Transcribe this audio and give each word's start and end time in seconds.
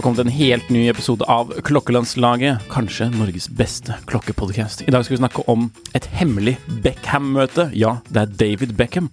Her 0.00 0.06
kommet 0.06 0.20
en 0.22 0.32
helt 0.32 0.68
ny 0.72 0.86
episode 0.88 1.26
av 1.28 1.50
Klokkelandslaget, 1.60 2.62
kanskje 2.72 3.10
Norges 3.12 3.50
beste 3.52 3.92
klokkepodcast. 4.08 4.80
I 4.88 4.92
dag 4.94 5.02
skal 5.04 5.12
vi 5.12 5.18
snakke 5.20 5.42
om 5.52 5.66
et 5.92 6.06
hemmelig 6.16 6.54
Beckham-møte. 6.80 7.66
Ja, 7.76 7.98
det 8.08 8.22
er 8.22 8.30
David 8.40 8.72
Beckham 8.78 9.10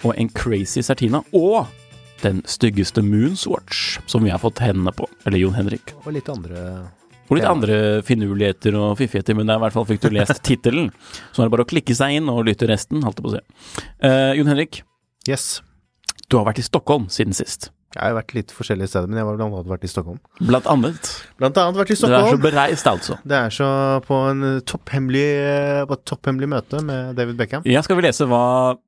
og 0.00 0.14
en 0.16 0.30
crazy 0.32 0.80
Sertina. 0.80 1.20
Og 1.36 1.68
den 2.22 2.40
styggeste 2.48 3.04
Moonswatch 3.04 3.98
som 4.08 4.24
vi 4.24 4.32
har 4.32 4.40
fått 4.40 4.62
hendene 4.64 4.94
på. 4.96 5.04
Eller 5.28 5.42
Jon 5.42 5.58
Henrik. 5.58 5.92
Og 6.06 6.16
litt 6.16 6.32
andre 6.32 6.64
Og 7.28 7.36
litt 7.36 7.50
andre 7.52 7.76
finurligheter 8.08 8.80
og 8.80 8.96
fiffigheter, 9.02 9.36
men 9.36 9.44
det 9.52 9.58
er 9.58 9.60
i 9.60 9.64
hvert 9.66 9.76
fall 9.76 9.88
fikk 9.92 10.00
du 10.06 10.10
lest 10.16 10.40
tittelen. 10.48 10.88
Så 11.28 11.42
nå 11.42 11.44
er 11.44 11.50
det 11.52 11.56
bare 11.58 11.68
å 11.68 11.72
klikke 11.74 11.98
seg 12.00 12.16
inn 12.22 12.32
og 12.32 12.46
lytte 12.48 12.72
resten, 12.72 13.04
holdt 13.04 13.20
jeg 13.20 13.28
på 13.28 13.34
å 13.34 13.36
si. 13.36 13.44
Uh, 14.00 14.32
Jon 14.40 14.48
Henrik, 14.54 14.80
Yes. 15.28 15.58
du 16.32 16.40
har 16.40 16.48
vært 16.48 16.64
i 16.64 16.68
Stockholm 16.70 17.10
siden 17.12 17.36
sist. 17.36 17.68
Jeg 17.92 18.00
har 18.08 18.14
vært 18.16 18.32
litt 18.32 18.52
forskjellige 18.56 18.88
steder, 18.88 19.08
men 19.10 19.18
jeg 19.20 19.26
har 19.26 19.36
blant 19.36 19.52
annet 19.52 19.68
vært 19.68 19.82
i 19.84 19.90
Stockholm. 19.92 20.16
Blant 20.40 20.68
annet. 20.72 21.10
Blant 21.40 21.58
annet 21.60 21.76
vært 21.76 21.92
i 21.92 21.96
Stockholm. 22.00 22.24
Du 22.24 22.30
er 22.30 22.38
så 22.38 22.42
bereist, 22.46 22.86
altså. 22.88 23.16
Det 23.28 23.36
er 23.36 23.52
så 23.52 23.68
på 24.06 24.18
en 24.30 24.46
topphemmelig, 24.64 25.26
på 25.90 25.98
et 25.98 26.04
topphemmelig 26.08 26.48
møte 26.54 26.80
med 26.88 27.12
David 27.20 27.36
Beckham. 27.42 27.66
Ja, 27.68 27.82
skal 27.84 27.98
vi 28.00 28.06
lese 28.06 28.24
hva 28.30 28.40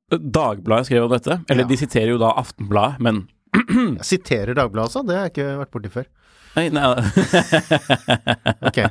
Dagbladet 0.09 0.89
skrev 0.89 1.05
om 1.05 1.13
dette? 1.13 1.37
Eller 1.49 1.67
Ja. 1.67 1.69
de 1.69 1.77
siterer 1.77 2.09
jo 2.15 2.17
da 2.21 2.33
Aftenbladet, 2.41 2.99
men 3.05 3.27
Jeg 4.01 4.07
siterer 4.09 4.57
Dagbladet 4.57 4.89
altså? 4.89 5.05
det 5.07 5.15
har 5.19 5.29
jeg 5.29 5.35
ikke 5.35 5.59
vært 5.61 5.73
borti 5.77 5.93
før. 5.93 6.09
Nei, 6.55 6.69
nei. 6.73 6.85
Ok. 8.71 8.81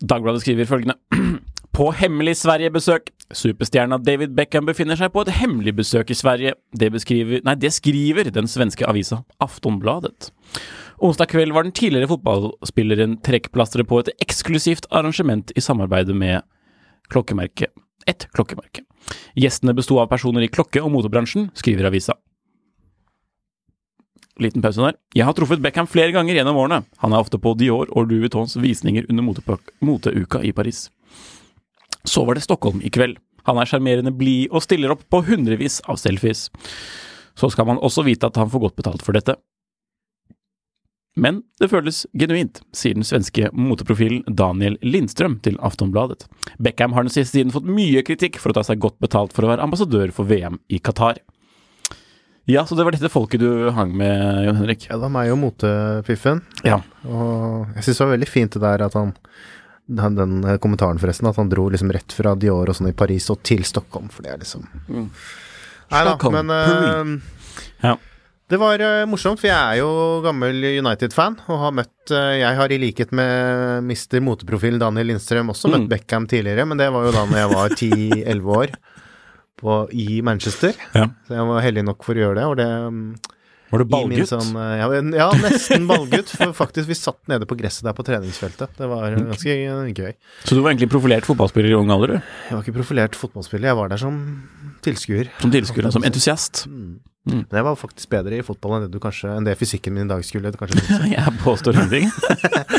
Dagbladet 0.00 0.40
skriver 0.44 0.68
følgende 0.68 0.96
På 1.80 1.86
hemmelig 1.96 2.34
Sverige-besøk. 2.36 3.06
Superstjerna 3.32 3.96
David 4.04 4.34
Beckham 4.36 4.66
befinner 4.68 4.98
seg 5.00 5.14
på 5.14 5.22
et 5.24 5.30
hemmelig 5.32 5.72
besøk 5.78 6.10
i 6.12 6.16
Sverige. 6.18 6.52
Det 6.76 6.90
Nei, 6.92 7.54
det 7.56 7.70
skriver 7.72 8.28
den 8.28 8.44
svenske 8.44 8.84
avisa 8.84 9.22
Aftonbladet. 9.40 10.28
Onsdag 11.00 11.30
kveld 11.32 11.54
var 11.56 11.64
den 11.64 11.72
tidligere 11.72 12.10
fotballspilleren 12.10 13.16
trekkplasteret 13.24 13.88
på 13.88 14.02
et 14.02 14.12
eksklusivt 14.20 14.90
arrangement 14.90 15.52
i 15.56 15.60
samarbeid 15.60 16.12
med 16.12 16.42
klokkemerket 17.08 17.72
et 18.06 18.28
klokkemerke. 18.36 18.84
Gjestene 19.32 19.72
besto 19.72 19.96
av 20.02 20.12
personer 20.12 20.44
i 20.44 20.52
klokke- 20.52 20.84
og 20.84 20.92
motebransjen, 20.92 21.48
skriver 21.54 21.88
avisa. 21.88 22.12
Liten 24.38 24.60
pause 24.60 24.84
der. 24.84 25.00
Jeg 25.14 25.24
har 25.24 25.32
truffet 25.32 25.64
Beckham 25.64 25.88
flere 25.88 26.12
ganger 26.12 26.36
gjennom 26.36 26.60
årene. 26.60 26.84
Han 26.98 27.12
er 27.12 27.24
ofte 27.24 27.40
på 27.40 27.56
Dior 27.56 27.88
og 27.88 28.08
Louis 28.08 28.26
Vuittons 28.28 28.56
visninger 28.60 29.08
under 29.08 29.24
moteuka 29.80 30.44
i 30.44 30.52
Paris. 30.52 30.90
Så 32.04 32.24
var 32.24 32.36
det 32.36 32.44
Stockholm 32.46 32.80
i 32.82 32.90
kveld. 32.92 33.18
Han 33.48 33.58
er 33.60 33.68
sjarmerende 33.68 34.12
blid 34.14 34.50
og 34.52 34.64
stiller 34.64 34.92
opp 34.94 35.06
på 35.10 35.22
hundrevis 35.26 35.80
av 35.88 36.00
selfies. 36.00 36.48
Så 37.38 37.50
skal 37.52 37.68
man 37.68 37.80
også 37.80 38.04
vite 38.04 38.28
at 38.28 38.36
han 38.40 38.50
får 38.52 38.66
godt 38.66 38.78
betalt 38.82 39.04
for 39.06 39.16
dette. 39.16 39.36
Men 41.20 41.40
det 41.58 41.68
føles 41.72 42.04
genuint, 42.16 42.60
sier 42.76 42.94
den 42.94 43.06
svenske 43.06 43.48
moteprofilen 43.52 44.22
Daniel 44.38 44.76
Lindstrøm 44.84 45.40
til 45.44 45.58
Aftonbladet. 45.64 46.28
Beckham 46.62 46.94
har 46.94 47.04
den 47.04 47.12
siste 47.12 47.36
tiden 47.38 47.52
fått 47.54 47.66
mye 47.66 48.04
kritikk 48.06 48.38
for 48.40 48.52
å 48.52 48.56
ta 48.56 48.64
seg 48.66 48.80
godt 48.80 49.00
betalt 49.02 49.34
for 49.34 49.44
å 49.44 49.50
være 49.50 49.66
ambassadør 49.66 50.14
for 50.14 50.30
VM 50.30 50.60
i 50.70 50.78
Qatar. 50.78 51.18
Ja, 52.50 52.64
så 52.66 52.74
det 52.78 52.86
var 52.86 52.94
dette 52.94 53.10
folket 53.12 53.42
du 53.42 53.70
hang 53.74 53.92
med, 53.98 54.46
Jon 54.46 54.58
Henrik. 54.58 54.86
Ja, 54.88 54.96
det 54.96 55.04
var 55.04 55.12
meg 55.18 55.32
og 55.34 55.40
motefiffen. 55.42 56.40
Ja. 56.66 56.80
Og 57.06 57.74
jeg 57.76 57.84
syns 57.84 57.98
det 58.00 58.06
var 58.06 58.14
veldig 58.14 58.30
fint 58.30 58.56
det 58.56 58.62
der 58.64 58.86
at 58.86 58.96
han 58.98 59.12
han- 59.98 60.14
den 60.14 60.44
eh, 60.44 60.58
kommentaren, 60.62 60.98
forresten, 61.02 61.26
at 61.28 61.36
han 61.36 61.48
dro 61.50 61.68
liksom 61.70 61.90
rett 61.90 62.12
fra 62.12 62.34
Dior 62.34 62.68
og 62.68 62.76
sånn 62.76 62.88
i 62.90 62.96
Paris 62.96 63.30
og 63.30 63.42
til 63.42 63.64
Stockholm, 63.64 64.08
for 64.12 64.22
det 64.22 64.30
er 64.32 64.38
liksom 64.44 64.68
Nei 65.90 66.04
da, 66.06 66.14
men 66.30 66.50
eh, 66.50 67.18
Ja. 67.82 67.96
Det 68.50 68.58
var 68.58 68.80
uh, 68.82 69.06
morsomt, 69.06 69.38
for 69.38 69.46
jeg 69.46 69.54
er 69.54 69.76
jo 69.78 70.20
gammel 70.24 70.56
United-fan, 70.82 71.36
og 71.46 71.58
har 71.62 71.70
møtt 71.70 72.10
uh, 72.10 72.32
Jeg 72.34 72.56
har 72.58 72.72
i 72.74 72.78
likhet 72.82 73.12
med 73.14 73.84
mister 73.86 74.18
Moteprofil 74.20 74.74
Daniel 74.82 75.06
Lindstrøm 75.12 75.52
også 75.52 75.70
møtt 75.70 75.84
Mm. 75.84 75.88
Beckham 75.92 76.26
tidligere, 76.26 76.66
men 76.66 76.76
det 76.80 76.88
var 76.90 77.04
jo 77.06 77.12
da 77.14 77.22
når 77.30 77.38
jeg 77.38 77.52
var 77.54 77.68
10-11 77.78 78.56
år 78.56 78.72
på, 79.60 79.76
i 79.94 80.20
Manchester. 80.26 80.74
Ja. 80.96 81.06
Så 81.28 81.36
jeg 81.38 81.46
var 81.46 81.62
heldig 81.62 81.84
nok 81.84 82.02
for 82.02 82.18
å 82.18 82.24
gjøre 82.24 82.40
det, 82.40 82.46
og 82.50 82.56
det 82.58 82.66
mm, 82.90 83.14
Var 83.70 83.82
du 83.84 83.86
ballgutt? 83.90 84.26
Sånn, 84.30 84.50
eh, 84.58 84.80
ja, 84.80 84.86
ja, 85.14 85.28
nesten 85.38 85.84
ballgutt. 85.86 86.30
For 86.34 86.52
faktisk, 86.58 86.88
vi 86.90 86.96
satt 86.98 87.20
nede 87.30 87.46
på 87.46 87.56
gresset 87.58 87.86
der 87.86 87.94
på 87.94 88.02
treningsfeltet. 88.06 88.72
Det 88.78 88.88
var 88.90 89.10
Mm. 89.14 89.28
ganske 89.30 89.94
gøy. 89.94 90.14
Så 90.44 90.54
du 90.56 90.60
var 90.62 90.72
egentlig 90.72 90.90
profilert 90.90 91.24
fotballspiller 91.28 91.70
i 91.70 91.78
ung 91.78 91.90
alder, 91.90 92.06
du? 92.16 92.22
Jeg 92.50 92.56
var 92.58 92.62
ikke 92.64 92.76
profilert 92.80 93.14
fotballspiller, 93.14 93.70
jeg 93.70 93.76
var 93.76 93.88
der 93.88 93.96
som 94.02 94.18
tilskuer. 94.82 95.30
Som 95.40 95.50
tilskuer, 95.54 95.90
som 95.92 96.02
entusiast? 96.02 96.66
Men 97.30 97.44
jeg 97.52 97.62
var 97.62 97.76
faktisk 97.76 98.08
bedre 98.08 98.38
i 98.38 98.42
fotball 98.42 98.78
enn 98.78 98.86
det 98.86 98.92
du 98.94 98.98
kanskje 98.98 99.28
Enn 99.36 99.44
det 99.44 99.52
fysikken 99.60 99.92
min 99.92 100.06
i 100.06 100.08
dag 100.08 100.22
skulle. 100.24 100.50
Jeg 101.12 101.34
påstår 101.44 101.76
ingenting. 101.76 102.10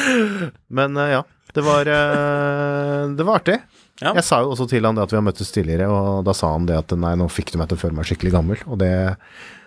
Men 0.69 0.97
eh, 0.97 1.11
ja, 1.13 1.21
det 1.53 1.63
var 1.63 1.85
eh, 1.87 3.07
Det 3.15 3.23
var 3.27 3.39
artig. 3.39 3.59
Ja. 4.01 4.15
Jeg 4.17 4.25
sa 4.25 4.39
jo 4.41 4.49
også 4.55 4.65
til 4.71 4.83
han 4.87 4.97
det 4.97 5.03
at 5.05 5.11
vi 5.13 5.19
har 5.19 5.25
møttes 5.27 5.51
tidligere, 5.53 5.85
og 5.93 6.23
da 6.25 6.33
sa 6.33 6.49
han 6.55 6.65
det 6.65 6.73
at 6.79 6.93
nei, 6.97 7.13
nå 7.21 7.27
fikk 7.29 7.51
du 7.53 7.59
meg 7.61 7.69
til 7.69 7.77
å 7.77 7.81
føle 7.83 7.93
meg 7.99 8.07
skikkelig 8.09 8.31
gammel. 8.33 8.57
Og 8.65 8.79
det 8.81 8.89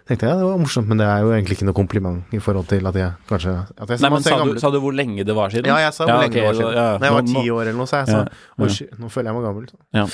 tenkte 0.09 0.29
jeg, 0.29 0.37
det 0.37 0.45
var 0.49 0.59
morsomt, 0.61 0.89
men 0.91 1.01
det 1.01 1.07
er 1.09 1.23
jo 1.25 1.31
egentlig 1.33 1.57
ikke 1.59 1.67
noe 1.69 1.77
kompliment 1.77 2.35
i 2.37 2.41
forhold 2.45 2.67
til 2.69 2.87
at 2.91 2.99
jeg 3.01 3.13
kanskje 3.31 3.55
at 3.81 3.89
jeg 3.95 4.03
Nei, 4.05 4.11
men 4.13 4.27
sa 4.27 4.39
du, 4.45 4.53
sa 4.61 4.71
du 4.75 4.79
hvor 4.85 4.93
lenge 4.97 5.25
det 5.25 5.37
var 5.37 5.49
siden? 5.55 5.71
Ja, 5.71 5.79
jeg 5.87 5.95
sa 5.97 6.05
hvor 6.05 6.15
Ja, 6.15 6.27
lenge 6.27 6.35
det 6.37 6.45
var 6.45 6.59
siden. 6.59 6.75
ja, 6.77 6.85
Når 6.99 7.09
jeg 7.09 7.17
var 7.19 7.27
ti 7.31 7.45
år 7.55 7.63
eller 7.65 7.79
noe, 7.81 7.87
sa 7.89 8.03
jeg. 8.03 8.11
Så 8.13 8.19
Ja, 8.21 8.69
ja. 8.69 8.99
nå 9.01 9.11
føler 9.15 9.31
jeg 9.31 9.39
meg 9.39 9.49
gammel. 9.49 9.67
Så. 9.73 9.81
Ja. 9.97 10.05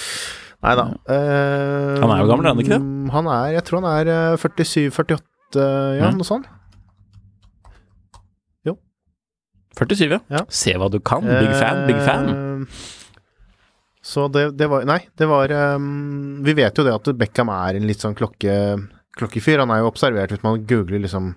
Nei 0.60 0.74
da. 0.76 0.84
Uh, 1.08 2.00
Han 2.04 2.10
er 2.14 2.22
jo 2.22 2.30
gammel, 2.30 2.46
er 2.46 2.52
han 2.54 2.62
ikke 2.62 2.76
det? 2.76 3.12
Han 3.16 3.26
er, 3.34 3.46
jeg 3.56 3.64
tror 3.64 3.80
han 3.80 3.90
er 3.96 4.10
eh, 4.14 4.46
47-48, 4.46 5.20
ja, 5.56 6.04
Ja. 6.04 6.10
noe 6.14 6.28
sånt. 6.28 6.48
47, 9.80 10.10
ja. 10.10 10.18
Ja. 10.34 10.40
Se 10.50 10.72
hva 10.76 10.88
du 10.92 10.98
kan. 11.00 11.22
Big 11.24 11.52
fan, 11.56 11.84
big 11.88 12.00
fan. 12.04 12.26
Eh, 12.28 12.66
Så 14.02 14.26
det, 14.32 14.56
det 14.58 14.66
var 14.68 14.84
Nei, 14.88 14.98
det 15.16 15.26
var 15.28 15.52
um, 15.76 16.40
Vi 16.42 16.54
vet 16.56 16.76
jo 16.76 16.84
det 16.86 16.92
at 16.96 17.10
Beckham 17.20 17.50
er 17.52 17.76
en 17.78 17.86
litt 17.86 18.00
sånn 18.02 18.16
klokke, 18.18 18.54
klokkefyr. 19.20 19.62
Han 19.62 19.72
er 19.74 19.82
jo 19.82 19.90
observert 19.90 20.34
hvis 20.34 20.42
man 20.44 20.64
googler 20.68 21.04
liksom 21.04 21.34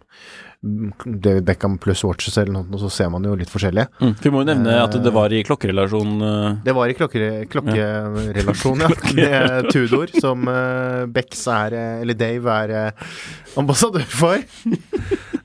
David 0.64 1.44
Beckham 1.44 1.76
pluss 1.84 2.06
watches 2.08 2.38
eller 2.40 2.54
noe, 2.56 2.80
så 2.80 2.88
ser 2.94 3.10
man 3.12 3.26
jo 3.28 3.34
litt 3.36 3.52
forskjellig. 3.52 3.84
Mm. 4.00 4.14
Vi 4.24 4.32
må 4.32 4.44
jo 4.44 4.48
nevne 4.48 4.78
at 4.80 4.96
det 5.04 5.12
var 5.12 5.34
i 5.36 5.42
klokkerelasjon 5.44 6.14
uh, 6.24 6.62
Det 6.64 6.76
var 6.78 6.88
i 6.88 6.96
klokkere, 6.96 7.32
klokkerelasjon, 7.52 8.86
ja. 8.86 8.92
Med 9.20 9.68
Tudor, 9.74 10.14
som 10.24 10.48
uh, 10.48 11.04
Becks 11.12 11.44
er 11.52 11.76
Eller 12.00 12.16
Dave 12.16 12.56
er 12.64 12.76
uh, 12.94 13.12
ambassadør 13.60 14.08
for. 14.08 14.48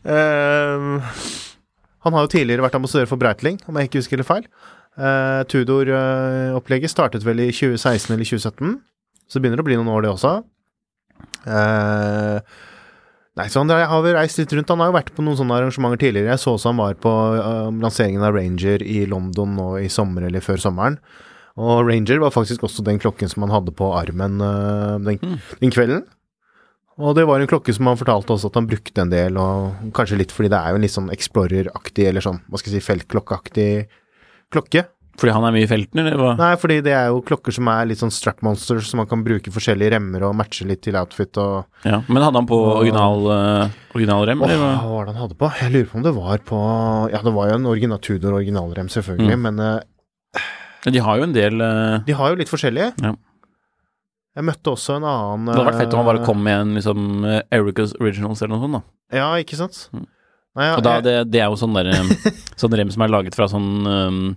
uh, 0.07 1.03
han 2.07 2.15
har 2.15 2.25
jo 2.25 2.31
tidligere 2.37 2.63
vært 2.65 2.79
ambassadør 2.79 3.11
for 3.11 3.21
Breitling, 3.21 3.59
om 3.67 3.77
jeg 3.79 3.91
ikke 3.91 4.05
husker 4.05 4.23
det 4.23 4.29
feil. 4.29 4.47
Uh, 4.99 5.43
Tudor-opplegget 5.51 6.95
startet 6.95 7.27
vel 7.27 7.43
i 7.43 7.51
2016 7.51 8.15
eller 8.15 8.27
2017, 8.27 8.79
så 9.27 9.39
det 9.39 9.45
begynner 9.45 9.63
å 9.63 9.67
bli 9.67 9.79
noen 9.79 9.91
år, 9.93 10.07
det 10.07 10.15
også. 10.15 10.39
Uh, 11.47 12.41
nei, 13.39 13.47
så 13.53 13.63
han 13.63 13.71
har 13.71 14.03
vel 14.05 14.17
reist 14.19 14.41
litt 14.41 14.53
rundt. 14.57 14.69
Han 14.73 14.83
har 14.83 14.91
jo 14.91 14.99
vært 14.99 15.15
på 15.17 15.25
noen 15.25 15.39
sånne 15.39 15.61
arrangementer 15.61 16.01
tidligere. 16.03 16.33
Jeg 16.35 16.43
så 16.43 16.57
også 16.57 16.73
han 16.73 16.83
var 16.83 16.99
på 16.99 17.13
uh, 17.39 17.71
lanseringen 17.85 18.25
av 18.27 18.35
Ranger 18.37 18.83
i 18.83 19.05
London 19.11 19.57
nå 19.59 19.71
i 19.85 19.89
sommer 19.93 20.27
eller 20.29 20.45
før 20.45 20.61
sommeren. 20.63 20.99
Og 21.59 21.89
Ranger 21.89 22.21
var 22.23 22.31
faktisk 22.35 22.63
også 22.67 22.85
den 22.87 23.01
klokken 23.03 23.31
som 23.31 23.43
han 23.47 23.51
hadde 23.55 23.73
på 23.75 23.91
armen 23.99 24.39
den, 24.39 25.19
Mm. 25.19 25.39
den 25.59 25.73
kvelden. 25.75 26.05
Og 26.99 27.15
det 27.15 27.25
var 27.27 27.39
en 27.39 27.47
klokke 27.51 27.71
som 27.75 27.87
han 27.87 27.99
fortalte 27.99 28.35
også 28.35 28.49
at 28.51 28.57
han 28.59 28.67
brukte 28.67 29.03
en 29.03 29.11
del, 29.11 29.37
og 29.39 29.93
kanskje 29.95 30.19
litt 30.19 30.33
fordi 30.35 30.51
det 30.51 30.59
er 30.59 30.71
jo 30.75 30.79
en 30.79 30.83
litt 30.83 30.95
sånn 30.95 31.11
Explorer-aktig, 31.15 32.09
eller 32.11 32.23
sånn, 32.25 32.41
hva 32.51 32.59
skal 32.59 32.73
jeg 32.75 32.83
si, 32.83 32.87
feltklokkeaktig 32.89 33.69
klokke. 34.55 34.83
Fordi 35.19 35.33
han 35.35 35.43
er 35.49 35.51
mye 35.57 35.67
i 35.67 35.71
felten, 35.71 35.99
eller 35.99 36.17
hva? 36.21 36.33
Nei, 36.39 36.53
fordi 36.63 36.77
det 36.87 36.93
er 36.95 37.09
jo 37.11 37.19
klokker 37.27 37.51
som 37.57 37.67
er 37.73 37.89
litt 37.91 37.99
sånn 37.99 38.13
strap 38.15 38.39
monsters, 38.47 38.87
så 38.87 38.97
man 39.01 39.09
kan 39.11 39.25
bruke 39.27 39.51
forskjellige 39.51 39.91
remmer 39.97 40.23
og 40.29 40.37
matche 40.39 40.63
litt 40.69 40.81
til 40.87 40.95
outfit 41.01 41.37
og 41.43 41.65
Ja. 41.85 41.99
Men 42.07 42.23
hadde 42.23 42.39
han 42.39 42.47
på 42.47 42.59
original, 42.77 43.27
uh, 43.27 43.69
original 43.99 44.27
rem, 44.31 44.41
Åh, 44.43 44.49
eller 44.49 44.63
hva? 44.63 44.91
var 44.93 45.05
det 45.09 45.15
han 45.17 45.23
hadde 45.25 45.39
på? 45.41 45.51
Jeg 45.61 45.73
lurer 45.75 45.89
på 45.91 45.97
om 45.99 46.03
det 46.07 46.15
var 46.15 46.39
på 46.47 46.59
Ja, 47.11 47.23
det 47.27 47.33
var 47.35 47.49
jo 47.51 47.55
en 47.59 47.67
original 47.67 47.99
Tudor 47.99 48.33
originalrem, 48.39 48.87
selvfølgelig, 48.95 49.35
Mm. 49.35 49.43
men 49.43 49.59
eh, 49.61 49.81
De 50.93 50.99
har 51.03 51.17
jo 51.19 51.23
en 51.27 51.33
del 51.35 51.61
uh, 51.61 51.99
de 52.07 52.13
har 52.15 52.31
jo 52.31 52.37
litt 52.39 52.49
forskjellige. 52.49 52.93
Ja. 53.03 53.15
Jeg 54.39 54.45
møtte 54.47 54.71
også 54.71 54.97
en 55.01 55.03
annen 55.09 55.47
Det 55.51 55.57
hadde 55.59 55.71
vært 55.73 55.81
fett 55.83 55.95
om 55.97 55.99
han 56.05 56.07
bare 56.13 56.25
kom 56.25 56.43
med 56.47 56.61
en 56.63 56.75
liksom 56.79 57.25
uh, 57.27 57.41
Ericas 57.51 57.97
Originals 57.99 58.41
eller 58.43 58.55
noe 58.55 58.63
sånt, 58.69 58.79
da. 58.79 59.19
Ja, 59.19 59.33
ikke 59.43 59.59
sant? 59.59 59.89
Mm. 59.93 60.07
Nei, 60.59 60.65
ja, 60.69 60.77
Og 60.79 60.83
da, 60.87 60.93
jeg- 60.99 61.05
det, 61.09 61.17
det 61.33 61.41
er 61.43 61.49
jo 61.51 61.59
sånn 61.59 61.75
der 61.75 61.91
Sånn 62.61 62.77
rem 62.79 62.91
som 62.95 63.03
er 63.03 63.09
laget 63.11 63.35
fra 63.35 63.49
sånn 63.51 63.67
um, 63.87 64.37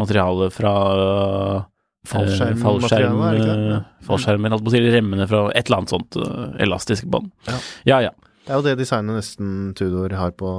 materiale 0.00 0.48
fra 0.54 0.72
uh, 0.96 1.68
Fallskjerm- 2.10 2.60
fallskjerm, 2.62 3.18
materiale, 3.20 3.60
er 3.60 3.64
uh, 3.76 3.88
Fallskjermer, 4.08 4.54
holdt 4.54 4.64
på 4.64 4.72
å 4.72 4.74
si, 4.74 4.80
remmene 4.96 5.26
fra 5.28 5.42
et 5.52 5.66
eller 5.68 5.82
annet 5.82 5.92
sånt 5.92 6.16
uh, 6.16 6.50
elastisk 6.64 7.08
bånd. 7.12 7.28
Ja. 7.48 7.58
ja. 7.92 7.98
ja. 8.08 8.14
Det 8.46 8.54
er 8.54 8.58
jo 8.58 8.64
det 8.66 8.78
designet 8.80 9.20
nesten 9.20 9.50
Tudor 9.78 10.14
har 10.16 10.32
på 10.34 10.50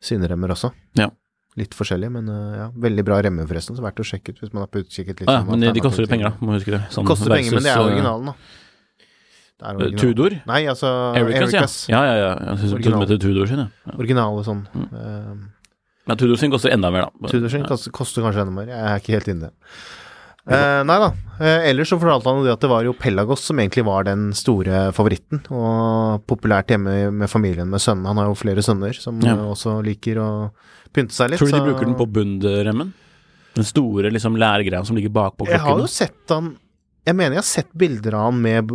sine 0.00 0.30
remmer 0.30 0.54
også. 0.56 0.72
Ja. 0.98 1.10
Litt 1.60 1.74
forskjellig, 1.76 2.08
men 2.14 2.28
eh, 2.30 2.56
ja, 2.60 2.66
veldig 2.78 3.04
bra 3.04 3.18
remmer 3.26 3.46
forresten, 3.50 3.76
så 3.76 3.82
verdt 3.84 4.00
å 4.00 4.06
sjekke 4.06 4.32
ut 4.32 4.40
hvis 4.40 4.52
man 4.54 4.64
har 4.64 4.80
utkikket 4.80 5.20
litt. 5.20 5.28
Ah, 5.28 5.42
ja 5.42 5.46
men 5.48 5.60
de, 5.60 5.72
de 5.76 5.82
koster 5.84 6.06
jo 6.06 6.10
penger, 6.10 6.30
da. 6.30 6.46
Må 6.46 6.54
huske 6.54 6.72
det. 6.72 6.80
Sånn 6.94 7.08
koster 7.08 7.32
penger, 7.34 7.56
men 7.58 7.66
det 7.66 7.72
er 7.72 7.82
uh, 7.82 7.88
originalen, 7.90 8.30
da. 8.30 8.34
Det 9.60 9.66
er 9.66 9.80
originalen. 9.80 10.00
Tudor? 10.00 10.36
Nei, 10.48 10.60
altså 10.72 10.92
Ericas, 11.20 11.42
Ericas. 11.50 11.74
ja. 11.90 12.00
Ja, 12.00 12.02
ja, 12.06 12.20
ja. 12.22 12.30
Jeg 12.52 12.62
synes 12.62 12.76
Original. 12.78 13.06
det 13.10 13.18
Tudor 13.26 13.50
sin, 13.50 13.64
ja. 13.66 13.96
Originale 13.98 14.44
sånn. 14.46 14.62
Mm. 14.72 14.86
eh, 15.02 15.32
Men 16.10 16.18
Tudorsen 16.18 16.50
koster 16.52 16.74
enda 16.74 16.90
mer, 16.90 17.06
da. 17.08 17.30
Tudorsen 17.30 17.62
koster, 17.68 17.92
koster 17.94 18.24
kanskje 18.26 18.42
enda 18.44 18.54
mer. 18.56 18.70
Jeg 18.72 18.86
er 18.90 19.02
ikke 19.02 19.14
helt 19.14 19.28
inne. 19.30 19.50
Eh, 20.50 20.80
nei 20.88 20.96
da. 20.98 21.10
Eh, 21.38 21.66
ellers 21.70 21.90
så 21.92 21.98
fortalte 22.00 22.26
han 22.32 22.40
jo 22.40 22.46
det 22.48 22.54
at 22.56 22.62
det 22.64 22.70
var 22.72 22.82
jo 22.86 22.94
Pelagos 22.96 23.44
som 23.46 23.60
egentlig 23.60 23.84
var 23.86 24.06
den 24.08 24.30
store 24.34 24.88
favoritten, 24.96 25.42
og 25.54 26.24
populært 26.26 26.72
hjemme 26.72 27.10
med 27.14 27.30
familien 27.30 27.68
med 27.70 27.82
sønnen. 27.84 28.08
Han 28.10 28.18
har 28.18 28.30
jo 28.32 28.38
flere 28.40 28.64
sønner 28.64 28.96
som 28.98 29.20
Ja. 29.20 29.36
eh, 29.36 29.44
også 29.52 29.76
liker 29.84 30.16
å 30.18 30.30
pynte 30.92 31.12
seg 31.14 31.30
litt. 31.30 31.38
Tror 31.38 31.52
du 31.52 31.52
de 31.52 31.60
så- 31.60 31.68
bruker 31.68 31.86
den 31.86 31.94
på 31.94 32.08
Bund-remmen? 32.10 32.92
Den 33.54 33.64
store 33.64 34.10
liksom 34.10 34.36
lærgreia 34.36 34.84
som 34.86 34.96
ligger 34.96 35.10
bakpå 35.10 35.46
klokken? 35.46 35.50
Jeg 35.52 35.60
har 35.60 35.78
jo 35.78 35.86
sett 35.86 36.28
han 36.28 36.56
Jeg 37.06 37.16
mener 37.16 37.30
jeg 37.30 37.36
har 37.36 37.42
sett 37.42 37.72
bilder 37.76 38.14
av 38.14 38.30
han 38.32 38.42
med, 38.42 38.66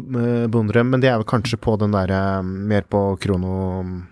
Bondrem, 0.51 0.89
men 0.89 0.99
det 0.99 1.09
er 1.09 1.17
vel 1.19 1.25
kanskje 1.25 1.57
på 1.61 1.77
den 1.79 1.91
derre 1.91 2.43
Mer 2.43 2.81
på 2.81 3.17
krono 3.19 4.03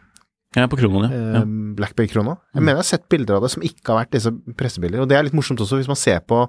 Ja, 0.55 0.67
på 0.69 0.77
kronoen, 0.77 1.09
ja. 1.09 1.17
eh, 1.17 1.33
ja. 1.39 1.43
Black 1.75 1.95
Bay 1.97 2.07
Krono. 2.07 2.37
Jeg 2.53 2.61
Mm. 2.61 2.65
mener 2.65 2.75
jeg 2.77 2.83
har 2.83 2.91
sett 2.91 3.09
bilder 3.09 3.35
av 3.35 3.41
det 3.47 3.51
som 3.51 3.63
ikke 3.65 3.87
har 3.93 4.03
vært 4.05 4.11
disse 4.11 4.31
pressebilder. 4.55 5.01
Og 5.01 5.07
det 5.09 5.17
er 5.17 5.23
litt 5.23 5.33
morsomt 5.33 5.59
også, 5.59 5.79
hvis 5.81 5.87
man 5.89 5.97
ser 5.99 6.19
på 6.21 6.47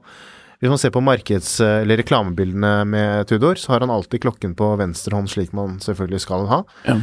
man 0.64 0.78
ser 0.78 0.90
på 0.94 1.00
markeds- 1.04 1.60
eller 1.60 1.98
reklamebildene 2.00 2.86
med 2.88 3.26
Tudor, 3.28 3.54
så 3.60 3.68
har 3.74 3.80
han 3.80 3.90
alltid 3.90 4.22
klokken 4.22 4.54
på 4.56 4.78
venstre 4.78 5.12
hånd, 5.12 5.28
slik 5.28 5.52
man 5.52 5.78
selvfølgelig 5.78 6.20
skal 6.20 6.46
ha. 6.48 6.62
Ja. 6.86 6.94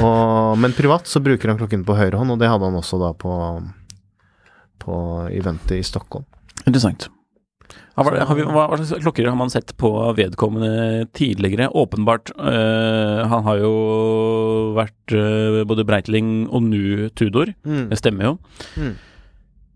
Og, 0.00 0.56
men 0.58 0.72
privat 0.72 1.04
så 1.04 1.20
bruker 1.20 1.48
han 1.52 1.58
klokken 1.58 1.84
på 1.84 1.96
høyre 1.98 2.16
hånd, 2.16 2.30
og 2.32 2.38
det 2.40 2.48
hadde 2.48 2.64
han 2.64 2.78
også 2.80 2.98
da 3.02 3.12
på, 3.12 3.34
på 4.80 4.94
eventet 5.36 5.76
i 5.80 5.82
Stockholm. 5.84 6.24
Interessant. 6.66 7.08
Ja, 7.96 8.04
hva, 8.06 8.24
har 8.24 8.36
vi, 8.38 8.44
hva, 8.46 8.64
hva 8.70 8.78
slags 8.80 9.02
klokker 9.02 9.26
har 9.28 9.36
man 9.36 9.50
sett 9.52 9.74
på 9.80 9.90
vedkommende 10.16 11.06
tidligere? 11.16 11.68
Åpenbart. 11.74 12.30
øh, 12.38 13.26
han 13.28 13.44
har 13.44 13.58
jo 13.60 13.72
vært 14.78 15.14
øh, 15.16 15.60
både 15.68 15.84
Breitling 15.84 16.48
og 16.48 16.62
nu 16.62 17.08
Tudor. 17.18 17.52
Mm. 17.66 17.88
Det 17.90 17.98
stemmer 17.98 18.24
jo. 18.30 18.34
Mm. 18.76 18.94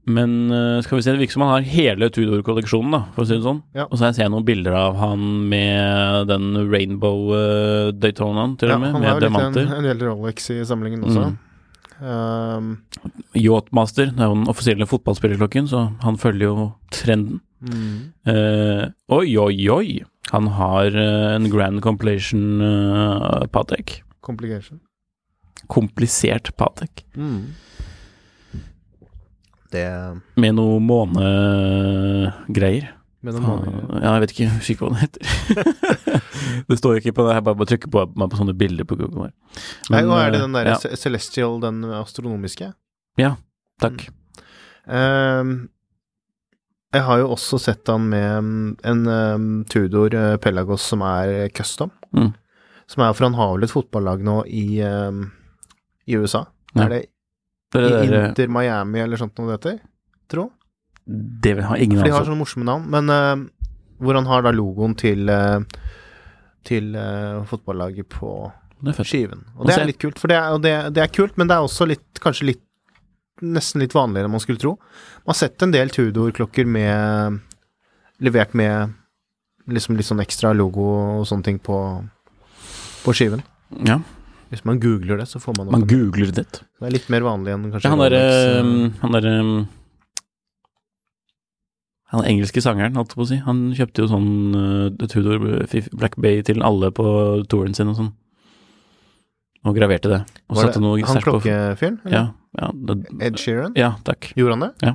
Men 0.06 0.32
øh, 0.52 0.82
skal 0.84 0.99
vi 0.99 1.02
se, 1.02 1.12
det 1.14 1.20
virker 1.22 1.32
som 1.32 1.43
han 1.46 1.55
har 1.56 1.69
hele 1.69 2.11
Tudor-kolleksjonen, 2.12 2.93
da, 2.93 3.02
for 3.14 3.25
å 3.25 3.28
si 3.28 3.38
det 3.38 3.44
sånn. 3.46 3.62
Ja. 3.76 3.87
Og 3.88 3.96
så 3.96 4.05
har 4.05 4.12
jeg 4.12 4.19
sett 4.20 4.32
noen 4.34 4.44
bilder 4.44 4.76
av 4.76 4.99
han 5.00 5.22
med 5.49 6.28
den 6.28 6.50
Rainbow 6.69 7.32
øh, 7.32 7.88
Daytonaen, 7.96 8.58
til 8.60 8.69
Ja, 8.69 8.76
og 8.76 8.84
med, 8.84 8.93
han 8.93 9.00
med 9.00 9.10
har 9.14 9.25
diamanter. 9.25 9.64
en, 9.64 9.78
en 9.81 9.88
del 9.88 10.05
Rolex 10.05 10.50
i 10.52 10.60
samlingen 10.69 11.06
også. 11.08 11.31
Mm. 11.32 11.40
Um, 12.05 12.70
Yachtmaster, 13.38 14.10
det 14.12 14.20
er 14.20 14.28
jo 14.28 14.34
den 14.43 14.49
offisielle 14.50 14.87
fotballspillerklokken, 14.90 15.69
så 15.70 15.87
han 16.05 16.19
følger 16.20 16.50
jo 16.50 16.69
trenden. 16.93 17.40
Mm. 17.64 18.12
Uh, 18.28 18.84
oi, 19.14 19.37
oi, 19.40 19.69
oi! 19.72 19.88
Han 20.32 20.46
har 20.56 20.87
uh, 20.96 21.34
en 21.34 21.50
Grand 21.52 21.81
Compilation 21.84 22.61
uh, 22.62 23.44
Patek. 23.52 24.02
Complication. 24.25 24.81
Komplisert 25.69 26.56
Patek. 26.56 27.05
Mm. 27.16 27.44
Det 29.75 29.87
Med 30.38 30.55
noe 30.55 30.78
månegreier. 30.81 32.88
med 33.25 33.32
noen 33.34 33.44
månegreier. 33.49 34.02
Ja, 34.05 34.10
jeg 34.14 34.20
vet 34.22 34.32
ikke, 34.34 34.49
skikkelig 34.62 34.84
hva 34.84 34.90
den 34.94 35.02
heter. 35.02 35.22
det 36.69 36.76
står 36.78 36.90
jo 36.93 36.99
ikke 37.02 37.17
på 37.17 37.22
det, 37.26 37.32
jeg 37.38 37.44
bare, 37.46 37.58
bare 37.60 37.70
trykker 37.72 37.90
på, 37.90 37.99
meg 38.14 38.26
på 38.31 38.38
sånne 38.40 38.60
bilder 38.60 38.84
på 38.88 38.99
Google. 39.00 39.20
Men, 39.25 39.31
Nei, 39.96 40.02
nå 40.06 40.14
er 40.20 40.28
det 40.34 40.40
den 40.44 40.56
der 40.56 40.64
ja, 40.75 40.78
Celestial, 41.00 41.55
den 41.64 41.76
astronomiske? 41.96 42.67
Ja. 43.20 43.32
Takk. 43.82 43.99
Um, 44.84 45.50
jeg 46.94 47.05
har 47.08 47.20
jo 47.20 47.31
også 47.35 47.58
sett 47.62 47.91
han 47.91 48.08
med 48.11 48.38
um, 48.38 48.76
en 48.87 49.06
um, 49.06 49.49
Tudor 49.70 50.14
uh, 50.14 50.37
Pelagos 50.43 50.85
som 50.93 51.02
er 51.06 51.49
custom. 51.55 51.93
Mm. 52.17 52.32
Som 52.91 53.05
er 53.05 53.17
for 53.17 53.27
han 53.29 53.39
har 53.39 53.55
vel 53.55 53.67
et 53.67 53.72
fotballag 53.72 54.22
nå 54.24 54.41
i, 54.46 54.67
um, 54.84 55.27
i 56.06 56.19
USA. 56.20 56.44
Ja. 56.74 56.86
Er 56.86 56.94
det 56.94 57.03
Det, 57.74 57.81
i 57.82 57.91
der, 57.91 58.13
eh, 58.15 58.29
Inter 58.29 58.51
Miami 58.55 59.01
eller 59.03 59.19
sånt 59.19 59.34
noe 59.39 59.51
det 59.51 59.56
heter? 59.58 59.81
Tro? 60.31 60.51
det 61.05 61.58
har 61.60 61.77
ingen 61.77 61.98
For 61.98 62.06
de 62.06 62.15
har 62.15 62.24
sånne 62.24 62.41
morsomme 62.41 62.65
navn. 62.69 62.86
Men 62.89 63.10
uh, 63.10 63.44
hvor 64.01 64.17
han 64.17 64.29
har 64.31 64.44
da 64.46 64.53
logoen 64.55 64.94
til 64.96 65.29
uh, 65.29 65.60
til 66.65 66.94
uh, 66.96 67.44
fotballaget 67.48 68.08
på 68.08 68.31
Det 68.84 68.94
er 68.98 69.08
skiven. 69.08 69.44
Og 69.56 69.69
det 69.69 69.77
er 69.77 69.89
litt 69.89 70.01
kult, 70.01 70.20
for 70.20 70.32
det 70.32 70.39
er, 70.39 70.56
det, 70.60 70.72
det 70.96 71.03
er 71.05 71.13
kult, 71.13 71.36
men 71.41 71.48
det 71.48 71.56
er 71.56 71.67
også 71.67 71.86
litt, 71.89 72.06
kanskje 72.24 72.51
litt 72.53 72.64
Nesten 73.44 73.82
litt 73.82 73.94
vanligere 73.96 74.29
enn 74.29 74.34
man 74.34 74.43
skulle 74.43 74.63
tro. 74.63 74.77
Man 75.24 75.34
har 75.34 75.41
sett 75.41 75.63
en 75.65 75.74
del 75.74 75.93
Tudor-klokker 75.93 76.69
med 76.69 77.41
Levert 78.24 78.55
med 78.56 78.94
liksom 79.70 79.96
litt 79.98 80.08
sånn 80.08 80.22
ekstra 80.22 80.53
logo 80.56 80.84
og 81.20 81.29
sånne 81.29 81.46
ting 81.46 81.60
på, 81.63 81.79
på 83.05 83.15
skiven. 83.17 83.43
Ja, 83.89 84.01
Hvis 84.53 84.65
man 84.69 84.79
googler 84.81 85.19
det, 85.19 85.27
så 85.31 85.41
får 85.43 85.56
man 85.58 85.69
opp 85.69 85.79
man 85.79 85.86
googler 85.89 86.31
det. 86.34 86.44
Det 86.60 86.86
er 86.86 86.94
litt 86.94 87.08
mer 87.10 87.24
vanlig 87.27 87.55
enn 87.55 87.70
kanskje 87.72 87.89
Ja, 87.89 87.94
han 87.94 88.03
derre 88.05 88.20
eh, 88.29 88.58
um, 88.60 88.93
Han 89.01 89.17
derre 89.17 89.32
um, 89.41 89.55
Han 92.13 92.29
engelske 92.29 92.63
sangeren, 92.63 92.94
holdt 92.94 93.15
jeg 93.15 93.19
på 93.19 93.24
å 93.24 93.31
si. 93.32 93.41
Han 93.43 93.65
kjøpte 93.74 94.05
jo 94.05 94.13
sånn 94.13 94.29
uh, 94.55 95.06
Tudor 95.08 95.41
Black 95.96 96.20
Bay 96.20 96.44
til 96.46 96.63
alle 96.63 96.93
på 96.94 97.06
touren 97.51 97.74
sin 97.74 97.91
og 97.91 97.98
sånn. 97.98 98.13
Og 99.65 99.75
graverte 99.77 100.11
det. 100.13 100.21
Og 100.51 100.56
var 100.59 100.67
satte 100.69 100.81
det 100.85 101.06
Han 101.09 101.23
klokkefyren? 101.25 101.99
Ja, 102.13 102.25
ja, 102.61 102.71
det, 102.75 102.97
Ed 103.21 103.39
Sheeran? 103.41 103.73
ja, 103.81 103.94
takk. 104.05 104.33
Gjorde 104.37 104.59
han 104.59 104.61
det? 104.67 104.73
Ja. 104.83 104.94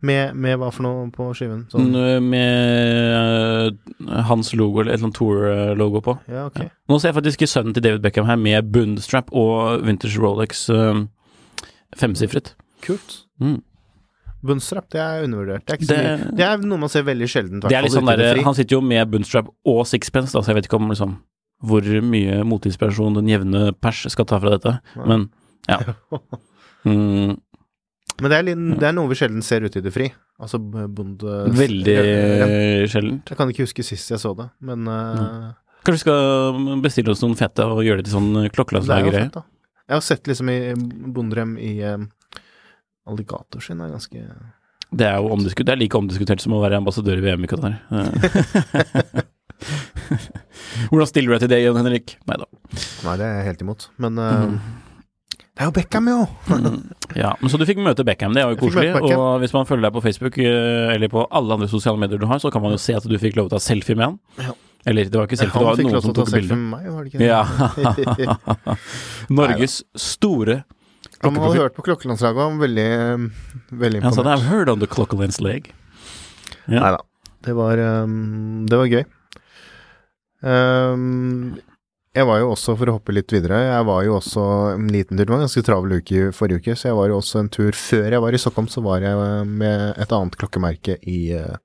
Med, 0.00 0.34
med 0.38 0.58
hva 0.60 0.68
for 0.70 0.82
noe 0.86 1.08
på 1.10 1.24
skiven? 1.34 1.64
Sånn, 1.72 1.88
Med 2.22 3.72
uh, 4.06 4.22
hans 4.28 4.52
logo, 4.54 4.80
eller 4.80 4.92
et 4.94 4.98
eller 5.00 5.08
annet 5.08 5.16
Tour-logo 5.18 6.02
på. 6.06 6.14
ja, 6.30 6.44
ok. 6.46 6.60
Ja. 6.62 6.68
Nå 6.88 6.98
ser 7.02 7.10
jeg 7.10 7.16
faktisk 7.18 7.42
sønnen 7.50 7.74
til 7.74 7.82
David 7.82 8.04
Beckham 8.04 8.26
her 8.30 8.36
med 8.38 8.68
Bundstrap 8.74 9.32
og 9.34 9.82
Vintage 9.86 10.20
Rolex 10.22 10.68
uh, 10.70 11.02
femsifret. 11.98 12.52
Kult. 12.86 13.24
Mm. 13.42 13.60
Bunstrap, 14.46 14.86
det 14.94 15.00
er 15.02 15.24
undervurdert. 15.26 15.66
Det 15.66 15.90
er, 15.90 16.16
Det- 16.22 16.36
det 16.38 16.44
er 16.46 16.58
noe 16.62 16.78
man 16.78 16.88
ser 16.88 17.02
veldig 17.02 17.26
sjelden. 17.28 17.60
Der, 17.60 18.42
Han 18.44 18.54
sitter 18.54 18.76
jo 18.76 18.80
med 18.80 19.10
Bundstrap 19.10 19.48
og 19.66 19.86
sixpence, 19.86 20.30
da, 20.32 20.42
så 20.42 20.52
jeg 20.52 20.60
vet 20.60 20.68
ikke 20.70 20.78
om 20.78 20.88
liksom 20.90 21.16
hvor 21.64 21.82
mye 21.82 22.42
motinspirasjon 22.46 23.18
den 23.18 23.30
jevne 23.30 23.72
pers 23.82 24.04
skal 24.12 24.26
ta 24.28 24.38
fra 24.42 24.56
dette, 24.56 24.78
men 25.04 25.30
ja. 25.68 25.78
Mm, 26.86 27.34
Men 28.22 28.30
det 28.30 28.36
er, 28.36 28.44
litt, 28.46 28.60
det 28.80 28.86
er 28.88 28.92
noe 28.94 29.10
vi 29.10 29.16
sjelden 29.18 29.42
ser 29.44 29.64
ute 29.66 29.80
i 29.80 29.84
det 29.84 29.90
fri. 29.92 30.06
Altså 30.38 30.60
bonde... 30.62 31.32
veldig 31.58 31.96
sjeldent. 32.88 33.32
Jeg 33.32 33.38
kan 33.38 33.50
ikke 33.50 33.66
huske 33.66 33.84
sist 33.84 34.12
jeg 34.14 34.20
så 34.22 34.30
det, 34.38 34.46
men 34.64 34.86
uh... 34.86 35.50
Kanskje 35.82 35.96
vi 35.96 36.02
skal 36.04 36.78
bestille 36.84 37.12
oss 37.12 37.22
noen 37.24 37.34
fette 37.38 37.66
og 37.66 37.82
gjøre 37.84 38.00
det 38.00 38.08
til 38.08 38.14
sånn 38.14 38.30
det 38.32 38.44
er 38.44 38.48
jo 38.48 38.54
klokkelandslaggreie? 38.56 39.42
Jeg 39.88 39.96
har 39.96 40.04
sett 40.06 40.30
liksom 40.30 40.52
i 40.54 40.58
Bondrem 41.14 41.56
i 41.62 41.72
um, 41.90 42.06
alligatorskinn 43.10 43.82
er 43.82 43.94
ganske 43.94 44.24
Det 44.90 45.10
er 45.10 45.18
jo 45.18 45.32
omdiskutert. 45.34 45.70
Det 45.70 45.74
er 45.74 45.82
like 45.82 45.98
omdiskutert 45.98 46.44
som 46.44 46.56
å 46.58 46.62
være 46.62 46.80
ambassadør 46.82 47.22
i 47.22 47.26
VM 47.26 47.46
i 47.46 47.50
Qatar. 47.50 47.78
Hvordan 50.90 51.08
stiller 51.10 51.28
du 51.32 51.34
deg 51.36 51.40
til 51.46 51.50
det, 51.54 51.62
Jon 51.64 51.78
Henrik? 51.80 52.16
Nei 52.28 52.36
da. 52.40 52.46
Nei, 53.06 53.16
det 53.20 53.24
er 53.26 53.34
jeg 53.40 53.46
helt 53.52 53.64
imot. 53.66 53.88
Men 54.04 54.18
uh, 54.18 54.28
Mm. 54.48 54.58
det 55.58 55.64
er 55.64 55.68
jo 55.68 55.74
Beckham, 55.74 56.08
jo! 56.12 56.20
Ja, 57.18 57.32
men 57.40 57.50
Så 57.50 57.58
du 57.58 57.64
fikk 57.66 57.80
møte 57.82 58.04
Beckham, 58.06 58.34
det 58.36 58.44
er 58.44 58.52
jo 58.52 58.60
koselig. 58.60 58.92
Og 59.16 59.40
hvis 59.42 59.54
man 59.56 59.66
følger 59.66 59.88
deg 59.88 59.96
på 59.96 60.02
Facebook 60.04 60.38
eh, 60.38 60.94
eller 60.94 61.10
på 61.10 61.24
alle 61.34 61.56
andre 61.58 61.68
sosiale 61.72 61.98
medier 61.98 62.20
du 62.20 62.26
har, 62.30 62.38
så 62.38 62.50
kan 62.54 62.62
man 62.62 62.76
jo 62.76 62.78
se 62.82 62.94
at 62.94 63.02
du 63.08 63.16
fikk 63.18 63.34
lov 63.40 63.48
til 63.48 63.56
å 63.56 63.58
ta 63.58 63.64
selfie 63.64 63.96
med 63.98 64.06
han. 64.12 64.18
Ja. 64.44 64.54
Eller 64.86 65.08
det 65.10 65.18
var 65.18 65.26
ikke 65.26 65.40
selfie, 65.40 65.58
det 65.58 65.58
Han 65.58 65.66
var 65.66 65.76
fikk 65.80 65.88
noen 65.88 65.96
lov 65.98 66.04
som 66.06 66.14
til 66.14 66.22
å 66.22 66.24
ta 66.24 66.30
tok 66.30 66.34
selfie 66.36 66.48
bilde. 66.48 66.60
med 66.62 66.70
meg, 66.70 66.84
var 66.94 67.02
det 67.02 67.10
ikke 67.10 67.18
det? 67.18 67.26
Ja. 67.26 68.76
Norges 69.40 69.80
store 69.98 70.60
Han 71.24 71.34
hadde 71.42 71.58
hørt 71.58 71.74
på 71.76 71.82
klokkelandslaget 71.88 72.38
og 72.38 72.52
var 72.54 72.62
veldig, 72.68 72.88
veldig 73.74 73.82
veldig 73.82 74.02
Han 74.06 74.14
sa 74.14 74.22
imponert. 74.22 74.38
I've 74.38 74.46
heard 74.52 74.68
on 74.70 74.78
the 74.84 74.86
clockerland's 74.86 75.40
leg. 75.42 75.72
Ja. 76.68 76.78
Nei 76.84 76.90
da. 76.94 77.00
Det 77.48 77.54
var, 77.58 77.80
um, 78.04 78.66
det 78.70 78.78
var 78.78 78.86
gøy. 78.92 79.04
Um, 80.42 81.56
jeg 82.16 82.26
var 82.26 82.38
jo 82.40 82.50
også, 82.54 82.74
for 82.78 82.90
å 82.90 82.96
hoppe 82.96 83.12
litt 83.14 83.30
videre, 83.30 83.58
jeg 83.68 83.86
var 83.86 84.04
jo 84.06 84.16
også 84.18 84.42
en 84.74 84.86
liten 84.90 85.16
tur, 85.18 85.24
det 85.26 85.32
var 85.32 85.38
en 85.42 85.46
ganske 85.46 85.62
travel 85.66 85.96
uke 86.00 86.14
i 86.18 86.28
forrige 86.34 86.62
uke, 86.62 86.76
så 86.78 86.88
jeg 86.90 86.96
var 86.98 87.10
jo 87.12 87.18
også 87.20 87.42
en 87.44 87.50
tur 87.54 87.76
før 87.78 88.08
jeg 88.16 88.22
var 88.24 88.34
i 88.34 88.40
Stockholm, 88.42 88.68
så 88.72 88.82
var 88.82 89.04
jeg 89.04 89.46
med 89.46 89.98
et 90.02 90.14
annet 90.16 90.38
klokkemerke 90.40 90.96
i 91.06 91.18
uh, 91.38 91.58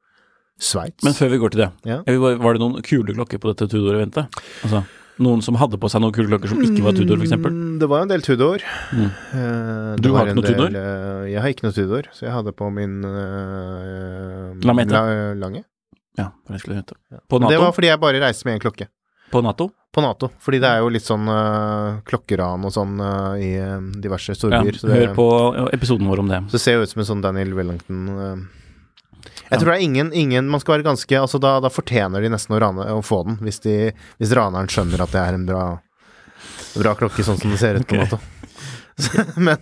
Sveits. 0.62 1.02
Men 1.06 1.16
før 1.18 1.32
vi 1.34 1.40
går 1.42 1.56
til 1.56 1.64
det, 1.66 1.70
Ja. 1.90 2.02
var 2.06 2.54
det 2.54 2.62
noen 2.62 2.84
kule 2.86 3.16
klokker 3.18 3.42
på 3.42 3.50
dette 3.54 3.70
Tudor-eventet? 3.72 4.30
Altså, 4.68 4.84
noen 5.24 5.42
som 5.46 5.58
hadde 5.62 5.78
på 5.82 5.90
seg 5.94 6.02
noen 6.04 6.14
kule 6.14 6.30
klokker 6.30 6.50
som 6.54 6.62
ikke 6.66 6.86
var 6.86 6.96
Tudor, 6.98 7.18
f.eks.? 7.24 7.34
Mm, 7.40 7.76
Det 7.82 7.90
var 7.90 8.02
en 8.06 8.14
del 8.14 8.22
Tudor. 8.26 8.62
Mm. 8.94 9.10
Eh, 9.10 9.90
Du 10.06 10.12
har 10.14 10.28
ikke 10.30 10.38
noe 10.38 10.46
Tudor? 10.52 10.70
del, 10.70 10.78
eh, 10.82 11.32
jeg 11.34 11.42
har 11.42 11.50
ikke 11.54 11.66
noe 11.68 11.76
Tudor, 11.78 12.10
så 12.14 12.26
jeg 12.28 12.34
hadde 12.36 12.54
på 12.58 12.70
min 12.74 13.00
uh, 13.06 14.54
Lametta. 14.66 15.02
La, 15.02 15.34
lange. 15.48 15.64
Ja, 16.18 16.32
skulle 16.58 16.76
det 16.76 16.84
hete. 16.84 17.22
På 17.28 17.40
Nato? 17.40 17.52
Det 17.54 17.62
var 17.62 17.72
fordi 17.74 17.90
jeg 17.90 18.02
bare 18.02 18.22
reiste 18.22 18.48
med 18.48 18.60
én 18.60 18.64
klokke. 18.64 18.88
På 19.34 19.42
NATO? 19.42 19.70
På 19.94 20.02
Nato. 20.02 20.30
Fordi 20.40 20.60
det 20.62 20.70
er 20.70 20.84
jo 20.84 20.90
litt 20.94 21.06
sånn 21.06 21.26
uh, 21.30 22.02
klokkeran 22.06 22.66
og 22.68 22.74
sånn 22.74 23.00
uh, 23.02 23.34
i 23.42 23.54
eh, 23.58 23.80
diverse 24.02 24.36
storbyer. 24.38 24.78
Ja, 24.84 24.92
hør 24.94 25.14
på 25.18 25.28
episoden 25.74 26.10
vår 26.10 26.22
om 26.22 26.30
det. 26.30 26.42
så 26.50 26.58
det 26.58 26.62
ser 26.62 26.78
jo 26.78 26.84
ut 26.86 26.92
som 26.92 27.02
en 27.02 27.08
sånn 27.10 27.24
Daniel 27.24 27.56
Wellington 27.58 28.04
uh, 28.14 28.44
Jeg 29.50 29.58
tror 29.58 29.72
det 29.72 29.78
er 29.80 29.86
ingen, 29.86 30.12
ingen 30.14 30.50
Man 30.50 30.62
skal 30.62 30.76
være 30.76 30.86
ganske 30.86 31.18
Altså, 31.18 31.42
da, 31.42 31.56
da 31.64 31.72
fortjener 31.74 32.22
de 32.22 32.30
nesten 32.34 32.54
å, 32.54 32.62
rane, 32.62 32.86
å 32.94 33.02
få 33.06 33.24
den, 33.26 33.40
hvis, 33.46 33.62
de, 33.66 33.76
hvis 34.22 34.34
raneren 34.38 34.70
skjønner 34.70 35.02
at 35.06 35.14
det 35.16 35.24
er 35.24 35.40
en 35.40 35.50
bra 35.50 35.64
Bra 36.74 36.94
klokke, 36.98 37.26
sånn 37.26 37.42
som 37.42 37.54
det 37.54 37.62
ser 37.62 37.82
ut 37.82 37.90
på 37.90 37.98
en 37.98 38.06
Nato. 38.06 38.22
Men 39.50 39.62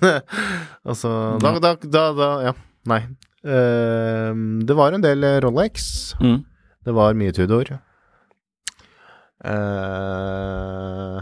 altså 0.84 1.12
da, 1.40 1.76
da, 1.80 2.06
da 2.16 2.30
Ja. 2.50 2.54
Nei. 2.92 3.04
Eh, 3.42 4.34
det 4.68 4.78
var 4.78 4.98
en 4.98 5.06
del 5.06 5.26
Rolex. 5.44 6.14
Mm. 6.22 6.42
Det 6.86 6.98
var 6.98 7.18
mye 7.18 7.34
Tudor. 7.36 7.78
Uh, 9.42 11.22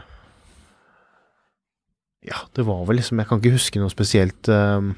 ja, 2.20 2.36
det 2.52 2.66
var 2.68 2.82
vel 2.84 2.98
liksom 3.00 3.22
Jeg 3.22 3.30
kan 3.30 3.40
ikke 3.40 3.54
huske 3.54 3.80
noe 3.80 3.88
spesielt 3.94 4.50
eh, 4.52 4.90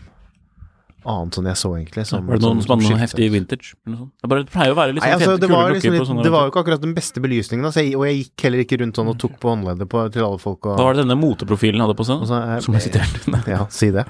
annet 1.02 1.38
sånn 1.38 1.50
jeg 1.50 1.58
så, 1.58 1.72
egentlig. 1.78 2.06
Som, 2.10 2.26
var 2.26 2.38
det 2.38 2.46
noen 2.46 2.62
som 2.62 2.74
hadde 2.76 2.90
noe 2.90 3.02
heftig 3.02 3.28
vintage? 3.34 3.76
Eller 3.86 3.94
noe 3.94 4.02
sånt? 4.04 4.14
Det, 4.18 4.30
bare, 4.34 4.46
det 4.46 4.54
pleier 4.54 4.74
å 4.74 4.78
være 4.78 4.96
litt 4.96 5.06
Nei, 5.06 5.12
sånn 5.12 5.18
altså, 5.20 5.32
fete, 5.32 5.44
det, 5.44 5.50
var 5.54 5.74
liksom 5.76 5.96
på 5.96 6.04
litt, 6.04 6.26
det 6.26 6.34
var 6.34 6.46
jo 6.46 6.54
ikke 6.54 6.64
akkurat 6.66 6.84
den 6.84 6.94
beste 6.98 7.24
belysningen, 7.24 7.70
altså, 7.70 7.86
og 7.98 8.06
jeg 8.08 8.20
gikk 8.20 8.46
heller 8.48 8.66
ikke 8.66 8.80
rundt 8.82 9.00
sånn 9.02 9.10
og 9.14 9.18
tok 9.22 9.40
på 9.42 9.54
håndleddet 9.54 9.92
på, 9.94 10.04
til 10.14 10.28
alle 10.28 10.42
folk. 10.42 10.60
Og, 10.66 10.76
Hva 10.78 10.88
var 10.90 10.98
det 10.98 11.06
denne 11.06 11.18
moteprofilen 11.22 11.86
hadde 11.86 11.98
på 11.98 12.08
seg? 12.10 12.22
og 12.22 12.30
så, 12.30 12.42
eh, 12.42 12.62
Som 12.66 12.78
jeg 12.78 12.88
siterte. 12.90 13.42
Ja, 13.54 13.66
si 13.74 13.90
det. 13.94 14.06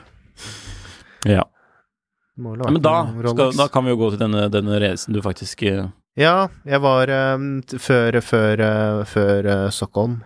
Ja. 1.27 1.43
Det 1.43 1.43
må 1.43 1.43
vel 1.43 1.47
ha 1.47 2.30
Ja, 2.43 2.71
Men 2.71 2.81
da, 2.81 2.95
skal, 3.33 3.53
da 3.57 3.67
kan 3.71 3.85
vi 3.85 3.93
jo 3.93 3.99
gå 4.01 4.11
til 4.13 4.21
denne, 4.23 4.47
denne 4.53 4.79
reisen 4.81 5.13
du 5.15 5.21
faktisk 5.25 5.63
eh, 5.69 5.85
Ja, 6.19 6.49
jeg 6.67 6.81
var 6.83 7.11
eh, 7.13 7.37
Før, 7.79 8.17
før, 8.25 8.63
eh, 8.65 9.03
før 9.09 9.47
eh, 9.55 9.69
Stockholm 9.71 10.19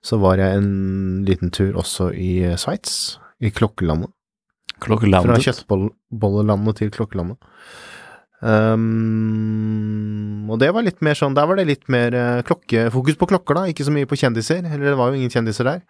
så 0.00 0.16
var 0.16 0.40
jeg 0.40 0.56
en 0.56 0.68
liten 1.28 1.50
tur 1.52 1.74
også 1.76 2.06
i 2.16 2.38
eh, 2.48 2.54
Sveits, 2.56 3.18
i 3.44 3.50
klokkelandet. 3.52 4.08
Fra 4.80 4.86
klokkelandet. 4.86 5.42
kjøttbollelandet 5.44 6.78
til 6.80 6.88
klokkelandet. 6.94 7.36
Um, 8.40 10.48
og 10.50 10.56
det 10.62 10.70
var 10.72 10.84
litt 10.86 11.02
mer 11.04 11.12
sånn 11.18 11.34
Der 11.36 11.44
var 11.44 11.58
det 11.60 11.66
litt 11.68 11.82
mer 11.92 12.14
eh, 12.16 12.38
klokke, 12.48 12.86
fokus 12.94 13.18
på 13.20 13.28
klokker, 13.28 13.58
da, 13.58 13.66
ikke 13.68 13.84
så 13.86 13.92
mye 13.94 14.08
på 14.08 14.16
kjendiser. 14.20 14.62
Eller 14.64 14.92
det 14.92 14.96
var 15.00 15.12
jo 15.12 15.20
ingen 15.20 15.32
kjendiser 15.32 15.68
der. 15.68 15.80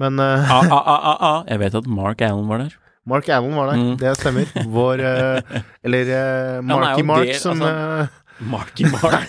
Men 0.00 0.12
uh, 0.18 0.48
Ah, 0.48 0.64
ah, 0.64 0.72
ah, 0.72 0.88
ah, 1.12 1.18
ah. 1.30 1.40
Jeg 1.52 1.60
vet 1.66 1.76
at 1.82 1.86
Mark 1.90 2.24
Allen 2.24 2.48
var 2.50 2.58
der. 2.64 2.72
Mark 3.06 3.28
Allen 3.28 3.54
var 3.56 3.66
der, 3.72 3.76
Mm. 3.82 3.96
det 4.00 4.14
stemmer. 4.16 4.46
Vår 4.72 5.00
uh, 5.04 5.40
Eller 5.84 6.04
uh, 6.08 6.62
Marky 6.64 7.00
ja, 7.02 7.04
Mark, 7.04 7.26
det, 7.28 7.36
som 7.40 7.60
altså. 7.60 7.72
eh, 8.00 8.06
Marky 8.48 8.84
Mark. 8.88 9.28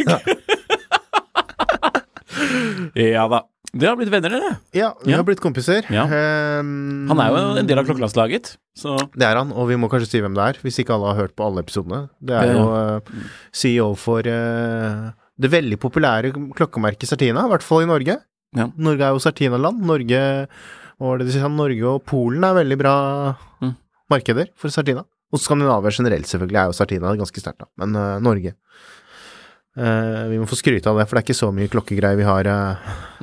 ja 2.95 3.25
da. 3.31 3.41
Dere 3.75 3.91
har 3.91 3.97
blitt 3.99 4.11
venner, 4.13 4.31
dere. 4.31 4.53
Ja, 4.71 4.93
vi 5.03 5.11
Ja. 5.11 5.17
har 5.19 5.25
blitt 5.27 5.41
kompiser. 5.43 5.83
Ja. 5.91 6.05
Um, 6.07 7.07
Han 7.09 7.19
er 7.19 7.27
jo 7.33 7.57
en 7.59 7.67
del 7.67 7.79
av 7.81 7.85
klokkelandslaget, 7.89 8.53
så 8.77 8.95
Det 9.11 9.23
er 9.27 9.35
han, 9.35 9.51
og 9.51 9.67
vi 9.67 9.75
må 9.75 9.89
kanskje 9.91 10.07
si 10.13 10.21
hvem 10.23 10.33
det 10.37 10.43
er, 10.45 10.59
hvis 10.63 10.79
ikke 10.79 10.93
alle 10.95 11.11
har 11.11 11.19
hørt 11.27 11.35
på 11.35 11.43
alle 11.45 11.59
episodene. 11.65 12.05
Det 12.23 12.35
er 12.39 12.53
jo 12.53 12.63
uh, 12.71 12.99
CEO 13.51 13.89
for 13.99 14.19
uh, 14.23 15.11
det 15.37 15.51
veldig 15.51 15.77
populære 15.77 16.31
klokkemerket 16.55 17.07
Sartina, 17.11 17.43
i 17.45 17.49
hvert 17.51 17.63
fall 17.67 17.83
i 17.83 17.85
Norge. 17.91 18.15
Ja. 18.55 18.69
Norge 18.77 19.03
er 19.03 19.11
jo 19.11 19.19
Certina-land. 19.19 19.81
Norge 19.83 20.47
var 20.99 21.17
det 21.19 21.27
du 21.27 21.31
sa? 21.35 21.47
Norge 21.51 21.83
og 21.89 22.03
Polen 22.07 22.43
er 22.47 22.53
veldig 22.61 22.77
bra 22.79 22.93
Mm. 23.61 23.75
markeder 24.11 24.47
for 24.55 24.69
sardina. 24.69 25.03
Og 25.33 25.39
Skandinavia 25.41 25.91
generelt, 25.91 26.25
selvfølgelig, 26.29 26.59
er 26.61 26.65
jo 26.69 26.75
sardina 26.77 27.15
ganske 27.17 27.41
sterkt, 27.41 27.59
da. 27.59 27.65
Men 27.81 27.95
uh, 27.97 28.19
Norge 28.23 28.53
uh, 29.77 30.29
Vi 30.29 30.37
må 30.39 30.45
få 30.47 30.55
skryte 30.59 30.87
av 30.87 30.97
det, 30.99 31.07
for 31.09 31.17
det 31.17 31.23
er 31.23 31.27
ikke 31.27 31.39
så 31.41 31.49
mye 31.55 31.67
klokkegreier 31.73 32.15
vi 32.19 32.23
har, 32.27 32.47
uh, 32.47 32.75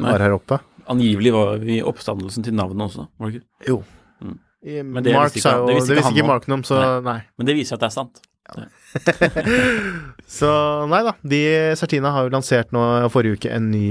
har 0.04 0.18
her 0.26 0.34
oppe. 0.36 0.58
angivelig 0.92 1.32
var 1.32 1.58
vi 1.62 1.78
i 1.78 1.82
oppstandelsen 1.86 2.42
til 2.44 2.52
navnet 2.58 2.88
også, 2.90 3.06
var 3.18 3.30
det 3.30 3.38
ikke? 3.40 3.46
Jo. 3.68 3.78
Mm. 4.20 4.38
I- 4.66 4.82
Men 4.82 5.02
det 5.06 5.14
Mark 5.14 5.32
sa 5.38 5.56
jo 5.58 5.66
det 5.70 5.76
visste 5.78 5.96
ikke. 6.02 6.26
Mark 6.26 6.46
noe 6.48 6.58
om, 6.60 6.62
så 6.66 7.02
nei. 7.02 7.20
Men 7.38 7.46
det 7.46 7.54
viser 7.56 7.74
at 7.78 7.80
det 7.80 7.88
er 7.92 7.96
sant. 7.96 8.20
Så 10.26 10.48
nei 10.90 11.02
da. 11.06 11.12
De 11.22 11.38
Certina 11.78 12.10
har 12.12 12.26
jo 12.26 12.32
lansert 12.34 12.72
nå 12.74 12.82
forrige 13.14 13.38
uke 13.38 13.52
en 13.54 13.70
ny 13.72 13.84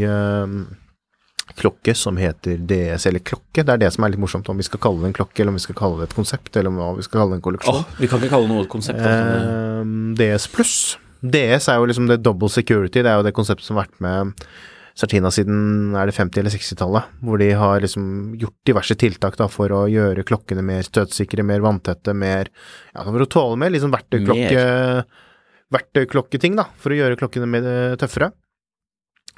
klokke 1.60 1.96
som 1.98 2.18
heter 2.20 2.58
DS, 2.68 3.06
eller 3.10 3.24
klokke. 3.26 3.64
Det 3.64 3.74
er 3.74 3.84
det 3.84 3.92
som 3.96 4.06
er 4.06 4.14
litt 4.14 4.22
morsomt, 4.24 4.50
om 4.52 4.60
vi 4.60 4.66
skal 4.68 4.82
kalle 4.84 5.04
det 5.04 5.12
en 5.12 5.18
klokke, 5.20 5.38
eller 5.42 5.54
om 5.54 5.60
vi 5.60 5.64
skal 5.66 5.78
kalle 5.78 6.02
det 6.02 6.10
et 6.10 6.18
konsept, 6.18 6.52
eller 6.56 6.74
hva 6.76 6.92
vi 6.98 7.06
skal 7.08 7.22
kalle 7.22 7.36
det 7.36 7.42
en 7.42 7.46
kolleksjon. 7.48 7.80
Oh, 7.82 7.96
vi 8.02 8.10
kan 8.12 8.22
ikke 8.22 8.34
kalle 8.36 8.52
noe 8.52 8.66
et 8.66 8.72
konsept. 8.72 9.00
Eh, 9.06 9.96
DS 10.20 10.50
pluss. 10.54 10.76
DS 11.22 11.70
er 11.70 11.80
jo 11.80 11.88
liksom 11.90 12.10
det 12.10 12.22
double 12.26 12.50
security, 12.50 13.04
det 13.04 13.12
er 13.12 13.20
jo 13.20 13.26
det 13.28 13.36
konseptet 13.38 13.68
som 13.68 13.78
har 13.78 13.86
vært 13.86 14.00
med 14.02 14.36
Sartina 14.98 15.30
siden 15.32 15.96
er 15.96 16.10
det 16.10 16.16
50- 16.18 16.42
eller 16.42 16.52
60-tallet, 16.52 17.12
hvor 17.24 17.40
de 17.40 17.48
har 17.56 17.82
liksom 17.84 18.34
gjort 18.42 18.58
diverse 18.68 18.98
tiltak 19.00 19.38
da 19.40 19.48
for 19.52 19.72
å 19.72 19.86
gjøre 19.90 20.26
klokkene 20.28 20.64
mer 20.66 20.84
støtsikre, 20.84 21.46
mer 21.48 21.64
vanntette, 21.64 22.14
mer 22.14 22.52
Ja, 22.94 23.06
for 23.06 23.24
å 23.24 23.30
tåle 23.32 23.60
mer 23.62 23.72
liksom 23.74 23.94
verktøyklokke 23.94 24.66
Verktøyklokketing, 25.72 26.58
da, 26.60 26.66
for 26.76 26.92
å 26.92 26.98
gjøre 26.98 27.16
klokkene 27.16 27.48
mer 27.48 27.64
eh, 27.64 27.94
tøffere. 27.96 28.34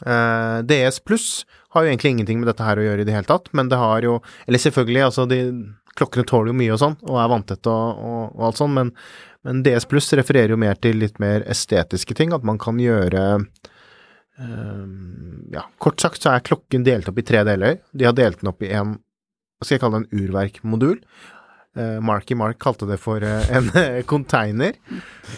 Eh, 0.02 0.58
DS 0.70 1.00
pluss 1.06 1.44
har 1.74 1.86
jo 1.86 1.92
egentlig 1.92 2.16
ingenting 2.16 2.42
med 2.42 2.50
dette 2.50 2.66
her 2.66 2.80
å 2.80 2.86
gjøre 2.86 3.04
i 3.04 3.08
det 3.08 3.16
hele 3.16 3.30
tatt, 3.30 3.52
men 3.54 3.70
det 3.70 3.80
har 3.82 4.06
jo 4.06 4.20
Eller 4.48 4.62
selvfølgelig, 4.62 5.06
altså 5.10 5.28
de 5.30 5.40
Klokkene 5.94 6.26
tåler 6.26 6.50
jo 6.50 6.58
mye 6.58 6.74
og 6.74 6.80
sånn, 6.82 6.96
og 7.06 7.20
er 7.22 7.30
vanntette 7.30 7.70
og, 7.70 8.00
og, 8.02 8.22
og 8.34 8.46
alt 8.48 8.58
sånn, 8.58 8.74
men, 8.74 8.90
men 9.46 9.62
DS 9.62 9.86
pluss 9.86 10.10
refererer 10.18 10.56
jo 10.56 10.58
mer 10.58 10.80
til 10.82 10.98
litt 10.98 11.20
mer 11.22 11.46
estetiske 11.46 12.16
ting, 12.18 12.34
at 12.34 12.42
man 12.42 12.58
kan 12.58 12.80
gjøre 12.82 13.22
uh, 13.38 14.86
ja, 15.54 15.68
kort 15.78 16.02
sagt 16.02 16.26
så 16.26 16.34
er 16.34 16.46
klokken 16.50 16.88
delt 16.88 17.12
opp 17.12 17.22
i 17.22 17.26
tre 17.28 17.44
deler. 17.46 17.78
De 17.94 18.08
har 18.10 18.18
delt 18.18 18.42
den 18.42 18.50
opp 18.50 18.66
i 18.66 18.72
en, 18.74 18.96
hva 19.62 19.68
skal 19.68 19.78
jeg 19.78 19.84
kalle 19.84 20.02
det, 20.02 20.10
en 20.10 20.24
urverkmodul. 20.24 20.98
Uh, 21.74 21.98
Marky 22.06 22.36
Mark 22.38 22.60
kalte 22.62 22.86
det 22.86 23.00
for 23.02 23.24
eh, 23.26 23.48
en 23.58 23.70
eh, 23.80 24.04
container, 24.06 24.76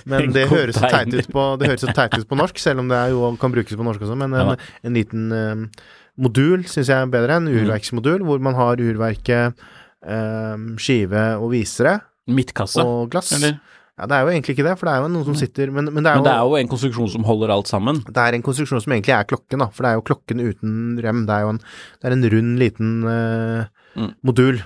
men 0.03 0.25
En 0.25 0.33
det 0.35 0.49
høres 0.51 0.75
teit 0.75 0.91
container. 0.91 1.21
ut 1.23 1.29
på, 1.31 1.43
det 1.61 1.69
høres 1.69 1.85
så 1.85 1.93
teit 1.95 2.17
ut 2.19 2.27
på 2.27 2.35
norsk, 2.35 2.57
selv 2.59 2.81
om 2.83 2.89
det 2.91 2.97
jo 3.13 3.29
kan 3.39 3.53
brukes 3.53 3.77
på 3.79 3.85
norsk 3.87 4.03
også, 4.03 4.17
men 4.19 4.33
en, 4.35 4.51
Ja. 4.51 4.55
en 4.83 4.97
liten 4.99 5.29
uh, 5.31 5.85
modul 6.19 6.65
syns 6.67 6.89
jeg 6.91 6.97
er 7.05 7.07
bedre, 7.13 7.37
en 7.39 7.47
urverksmodul, 7.47 8.25
hvor 8.27 8.43
man 8.43 8.55
har 8.59 8.75
urverket, 8.83 9.55
eh, 10.03 10.65
skive 10.83 11.23
og 11.39 11.53
visere 11.55 12.01
Midtkasse, 12.27 12.83
og 12.83 13.09
glass. 13.15 13.31
eller? 13.37 13.55
Ja, 13.95 14.03
det 14.11 14.17
er 14.17 14.25
jo 14.27 14.33
egentlig 14.35 14.57
ikke 14.57 14.67
det, 14.67 14.75
for 14.75 14.89
det 14.89 14.93
er 14.97 15.01
jo 15.05 15.07
noen 15.13 15.23
som 15.29 15.35
sitter 15.39 15.69
Men, 15.71 15.85
men, 15.87 16.03
det, 16.03 16.11
er 16.11 16.17
Men 16.17 16.25
jo, 16.25 16.27
det 16.27 16.33
er 16.35 16.43
jo 16.51 16.55
en 16.59 16.67
konstruksjon 16.67 17.11
som 17.15 17.23
holder 17.23 17.53
alt 17.55 17.69
sammen. 17.71 18.01
det 18.03 18.17
er 18.27 18.35
en 18.35 18.43
konstruksjon 18.43 18.81
som 18.83 18.91
egentlig 18.91 19.15
er 19.15 19.23
klokken, 19.23 19.63
da. 19.63 19.69
For 19.71 19.87
det 19.87 19.91
er 19.93 19.95
jo 20.01 20.03
klokken 20.11 20.41
uten 20.43 20.73
rem. 20.99 21.21
Det 21.29 21.31
er 21.37 21.45
jo 21.47 21.53
en, 21.55 21.61
det 22.01 22.09
er 22.09 22.15
en 22.17 22.29
rund, 22.35 22.55
liten 22.59 22.93
eh, 23.07 23.65
Mm. 23.95 24.09
modul. 24.27 24.57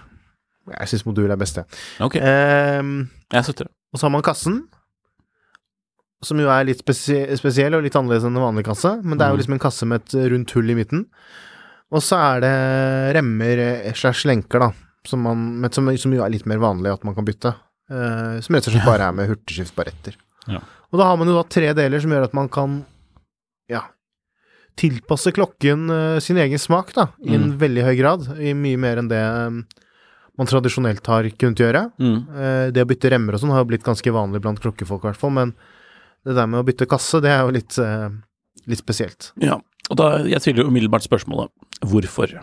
Jeg 0.71 0.87
syns 0.93 1.05
modul 1.05 1.31
er 1.31 1.37
best, 1.41 1.55
jeg. 1.57 1.65
Ok, 2.05 2.15
Ehm, 2.21 3.09
jeg 3.33 3.43
støtter 3.43 3.65
det. 3.65 3.73
og 3.93 3.99
så 3.99 4.05
har 4.07 4.11
man 4.11 4.21
kassen, 4.25 4.59
som 6.21 6.39
jo 6.41 6.49
er 6.51 6.65
litt 6.67 6.81
spesie 6.83 7.37
spesiell 7.39 7.75
og 7.77 7.83
litt 7.85 7.95
annerledes 7.95 8.25
enn 8.27 8.35
en 8.35 8.43
vanlig 8.43 8.65
kasse. 8.67 8.91
Men 9.03 9.17
det 9.17 9.23
er 9.25 9.29
jo 9.31 9.37
Mhm. 9.37 9.39
liksom 9.43 9.53
en 9.55 9.59
kasse 9.65 9.85
med 9.87 10.01
et 10.01 10.31
rundt 10.31 10.51
hull 10.51 10.69
i 10.69 10.75
midten. 10.75 11.05
Og 11.91 12.01
så 12.03 12.17
er 12.19 12.41
det 12.41 13.15
remmer 13.15 13.57
eh, 13.87 13.93
slash 13.93 14.25
lenker, 14.27 14.59
da, 14.59 14.71
som, 15.07 15.21
man, 15.23 15.69
som, 15.71 15.87
som 15.97 16.11
jo 16.13 16.21
er 16.23 16.29
litt 16.29 16.45
mer 16.45 16.57
vanlig 16.59 16.91
at 16.93 17.03
man 17.03 17.15
kan 17.15 17.25
bytte. 17.25 17.55
Eh, 17.89 18.39
som 18.41 18.53
rett 18.55 18.67
og 18.67 18.73
slett 18.75 18.85
bare 18.85 19.07
er 19.07 19.11
med 19.15 19.29
hurtigskiftbaretter. 19.31 20.13
Ja. 20.47 20.59
Og 20.91 20.99
da 20.99 21.05
har 21.05 21.17
man 21.17 21.27
jo 21.27 21.33
da 21.39 21.43
tre 21.49 21.71
deler 21.73 21.99
som 22.01 22.11
gjør 22.11 22.23
at 22.27 22.33
man 22.33 22.49
kan 22.49 22.85
ja, 23.69 23.81
tilpasse 24.79 25.31
klokken 25.35 25.89
uh, 25.89 26.19
sin 26.19 26.37
egen 26.37 26.57
smak, 26.57 26.93
da, 26.93 27.07
i 27.23 27.33
en 27.35 27.51
Mm. 27.53 27.57
veldig 27.59 27.83
høy 27.85 27.95
grad. 27.99 28.27
I 28.39 28.53
mye 28.53 28.77
mer 28.77 28.97
enn 28.97 29.09
det 29.09 29.19
eh, 29.19 29.63
man 30.39 30.47
tradisjonelt 30.47 31.05
har 31.11 31.27
kunnet 31.39 31.59
gjøre. 31.59 31.83
Mm. 31.99 32.17
Eh, 32.31 32.67
det 32.75 32.85
å 32.85 32.89
bytte 32.89 33.11
remmer 33.11 33.35
og 33.35 33.43
sånn 33.43 33.51
har 33.53 33.65
jo 33.65 33.71
blitt 33.73 33.85
ganske 33.85 34.13
vanlig 34.15 34.41
blant 34.43 34.61
klokkefolk, 34.63 35.03
i 35.03 35.11
hvert 35.11 35.19
fall, 35.19 35.33
men 35.35 35.53
det 36.27 36.35
der 36.37 36.47
med 36.51 36.61
å 36.61 36.67
bytte 36.67 36.87
kasse, 36.89 37.21
det 37.23 37.31
er 37.33 37.43
jo 37.43 37.55
litt, 37.55 37.79
eh, 37.79 38.07
litt 38.69 38.81
spesielt. 38.81 39.31
Ja, 39.43 39.59
og 39.89 39.99
da, 39.99 40.11
jeg 40.27 40.43
stiller 40.43 40.69
umiddelbart 40.69 41.05
spørsmålet 41.05 41.51
hvorfor? 41.83 42.37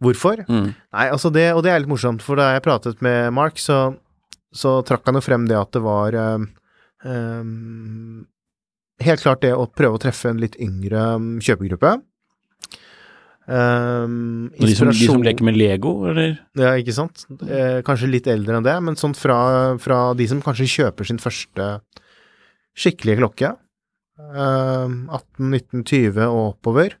Hvorfor? 0.00 0.44
Mm. 0.48 0.72
Nei, 0.72 1.06
altså 1.12 1.32
det, 1.32 1.50
og 1.52 1.62
det 1.64 1.72
er 1.72 1.82
litt 1.82 1.92
morsomt, 1.92 2.24
for 2.24 2.40
da 2.40 2.54
jeg 2.54 2.64
pratet 2.64 3.02
med 3.04 3.32
Mark, 3.36 3.60
så, 3.60 3.96
så 4.52 4.80
trakk 4.86 5.08
han 5.08 5.20
jo 5.20 5.24
frem 5.24 5.48
det 5.48 5.58
at 5.58 5.72
det 5.76 5.84
var 5.84 6.16
eh, 6.16 6.48
Helt 9.00 9.22
klart 9.22 9.40
det 9.40 9.54
å 9.56 9.64
prøve 9.64 9.96
å 9.96 10.00
treffe 10.02 10.28
en 10.28 10.40
litt 10.42 10.58
yngre 10.60 11.00
mm, 11.16 11.28
kjøpegruppe. 11.40 11.94
Um, 13.50 14.52
de, 14.54 14.74
som, 14.78 14.92
de 14.92 15.06
som 15.08 15.24
leker 15.26 15.42
med 15.42 15.56
Lego, 15.58 15.96
eller? 16.06 16.36
Ja, 16.54 16.76
ikke 16.78 16.94
sant. 16.94 17.24
Eh, 17.42 17.80
kanskje 17.86 18.10
litt 18.12 18.28
eldre 18.30 18.60
enn 18.60 18.66
det, 18.66 18.76
men 18.86 18.98
sånn 19.00 19.16
fra, 19.18 19.40
fra 19.82 20.12
de 20.14 20.28
som 20.30 20.42
kanskje 20.44 20.68
kjøper 20.70 21.08
sin 21.08 21.18
første 21.18 21.66
skikkelige 22.78 23.18
klokke. 23.18 23.50
Eh, 24.20 24.86
18, 24.86 25.50
19, 25.50 25.82
20 25.82 26.22
og 26.28 26.42
oppover. 26.52 26.94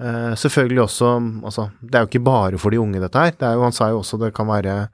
Eh, 0.00 0.32
selvfølgelig 0.40 0.86
også 0.86 1.08
Altså, 1.44 1.68
det 1.84 1.94
er 1.98 2.04
jo 2.06 2.08
ikke 2.08 2.24
bare 2.24 2.58
for 2.58 2.72
de 2.72 2.80
unge, 2.80 3.02
dette 3.02 3.20
her. 3.20 3.36
Det 3.36 3.48
er 3.50 3.58
jo, 3.58 3.66
han 3.68 3.76
sa 3.76 3.90
jo 3.92 4.00
også 4.00 4.20
det 4.24 4.32
kan 4.36 4.48
være 4.48 4.86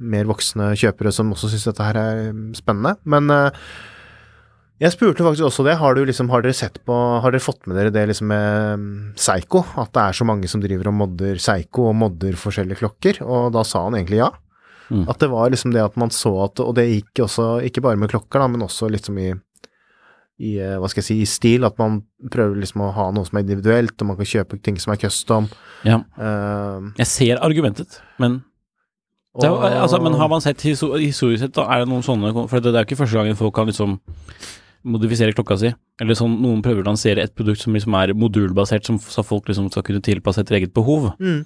mer 0.00 0.24
voksne 0.26 0.72
kjøpere 0.80 1.12
som 1.14 1.30
også 1.34 1.52
syns 1.52 1.68
dette 1.68 1.84
her 1.90 1.98
er 2.00 2.32
spennende. 2.56 2.96
Men 3.04 3.28
eh, 3.30 3.50
jeg 4.82 4.92
spurte 4.96 5.22
faktisk 5.22 5.46
også 5.46 5.64
det. 5.68 5.76
Har, 5.78 5.94
du 5.94 6.02
liksom, 6.08 6.28
har 6.32 6.42
dere 6.42 6.56
sett 6.58 6.80
på 6.86 6.94
Har 7.22 7.30
dere 7.30 7.44
fått 7.44 7.68
med 7.70 7.78
dere 7.78 7.92
det 7.94 8.02
liksom 8.10 8.26
med 8.32 8.80
mm, 8.82 8.94
Seigo? 9.20 9.62
At 9.78 9.92
det 9.94 10.02
er 10.08 10.16
så 10.18 10.26
mange 10.26 10.50
som 10.50 10.62
driver 10.64 10.90
og 10.90 10.96
modder 10.98 11.38
Seigo 11.42 11.86
og 11.92 11.96
modder 12.00 12.34
forskjellige 12.40 12.80
klokker? 12.82 13.22
Og 13.22 13.52
da 13.54 13.62
sa 13.68 13.84
han 13.86 13.94
egentlig 14.00 14.18
ja. 14.24 14.32
Mm. 14.90 15.06
At 15.08 15.22
det 15.22 15.30
var 15.32 15.52
liksom 15.54 15.72
det 15.72 15.84
at 15.84 15.94
man 15.96 16.10
så 16.12 16.34
at 16.44 16.60
Og 16.60 16.74
det 16.76 16.88
gikk 16.90 17.22
også 17.28 17.62
ikke 17.64 17.84
bare 17.86 18.00
med 18.00 18.10
klokker, 18.12 18.42
da, 18.42 18.50
men 18.50 18.66
også 18.66 18.90
liksom 18.92 19.18
i 19.22 19.30
i, 20.42 20.56
eh, 20.58 20.78
hva 20.80 20.88
skal 20.90 21.02
jeg 21.02 21.06
si, 21.06 21.16
i 21.22 21.28
stil, 21.28 21.62
at 21.68 21.76
man 21.78 22.00
prøver 22.32 22.56
liksom 22.58 22.80
å 22.82 22.88
ha 22.96 23.04
noe 23.14 23.28
som 23.28 23.36
er 23.38 23.44
individuelt, 23.44 23.92
og 24.02 24.08
man 24.08 24.16
kan 24.18 24.26
kjøpe 24.26 24.58
ting 24.64 24.78
som 24.80 24.90
er 24.94 24.98
custom. 24.98 25.46
Ja, 25.86 26.00
Uh, 26.18 26.88
jeg 26.98 27.06
ser 27.06 27.42
argumentet, 27.44 28.00
men 28.18 28.40
jo- 29.38 29.52
og- 29.54 29.62
altså, 29.62 30.00
Men 30.02 30.14
har 30.14 30.28
man 30.28 30.40
sett 30.40 30.60
historisk 30.62 31.38
sett, 31.38 31.52
da, 31.52 31.62
er 31.70 31.84
det 31.84 31.88
noen 31.88 32.02
sånne 32.02 32.48
For 32.48 32.58
det, 32.58 32.72
det 32.72 32.74
er 32.74 32.84
jo 32.84 32.90
ikke 32.90 33.04
første 33.04 33.20
gangen 33.20 33.36
folk 33.36 33.54
kan 33.54 33.66
liksom 33.66 34.00
modifisere 34.82 35.34
klokka 35.36 35.58
si. 35.60 35.72
Eller 36.02 36.18
sånn, 36.18 36.38
noen 36.42 36.62
prøver 36.64 36.82
å 36.82 36.90
lansere 36.90 37.22
et 37.24 37.34
produkt 37.38 37.62
som 37.62 37.76
liksom 37.76 37.94
er 37.98 38.14
modulbasert, 38.18 38.86
som, 38.88 38.98
så 38.98 39.24
folk 39.26 39.50
liksom 39.50 39.70
skal 39.72 39.86
kunne 39.86 40.04
tilpasse 40.04 40.42
etter 40.42 40.58
eget 40.58 40.74
behov. 40.76 41.12
Mm. 41.22 41.42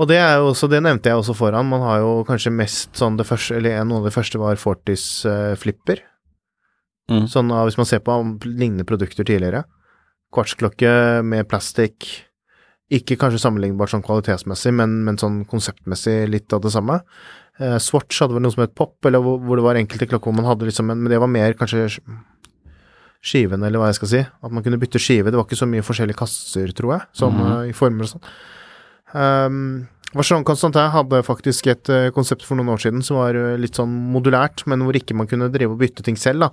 Og 0.00 0.08
det 0.08 0.16
er 0.20 0.40
også, 0.40 0.68
det 0.72 0.80
nevnte 0.84 1.10
jeg 1.10 1.20
også 1.20 1.36
foran, 1.36 1.68
man 1.68 1.82
har 1.84 2.00
jo 2.00 2.12
kanskje 2.28 2.54
mest 2.54 2.96
sånn 2.96 3.18
det 3.20 3.26
første, 3.28 3.58
eller 3.58 3.82
noe 3.84 4.00
av 4.00 4.08
det 4.08 4.14
første 4.14 4.40
var 4.40 4.60
Fortis 4.60 5.04
uh, 5.28 5.52
flipper. 5.60 6.00
Mm. 7.10 7.26
Sånn 7.28 7.50
hvis 7.52 7.76
man 7.76 7.88
ser 7.90 8.02
på 8.06 8.16
lignende 8.46 8.86
produkter 8.88 9.26
tidligere. 9.26 9.64
Kvartsklokke 10.32 10.92
med 11.26 11.48
plastikk. 11.50 12.06
Ikke 12.90 13.18
kanskje 13.18 13.42
sammenlignbart 13.42 13.92
sånn 13.92 14.04
kvalitetsmessig, 14.06 14.72
men, 14.78 15.00
men 15.06 15.18
sånn 15.18 15.42
konseptmessig 15.50 16.24
litt 16.30 16.54
av 16.54 16.62
det 16.64 16.72
samme. 16.74 17.00
Eh, 17.60 17.76
Swatch 17.82 18.22
hadde 18.22 18.36
vel 18.36 18.44
noe 18.44 18.54
som 18.54 18.64
het 18.64 18.74
Pop, 18.76 18.96
eller 19.04 19.20
hvor, 19.24 19.40
hvor 19.44 19.60
det 19.60 19.66
var 19.66 19.78
enkelte 19.80 20.08
klokker 20.08 20.30
hvor 20.30 20.38
man 20.38 20.48
hadde 20.48 20.68
liksom 20.68 20.88
en 20.92 21.02
Men 21.02 21.12
det 21.12 21.20
var 21.20 21.28
mer 21.30 21.56
kanskje 21.58 21.90
skivene, 23.20 23.66
eller 23.68 23.82
hva 23.82 23.90
jeg 23.90 24.00
skal 24.00 24.12
si. 24.14 24.20
At 24.24 24.52
man 24.54 24.64
kunne 24.64 24.80
bytte 24.80 25.00
skive. 25.02 25.28
Det 25.28 25.36
var 25.36 25.44
ikke 25.44 25.60
så 25.60 25.68
mye 25.68 25.84
forskjellige 25.84 26.20
kasser, 26.22 26.72
tror 26.76 26.96
jeg, 26.96 27.08
som 27.20 27.36
mm 27.36 27.48
eh, 27.50 27.70
i 27.70 27.76
former 27.76 28.08
og 28.08 28.14
sånn. 28.14 28.28
Um, 29.10 29.88
Vacheron 30.14 30.44
Constantin 30.46 30.88
hadde 30.90 31.20
faktisk 31.26 31.68
et 31.70 31.90
uh, 31.92 32.08
konsept 32.14 32.42
for 32.46 32.58
noen 32.58 32.72
år 32.72 32.80
siden 32.82 33.02
som 33.06 33.18
var 33.20 33.36
uh, 33.36 33.58
litt 33.60 33.78
sånn 33.78 33.92
modulært, 34.14 34.64
men 34.70 34.82
hvor 34.86 34.96
ikke 34.96 35.14
man 35.18 35.28
kunne 35.30 35.50
drive 35.52 35.76
og 35.76 35.82
bytte 35.82 36.02
ting 36.06 36.18
selv, 36.18 36.46
da. 36.46 36.48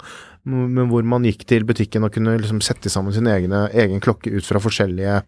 Men 0.50 0.92
hvor 0.92 1.06
man 1.08 1.26
gikk 1.26 1.46
til 1.50 1.66
butikken 1.70 2.06
og 2.06 2.14
kunne 2.14 2.36
liksom 2.38 2.60
sette 2.66 2.92
sammen 2.94 3.16
sin 3.16 3.30
egne, 3.32 3.66
egen 3.74 4.04
klokke 4.04 4.34
ut 4.36 4.46
fra 4.46 4.62
forskjellige 4.62 5.22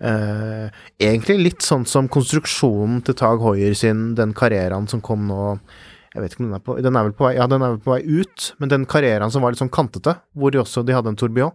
eh, 0.00 0.68
Egentlig 0.98 1.38
litt 1.42 1.66
sånn 1.66 1.86
som 1.88 2.08
konstruksjonen 2.12 3.02
til 3.06 3.16
Tag 3.18 3.42
Hoier 3.44 3.76
sin, 3.78 4.12
den 4.18 4.34
karrieren 4.36 4.88
som 4.90 5.04
kom 5.04 5.28
nå 5.30 5.54
jeg 6.08 6.24
vet 6.24 6.34
ikke 6.34 6.42
om 6.42 6.48
den 6.48 6.56
er 6.56 6.62
på 6.64 6.74
Den 6.82 6.96
er 6.96 7.04
vel 7.06 7.14
på 7.14 7.26
vei, 7.26 7.34
ja, 7.36 7.46
den 7.50 7.62
er 7.62 7.74
vel 7.74 7.82
på 7.84 7.92
vei 7.92 8.00
ut, 8.02 8.52
men 8.58 8.70
den 8.72 8.86
karrieren 8.88 9.30
som 9.30 9.44
var 9.44 9.52
litt 9.52 9.60
sånn 9.60 9.70
kantete, 9.70 10.16
hvor 10.32 10.50
de 10.50 10.62
også 10.62 10.82
de 10.86 10.94
hadde 10.96 11.12
en 11.12 11.18
tourbillon, 11.20 11.52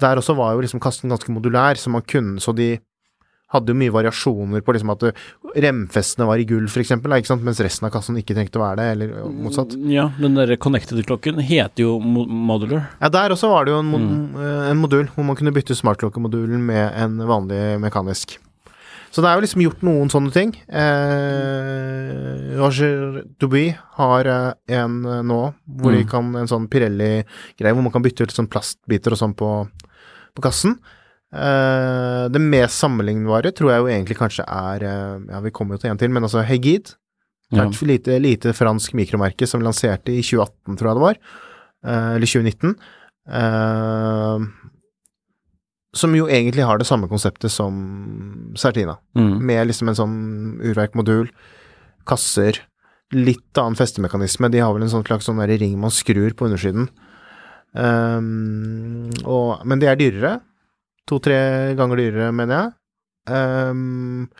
der 0.00 0.18
også 0.18 0.34
var 0.38 0.54
jo 0.56 0.64
liksom 0.64 0.80
kasten 0.82 1.12
ganske 1.12 1.30
modulær, 1.34 1.78
så 1.78 1.92
man 1.92 2.02
kunne 2.02 2.40
Så 2.40 2.54
de 2.56 2.78
hadde 3.50 3.72
jo 3.72 3.78
mye 3.80 3.94
variasjoner 3.94 4.62
på 4.64 4.74
liksom 4.76 4.92
at 4.94 5.06
remfestene 5.64 6.26
var 6.28 6.38
i 6.38 6.46
gull, 6.46 6.68
sant, 6.70 7.42
mens 7.42 7.60
resten 7.60 7.88
av 7.88 7.94
kassen 7.94 8.18
ikke 8.20 8.36
trengte 8.36 8.60
å 8.60 8.62
være 8.62 8.78
det, 8.78 8.90
eller 8.94 9.30
motsatt. 9.30 9.74
Ja, 9.90 10.10
den 10.20 10.38
der 10.38 10.54
connected-klokken 10.56 11.40
heter 11.42 11.86
jo 11.86 11.96
mo 11.98 12.26
modular. 12.26 12.92
Ja, 13.00 13.10
der 13.10 13.34
også 13.34 13.50
var 13.50 13.66
det 13.66 13.74
jo 13.74 13.80
en, 13.82 13.90
mod 13.90 14.06
mm. 14.06 14.44
en 14.70 14.78
modul 14.82 15.10
hvor 15.14 15.26
man 15.26 15.38
kunne 15.38 15.54
bytte 15.56 15.74
smartklokkemodulen 15.78 16.62
med 16.70 16.94
en 16.94 17.18
vanlig 17.26 17.80
mekanisk. 17.82 18.38
Så 19.10 19.24
det 19.24 19.26
er 19.26 19.38
jo 19.38 19.42
liksom 19.42 19.62
gjort 19.64 19.80
noen 19.82 20.10
sånne 20.12 20.30
ting. 20.30 20.52
Eh, 20.70 22.54
Roger 22.60 23.24
Dubuy 23.42 23.72
har 23.98 24.30
eh, 24.30 24.52
en 24.78 25.00
eh, 25.02 25.22
nå 25.26 25.40
hvor 25.80 25.90
de 25.96 26.04
Mm. 26.04 26.08
kan 26.12 26.36
en 26.38 26.50
sånn 26.50 26.68
Pirelli-greie 26.70 27.74
hvor 27.74 27.82
man 27.82 27.90
kan 27.92 28.02
bytte 28.06 28.22
ut 28.22 28.30
sånn 28.34 28.46
plastbiter 28.50 29.10
og 29.10 29.18
sånn 29.18 29.34
på, 29.34 29.50
på 30.34 30.44
kassen. 30.46 30.78
Eh, 31.30 32.24
det 32.34 32.42
mest 32.42 32.80
sammenlignbare 32.82 33.52
tror 33.54 33.70
jeg 33.70 33.82
jo 33.82 33.90
egentlig 33.92 34.16
kanskje 34.18 34.42
er 34.42 34.82
eh, 34.82 35.28
Ja, 35.30 35.38
vi 35.44 35.52
kommer 35.54 35.76
jo 35.76 35.84
til 35.84 35.92
en 35.92 36.00
til, 36.00 36.10
men 36.10 36.26
altså 36.26 36.42
Hegid. 36.46 36.96
Ja. 37.50 37.64
et 37.64 37.80
lite, 37.82 38.14
lite 38.22 38.52
fransk 38.54 38.94
mikromerke 38.94 39.46
som 39.46 39.62
lanserte 39.62 40.12
i 40.14 40.22
2018, 40.22 40.76
tror 40.78 40.88
jeg 40.88 40.98
det 40.98 41.04
var. 41.06 41.20
Eh, 41.86 42.10
eller 42.16 42.30
2019. 42.30 42.76
Eh, 43.26 44.44
som 45.92 46.14
jo 46.14 46.28
egentlig 46.30 46.66
har 46.66 46.78
det 46.78 46.86
samme 46.86 47.08
konseptet 47.10 47.50
som 47.50 48.54
Certina. 48.58 48.98
Mm. 49.18 49.32
Med 49.42 49.66
liksom 49.66 49.90
en 49.90 49.98
sånn 49.98 50.18
urverkmodul, 50.62 51.32
kasser, 52.06 52.60
litt 53.10 53.58
annen 53.58 53.78
festemekanisme. 53.78 54.50
De 54.52 54.62
har 54.62 54.70
vel 54.74 54.86
en 54.86 54.92
sånn 54.92 55.06
slags 55.06 55.26
sånn 55.26 55.42
ring 55.50 55.74
man 55.82 55.90
skrur 55.90 56.30
på 56.38 56.46
undersiden. 56.46 56.86
Um, 57.74 59.10
og, 59.24 59.66
men 59.66 59.82
det 59.82 59.90
er 59.90 59.98
dyrere. 59.98 60.32
To-tre 61.10 61.40
ganger 61.78 62.00
dyrere, 62.04 62.30
mener 62.34 62.56
jeg. 62.56 62.76
Um, 63.30 64.30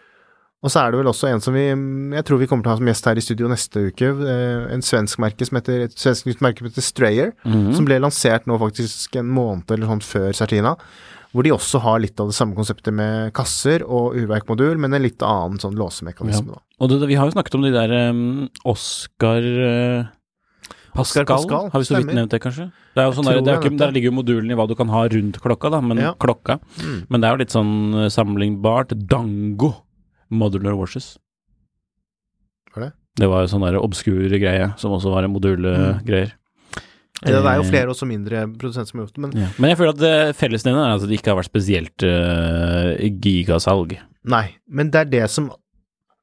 og 0.61 0.69
så 0.73 0.83
er 0.83 0.93
det 0.93 0.99
vel 1.01 1.09
også 1.09 1.29
en 1.31 1.41
som 1.41 1.55
vi 1.55 1.63
Jeg 1.71 2.25
tror 2.27 2.41
vi 2.41 2.47
kommer 2.49 2.65
til 2.65 2.71
å 2.71 2.75
ha 2.75 2.81
som 2.81 2.89
gjest 2.91 3.07
her 3.09 3.21
i 3.21 3.25
studio 3.25 3.49
neste 3.49 3.87
uke. 3.89 4.11
eh, 4.29 4.67
en 4.75 4.83
svensk 4.85 5.21
merke 5.23 5.47
som 5.49 5.57
heter, 5.57 5.87
et 5.87 5.97
svensk 5.97 6.29
merke 6.45 6.61
som 6.61 6.69
heter 6.69 6.85
Strayer. 6.85 7.33
Mhm. 7.45 7.73
Som 7.77 7.89
ble 7.89 8.01
lansert 8.01 8.47
nå 8.47 8.59
faktisk 8.61 9.17
en 9.17 9.31
måned 9.33 9.71
eller 9.71 9.89
sånn 9.89 10.05
før 10.05 10.37
Sertina. 10.37 10.77
Hvor 11.33 11.45
de 11.47 11.53
også 11.55 11.81
har 11.81 12.01
litt 12.01 12.19
av 12.21 12.27
det 12.29 12.35
samme 12.35 12.57
konseptet 12.57 12.93
med 12.93 13.33
kasser 13.33 13.85
og 13.87 14.17
urverkmodul, 14.19 14.77
men 14.77 14.93
en 14.93 15.03
litt 15.03 15.23
annen 15.23 15.61
sånn 15.63 15.79
låsemekanisme. 15.79 16.59
Ja. 16.59 16.63
Og 16.81 16.91
det, 16.91 17.07
vi 17.07 17.15
har 17.15 17.29
jo 17.31 17.37
snakket 17.37 17.55
om 17.55 17.63
de 17.63 17.71
der 17.71 18.11
um, 18.11 18.49
Oscar 18.65 19.39
Oscar 19.39 20.11
Pascal, 20.95 21.25
Pascal, 21.27 21.71
har 21.73 21.81
vi 21.83 21.87
så 21.89 21.97
vidt 22.01 22.13
nevnt 22.15 22.31
det, 22.35 22.41
kanskje? 22.43 22.67
Det 22.95 23.03
er 23.03 23.07
jo 23.09 23.15
sånn 23.17 23.29
der, 23.29 23.41
det 23.45 23.53
er 23.53 23.61
ikke, 23.63 23.77
der 23.79 23.93
ligger 23.95 24.11
jo 24.11 24.17
modulen 24.19 24.51
i 24.51 24.57
hva 24.59 24.67
du 24.69 24.75
kan 24.79 24.89
ha 24.93 25.05
rundt 25.13 25.39
klokka, 25.43 25.71
da, 25.71 25.81
men 25.81 25.99
Ja. 26.03 26.15
klokka. 26.19 26.59
Mm. 26.83 26.99
Men 27.09 27.21
det 27.21 27.29
er 27.29 27.33
jo 27.37 27.41
litt 27.45 27.55
sånn 27.55 27.73
uh, 27.95 28.09
sammenlignbart. 28.09 28.95
Dango 29.09 29.73
Modular 30.31 30.75
Washes. 30.79 31.17
Hva 32.75 32.81
er 32.83 32.85
det? 32.89 32.93
Det 33.21 33.29
var 33.29 33.43
jo 33.45 33.51
sånn 33.53 33.65
der 33.67 33.79
obskure 33.81 34.39
greie, 34.41 34.71
som 34.79 34.93
også 34.95 35.11
var 35.13 35.27
en 35.27 35.33
modulgreier. 35.35 36.35
Ja, 37.21 37.37
det 37.37 37.51
er 37.51 37.57
jo 37.59 37.65
Eh, 37.67 37.69
flere 37.69 37.91
også 37.93 38.07
mindre 38.09 38.47
produsenter 38.57 38.89
som 38.89 39.01
har 39.01 39.07
gjort 39.07 39.15
det, 39.19 39.21
men 39.27 39.33
Ja. 39.43 39.49
Men 39.59 39.71
jeg 39.71 39.79
føler 39.79 39.91
at 39.93 39.99
fellesnevnet 40.01 40.37
fellesnevneren 40.41 40.87
er 40.89 40.95
at 40.95 41.09
det 41.09 41.19
ikke 41.19 41.35
har 41.35 41.37
vært 41.37 41.51
spesielt 41.51 42.05
uh, 42.07 42.97
gigasalg. 43.21 43.99
nei. 44.25 44.57
Men 44.69 44.91
det 44.91 45.01
er 45.01 45.05
det 45.11 45.31
som 45.31 45.51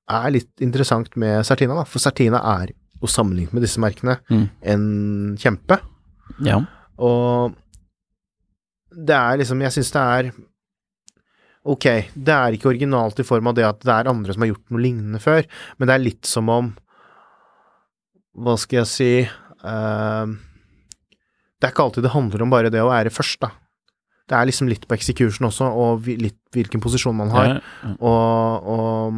er 0.10 0.32
litt 0.32 0.50
interessant 0.64 1.16
med 1.16 1.46
Sertina, 1.46 1.76
da. 1.76 1.84
For 1.84 2.00
Sertina 2.00 2.40
er 2.62 2.72
og 3.02 3.10
sammenlignet 3.14 3.54
med 3.54 3.62
disse 3.66 3.80
merkene, 3.84 4.18
Mm. 4.30 4.50
en 4.74 5.38
kjempe. 5.38 5.80
Ja. 6.44 6.60
Og 6.98 7.56
det 8.92 9.14
er 9.16 9.38
liksom 9.38 9.62
Jeg 9.62 9.72
syns 9.76 9.92
det 9.94 10.02
er 10.02 10.32
Ok, 11.68 11.84
det 12.16 12.32
er 12.34 12.56
ikke 12.56 12.70
originalt 12.72 13.20
i 13.20 13.24
form 13.28 13.48
av 13.48 13.56
det 13.56 13.66
at 13.68 13.80
det 13.84 13.92
er 13.92 14.08
andre 14.10 14.34
som 14.34 14.42
har 14.42 14.50
gjort 14.54 14.70
noe 14.72 14.80
lignende 14.82 15.20
før, 15.20 15.44
men 15.78 15.88
det 15.90 15.94
er 15.96 16.04
litt 16.06 16.26
som 16.26 16.50
om 16.50 16.70
Hva 18.38 18.56
skal 18.58 18.80
jeg 18.84 18.88
si 18.92 19.10
uh, 19.28 20.26
Det 21.60 21.68
er 21.68 21.72
ikke 21.74 21.84
alltid 21.88 22.04
det 22.08 22.14
handler 22.16 22.42
om 22.46 22.50
bare 22.54 22.70
det 22.74 22.82
å 22.82 22.90
være 22.92 23.12
først, 23.14 23.40
da. 23.44 23.52
Det 24.28 24.36
er 24.36 24.46
liksom 24.50 24.68
litt 24.68 24.88
på 24.88 24.96
execution 24.98 25.48
også, 25.48 25.68
og 25.72 26.08
litt 26.08 26.40
hvilken 26.56 26.82
posisjon 26.84 27.16
man 27.16 27.30
har, 27.32 27.46
Ja, 27.48 27.60
ja. 27.84 27.94
og, 28.00 28.68
og 28.68 29.14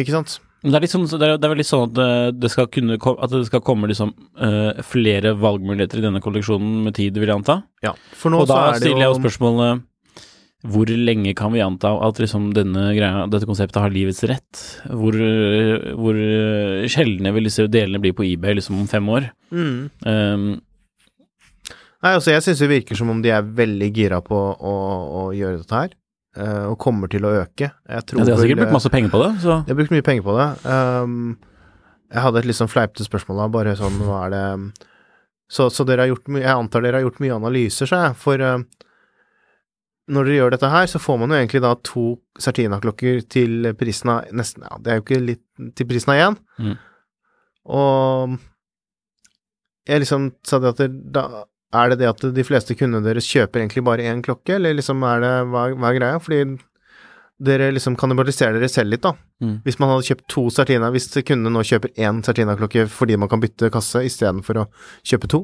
Ikke 0.00 0.14
sant? 0.16 0.38
Men 0.64 0.72
Det 0.72 0.78
er, 0.80 0.88
sånn, 0.88 1.06
det, 1.06 1.20
er, 1.20 1.36
det 1.36 1.44
er 1.44 1.52
vel 1.52 1.60
litt 1.60 1.68
sånn 1.68 1.86
at 1.90 1.96
det, 1.98 2.10
det 2.40 2.48
skal 2.48 2.70
kunne 2.72 2.96
At 2.96 3.32
det 3.34 3.42
skal 3.50 3.60
komme 3.64 3.90
liksom 3.90 4.14
uh, 4.40 4.80
flere 4.86 5.34
valgmuligheter 5.36 6.00
i 6.00 6.06
denne 6.06 6.22
kolleksjonen 6.24 6.86
med 6.86 6.96
tid, 6.96 7.18
vil 7.20 7.28
jeg 7.28 7.42
anta. 7.42 7.58
Ja. 7.84 7.92
For 8.16 8.32
nå 8.32 8.40
Og 8.42 8.48
da 8.48 8.56
så 8.56 8.62
er 8.62 8.78
det 8.78 8.86
stiller 8.86 9.04
jeg 9.04 9.12
jo 9.12 9.18
spørsmålet 9.20 9.90
hvor 10.64 10.88
lenge 10.88 11.34
kan 11.36 11.52
vi 11.52 11.60
anta 11.60 11.90
at 12.06 12.16
liksom 12.22 12.46
denne 12.56 12.86
greia, 12.96 13.26
dette 13.28 13.44
konseptet 13.44 13.82
har 13.82 13.92
livets 13.92 14.22
rett? 14.24 14.60
Hvor, 14.88 15.12
eh, 15.12 15.90
hvor 15.92 16.16
eh, 16.16 16.86
sjeldne 16.88 17.34
vil 17.36 17.50
disse 17.50 17.66
delene 17.68 18.00
bli 18.00 18.14
på 18.16 18.24
eBay 18.24 18.56
liksom 18.56 18.78
om 18.80 18.86
fem 18.88 19.10
år? 19.12 19.28
mm. 19.52 19.74
Um, 20.08 20.46
Nei, 22.04 22.10
altså 22.18 22.34
jeg 22.34 22.44
syns 22.44 22.60
det 22.60 22.68
virker 22.68 22.98
som 22.98 23.08
om 23.08 23.20
de 23.24 23.30
er 23.32 23.44
veldig 23.56 23.86
gira 23.96 24.18
på 24.20 24.36
å, 24.36 24.72
å 25.20 25.28
gjøre 25.32 25.62
dette 25.62 25.78
her, 25.78 25.92
eh, 25.92 26.03
og 26.42 26.78
kommer 26.82 27.10
til 27.10 27.26
å 27.26 27.32
øke. 27.40 27.68
Jeg 27.70 28.06
tror 28.10 28.20
ja, 28.20 28.26
de 28.26 28.32
har 28.34 28.40
sikkert 28.42 28.62
brukt 28.64 28.76
masse 28.76 28.90
penger 28.90 29.12
på 29.12 29.20
det, 29.22 29.32
så 29.44 29.60
De 29.62 29.70
har 29.70 29.78
brukt 29.78 29.94
mye 29.94 30.06
penger 30.06 30.24
på 30.26 30.34
det. 30.38 30.48
Um, 30.66 31.36
jeg 32.14 32.24
hadde 32.24 32.40
et 32.42 32.48
litt 32.48 32.58
sånn 32.58 32.70
fleipete 32.70 33.06
spørsmål 33.06 33.42
da, 33.42 33.50
bare 33.54 33.76
sånn 33.78 34.00
hva 34.02 34.24
er 34.26 34.34
det 34.34 34.46
Så, 35.50 35.68
så 35.70 35.86
dere 35.86 36.04
har 36.04 36.10
gjort 36.12 36.30
mye 36.32 36.42
Jeg 36.44 36.56
antar 36.56 36.84
dere 36.84 37.00
har 37.00 37.06
gjort 37.06 37.20
mye 37.22 37.36
analyser, 37.36 37.90
sa 37.90 38.00
jeg, 38.06 38.18
for 38.22 38.42
um, 38.42 38.66
når 40.14 40.28
dere 40.28 40.36
gjør 40.36 40.52
dette 40.52 40.68
her, 40.68 40.88
så 40.90 41.00
får 41.00 41.20
man 41.20 41.32
jo 41.32 41.38
egentlig 41.38 41.62
da 41.64 41.70
to 41.80 42.04
Certina-klokker 42.44 43.22
til 43.32 43.70
prisen 43.80 44.12
av 44.12 44.34
nesten 44.36 44.66
Ja, 44.66 44.76
det 44.82 44.92
er 44.92 44.98
jo 44.98 45.04
ikke 45.06 45.22
litt 45.22 45.44
til 45.78 45.88
prisen 45.88 46.12
av 46.12 46.20
én. 46.20 46.36
Mm. 46.60 46.74
Og 47.78 48.34
jeg 49.88 50.02
liksom 50.02 50.28
sa 50.44 50.60
det 50.60 50.74
at 50.74 50.82
det, 50.82 50.90
da 51.14 51.44
er 51.74 51.90
det 51.92 51.98
det 52.02 52.08
at 52.12 52.22
de 52.36 52.44
fleste 52.46 52.76
kundene 52.78 53.04
deres 53.04 53.26
kjøper 53.30 53.62
egentlig 53.64 53.82
bare 53.86 54.06
én 54.10 54.22
klokke, 54.24 54.56
eller 54.58 54.76
liksom 54.78 55.02
er 55.08 55.24
det 55.24 55.32
hva, 55.50 55.66
hva 55.74 55.90
er 55.90 55.98
greia? 55.98 56.20
Fordi 56.22 56.40
dere 57.44 57.72
liksom 57.74 57.96
kannibaliserer 57.98 58.54
dere 58.60 58.70
selv 58.70 58.92
litt, 58.94 59.02
da. 59.02 59.10
Mm. 59.42 59.56
Hvis 59.66 59.80
man 59.82 59.90
hadde 59.90 60.06
kjøpt 60.06 60.28
to 60.30 60.44
Certina, 60.54 60.92
hvis 60.94 61.10
kundene 61.26 61.50
nå 61.52 61.64
kjøper 61.66 61.90
én 61.98 62.22
Certina-klokke 62.24 62.86
fordi 62.88 63.16
man 63.18 63.28
kan 63.32 63.42
bytte 63.42 63.72
kasse 63.74 64.04
istedenfor 64.06 64.62
å 64.62 64.68
kjøpe 65.02 65.28
to 65.34 65.42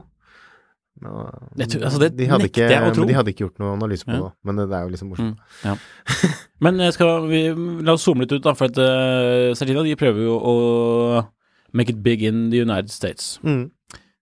Jeg 1.00 1.68
tror- 1.72 1.84
altså, 1.88 1.98
det 2.02 2.10
de 2.18 2.26
hadde 2.28 2.44
nekter 2.44 2.66
ikke, 2.66 2.70
jeg 2.70 2.90
å 2.90 2.94
tro. 2.94 3.04
De 3.08 3.14
hadde 3.16 3.32
ikke 3.32 3.44
gjort 3.46 3.58
noe 3.62 3.72
analyse 3.72 4.04
på 4.04 4.12
Ja. 4.12 4.20
det, 4.28 4.32
men 4.44 4.56
det, 4.56 4.68
det 4.68 4.76
er 4.76 4.82
jo 4.84 4.90
liksom 4.94 5.08
morsomt. 5.10 5.38
Mm, 5.38 5.64
ja. 5.64 5.76
Men 6.60 6.80
eh, 6.80 6.90
skal 6.92 7.26
vi 7.30 7.40
la 7.82 7.92
oss 7.94 8.04
zoome 8.04 8.20
litt 8.26 8.32
ut, 8.36 8.42
da, 8.44 8.52
for 8.52 8.68
at 8.68 8.76
uh, 8.76 9.54
Certina 9.56 9.82
de 9.82 9.94
prøver 9.96 10.26
jo 10.26 10.34
å 10.36 10.54
make 11.72 11.88
it 11.88 12.02
big 12.02 12.22
in 12.22 12.50
the 12.50 12.60
United 12.60 12.90
States. 12.90 13.38
Mm. 13.42 13.70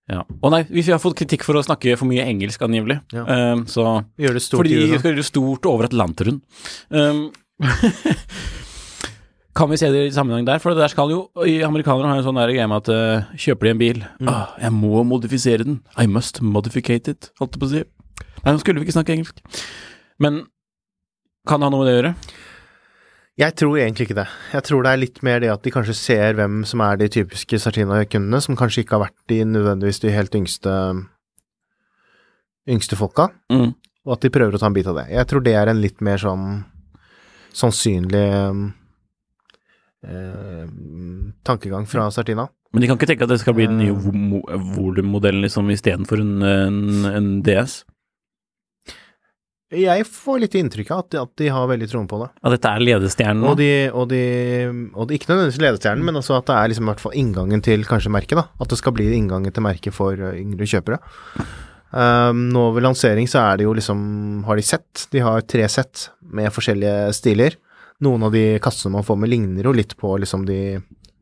Ja. 0.09 0.23
Og 0.41 0.53
nei, 0.55 0.63
vi 0.73 0.83
har 0.89 1.01
fått 1.03 1.19
kritikk 1.21 1.43
for 1.45 1.59
å 1.59 1.65
snakke 1.65 1.93
for 2.01 2.09
mye 2.09 2.25
engelsk, 2.25 2.63
angivelig. 2.65 2.99
Ja. 3.13 3.27
Um, 3.55 3.67
så 3.69 3.85
Gjør 4.17 4.39
det 4.39 4.43
stort 4.45 4.63
Fordi 4.63 4.77
vi 4.81 4.87
skal 4.99 5.11
gjøre 5.13 5.21
det 5.21 5.27
stort 5.29 5.69
over 5.69 5.89
Atlanteren. 5.91 6.39
Um, 6.89 7.27
kan 9.59 9.71
vi 9.73 9.79
se 9.81 9.91
det 9.91 10.05
i 10.07 10.13
sammenheng 10.15 10.47
der? 10.47 10.61
For 10.63 10.71
det 10.73 10.81
der 10.85 10.93
skal 10.93 11.11
jo 11.11 11.21
Amerikanere 11.67 12.13
har 12.13 12.21
en 12.21 12.27
sånn 12.27 12.39
der 12.39 12.53
greie 12.55 12.69
med 12.71 12.85
at 12.87 12.91
uh, 12.95 13.37
kjøper 13.39 13.69
de 13.69 13.75
en 13.75 13.81
bil 13.83 14.03
Mm. 14.19 14.29
ah, 14.33 14.55
Jeg 14.63 14.73
må 14.75 15.03
modifisere 15.07 15.65
den. 15.67 15.81
I 15.99 16.07
must 16.11 16.41
modificate 16.43 17.09
it, 17.13 17.31
holdt 17.41 17.57
jeg 17.57 17.63
på 17.63 17.69
å 17.69 17.73
si. 17.73 17.83
Nei, 18.45 18.53
nå 18.55 18.59
skulle 18.63 18.81
vi 18.81 18.87
ikke 18.89 18.97
snakke 18.97 19.15
engelsk. 19.17 19.43
Men 20.23 20.45
kan 21.49 21.61
det 21.61 21.69
ha 21.69 21.73
noe 21.75 21.83
med 21.85 21.89
det 21.91 21.95
å 21.95 21.99
gjøre? 22.01 22.15
Jeg 23.39 23.55
tror 23.55 23.77
egentlig 23.79 24.09
ikke 24.09 24.17
det. 24.19 24.27
Jeg 24.53 24.63
tror 24.67 24.83
det 24.83 24.91
er 24.93 24.99
litt 24.99 25.21
mer 25.23 25.39
det 25.41 25.51
at 25.53 25.63
de 25.63 25.71
kanskje 25.71 25.95
ser 25.95 26.35
hvem 26.35 26.65
som 26.67 26.81
er 26.83 26.97
de 26.99 27.07
typiske 27.09 27.61
Sartina-kundene, 27.63 28.41
som 28.43 28.57
kanskje 28.59 28.83
ikke 28.83 28.97
har 28.99 29.05
vært 29.07 29.21
de 29.31 29.45
nødvendigvis 29.47 30.01
de 30.03 30.11
helt 30.11 30.35
yngste 30.35 30.73
yngste 32.69 32.97
folka, 32.99 33.29
Mm. 33.51 33.75
og 34.05 34.13
at 34.13 34.21
de 34.27 34.29
prøver 34.31 34.53
å 34.53 34.59
ta 34.61 34.67
en 34.67 34.75
bit 34.75 34.87
av 34.91 34.97
det. 34.99 35.07
Jeg 35.15 35.27
tror 35.31 35.41
det 35.45 35.55
er 35.55 35.69
en 35.71 35.81
litt 35.81 36.01
mer 36.03 36.19
sånn 36.19 36.65
sannsynlig 37.55 38.27
eh, 40.05 40.67
tankegang 41.45 41.87
fra 41.89 42.11
Sartina. 42.11 42.49
Men 42.73 42.83
de 42.83 42.87
kan 42.91 42.99
ikke 42.99 43.09
tenke 43.09 43.23
at 43.25 43.31
det 43.33 43.41
skal 43.41 43.55
bli 43.57 43.67
den 43.67 43.79
nye 43.79 43.95
Eh. 43.95 44.03
vo- 44.03 44.13
mo- 44.13 44.75
volummodellen 44.77 45.41
liksom 45.43 45.71
istedenfor 45.73 46.21
en, 46.21 46.43
en, 46.43 47.05
en 47.07 47.43
DS? 47.43 47.85
Jeg 49.69 50.05
får 50.09 50.39
litt 50.41 50.55
inntrykk 50.57 50.91
av 50.95 51.01
at, 51.03 51.15
at 51.21 51.33
de 51.37 51.49
har 51.53 51.67
veldig 51.69 51.87
troen 51.91 52.07
på 52.09 52.23
det. 52.23 52.31
At 52.41 52.55
dette 52.55 52.71
er 52.73 52.85
ledestjernen? 52.87 53.45
Og 53.51 53.59
de, 53.61 53.69
og 53.93 54.07
de, 54.09 54.21
og 54.97 55.11
de 55.11 55.19
Ikke 55.19 55.29
nødvendigvis 55.29 55.61
ledestjernen, 55.61 56.07
men 56.09 56.17
også 56.17 56.39
at 56.39 56.49
det 56.49 56.57
er 56.57 56.71
liksom 56.73 56.87
i 56.87 56.91
hvert 56.95 57.03
fall 57.05 57.17
inngangen 57.21 57.65
til 57.65 57.85
kanskje 57.89 58.13
merket, 58.15 58.41
da. 58.41 58.47
At 58.65 58.73
det 58.73 58.79
skal 58.81 58.97
bli 58.97 59.11
inngangen 59.19 59.53
til 59.53 59.67
merket 59.67 59.97
for 59.97 60.17
uh, 60.17 60.33
yngre 60.33 60.69
kjøpere. 60.73 61.01
Um, 61.93 62.47
nå 62.53 62.65
ved 62.77 62.85
lansering 62.85 63.29
så 63.29 63.43
er 63.47 63.61
det 63.61 63.65
jo 63.65 63.71
liksom 63.73 64.01
Har 64.45 64.59
de 64.61 64.65
sett? 64.65 65.07
De 65.13 65.23
har 65.25 65.45
tre 65.49 65.69
sett 65.73 66.09
med 66.25 66.53
forskjellige 66.53 67.13
stiler. 67.21 67.61
Noen 68.05 68.25
av 68.25 68.33
de 68.33 68.47
kassene 68.65 68.97
man 68.97 69.05
får 69.05 69.21
med, 69.21 69.33
ligner 69.35 69.69
jo 69.69 69.77
litt 69.77 69.97
på 70.01 70.17
liksom 70.23 70.49
de 70.49 70.79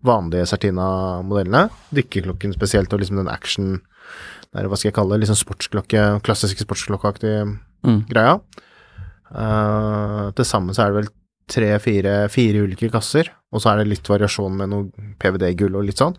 vanlige 0.07 0.47
Certina-modellene. 0.47 1.67
Dykkerklokken 1.99 2.55
spesielt, 2.55 2.95
og 2.95 3.03
liksom 3.03 3.19
den 3.25 3.33
action 3.33 3.81
der, 4.55 4.69
Hva 4.71 4.79
skal 4.79 4.93
jeg 4.93 5.01
kalle 5.01 5.17
det? 5.17 5.25
Liksom 5.25 5.43
sportsklokke, 5.43 6.11
klassisk 6.23 6.63
sportsklokkeaktige 6.63 7.47
Mm. 7.47 7.63
Greia. 8.11 8.37
Uh, 9.31 10.31
til 10.39 10.47
sammen 10.47 10.75
så 10.77 10.85
er 10.87 10.93
det 10.93 11.01
vel 11.03 11.09
tre-fire 11.51 12.13
fire 12.33 12.63
ulike 12.67 12.91
kasser, 12.91 13.29
og 13.55 13.63
så 13.63 13.73
er 13.73 13.83
det 13.83 13.91
litt 13.93 14.09
variasjon 14.11 14.55
med 14.59 14.71
noe 14.73 15.11
PVD-gull 15.23 15.77
og 15.79 15.85
litt 15.87 15.99
sånn. 16.03 16.17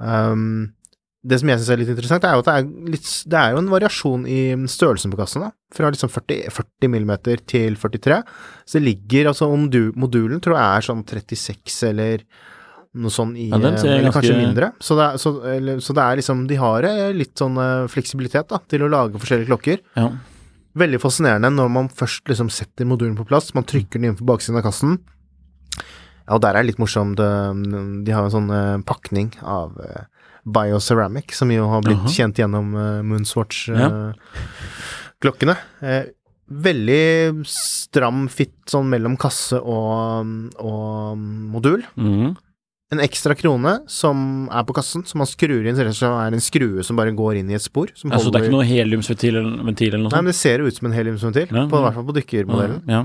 Um, 0.00 0.72
det 1.20 1.36
som 1.40 1.50
jeg 1.52 1.60
syns 1.60 1.70
er 1.74 1.80
litt 1.82 1.90
interessant, 1.92 2.24
er 2.24 2.32
jo 2.32 2.40
at 2.40 2.46
det 2.48 2.54
er, 2.56 2.68
litt, 2.94 3.08
det 3.28 3.36
er 3.40 3.50
jo 3.52 3.58
en 3.60 3.68
variasjon 3.68 4.22
i 4.24 4.38
størrelsen 4.72 5.12
på 5.12 5.18
kassene. 5.20 5.50
Fra 5.76 5.90
liksom 5.92 6.08
40, 6.08 6.46
40 6.56 6.88
mm 6.94 7.12
til 7.44 7.76
43. 7.76 8.22
Så 8.64 8.78
det 8.78 8.86
ligger 8.86 9.28
altså 9.28 9.50
om 9.52 9.66
du, 9.68 9.92
Modulen 10.00 10.40
tror 10.40 10.56
jeg 10.56 10.78
er 10.78 10.86
sånn 10.88 11.04
36 11.04 11.76
eller 11.90 12.24
noe 12.96 13.12
sånn 13.12 13.36
i 13.36 13.50
Ja, 13.50 13.58
Eller 13.60 13.76
ganske- 13.76 14.14
kanskje 14.16 14.38
mindre. 14.38 14.72
Så 14.80 14.96
det, 14.96 15.10
er, 15.10 15.20
så, 15.20 15.34
eller, 15.58 15.84
så 15.84 15.94
det 15.94 16.02
er 16.06 16.16
liksom 16.22 16.40
De 16.48 16.56
har 16.58 16.88
eh, 16.88 17.12
litt 17.14 17.36
sånn 17.38 17.60
eh, 17.60 17.84
fleksibilitet 17.92 18.48
da, 18.48 18.58
til 18.66 18.82
å 18.82 18.88
lage 18.90 19.20
forskjellige 19.20 19.52
klokker. 19.52 19.84
Ja. 20.00 20.08
Veldig 20.78 21.00
fascinerende 21.02 21.48
når 21.50 21.68
man 21.74 21.88
først 21.88 22.28
liksom 22.30 22.46
setter 22.54 22.84
modulen 22.86 23.16
på 23.18 23.24
plass. 23.26 23.50
Man 23.54 23.64
trykker 23.66 23.98
den 23.98 24.04
inn 24.12 24.16
på 24.20 24.24
baksiden 24.28 24.58
av 24.60 24.64
kassen. 24.68 24.98
Ja, 26.26 26.34
og 26.36 26.40
der 26.44 26.54
er 26.54 26.62
det 26.62 26.68
litt 26.70 26.78
morsomt. 26.82 27.18
eh, 27.18 27.52
De 28.06 28.12
har 28.14 28.22
en 28.24 28.30
sånn 28.30 28.50
eh, 28.54 28.78
pakning 28.86 29.32
av 29.42 29.74
eh, 29.82 30.04
bioceramic, 30.46 31.32
som 31.34 31.50
jo 31.50 31.66
har 31.68 31.82
blitt 31.82 31.98
Aha. 31.98 32.08
kjent 32.14 32.38
gjennom 32.38 32.70
Moonswatch-klokkene. 33.04 35.56
Ja. 35.82 36.04
veldig 36.50 37.44
stram 37.46 38.24
fit 38.28 38.54
sånn 38.66 38.88
mellom 38.90 39.16
kasse 39.20 39.60
og, 39.62 40.26
og 40.58 41.16
modul. 41.18 41.82
Mhm. 41.96 42.36
En 42.90 42.98
ekstra 43.04 43.36
krone 43.38 43.76
som 43.86 44.48
er 44.50 44.64
på 44.66 44.74
kassen, 44.74 45.04
som 45.06 45.20
man 45.22 45.28
skrur 45.30 45.62
inn, 45.62 45.76
så 45.78 45.84
det 45.86 45.94
er 46.10 46.34
en 46.34 46.42
skrue 46.42 46.82
som 46.82 46.98
bare 46.98 47.12
går 47.14 47.36
inn 47.38 47.46
i 47.52 47.54
et 47.54 47.62
spor. 47.62 47.86
Som 47.94 48.10
så 48.10 48.32
det 48.34 48.40
er 48.40 48.44
ikke 48.48 48.56
noe 48.56 48.66
heliumsventil 48.66 49.36
eller, 49.38 49.60
ventil 49.68 49.94
eller 49.94 50.02
noe 50.08 50.14
Nei, 50.16 50.22
men 50.24 50.32
det 50.32 50.38
ser 50.40 50.58
jo 50.58 50.66
ut 50.66 50.74
som 50.74 50.88
en 50.90 50.96
heliumsventil, 50.96 51.46
Ja, 51.54 51.62
på, 51.70 51.78
i 51.78 51.84
hvert 51.86 51.94
fall 52.00 52.08
på 52.08 52.16
dykkermodellen. 52.18 52.80
Ja. 52.90 53.04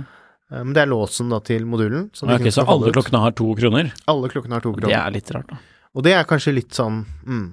Eh, 0.50 0.64
Men 0.64 0.74
det 0.74 0.82
er 0.86 0.90
låsen 0.90 1.30
da 1.30 1.38
til 1.46 1.62
modulen. 1.70 2.10
Ok, 2.18 2.50
så 2.54 2.66
alle 2.66 2.90
klokkene 2.98 3.22
har 3.22 3.30
to 3.38 3.46
kroner? 3.62 3.94
Alle 4.10 4.26
klokkene 4.34 4.58
har 4.58 4.64
to 4.66 4.74
kroner. 4.74 4.90
Det 4.90 4.98
er 4.98 5.14
litt 5.20 5.30
rart, 5.38 5.50
da. 5.54 5.58
Og 5.96 6.04
det 6.04 6.12
er 6.18 6.26
kanskje 6.28 6.52
litt 6.58 6.74
sånn 6.76 7.06
mm, 7.24 7.46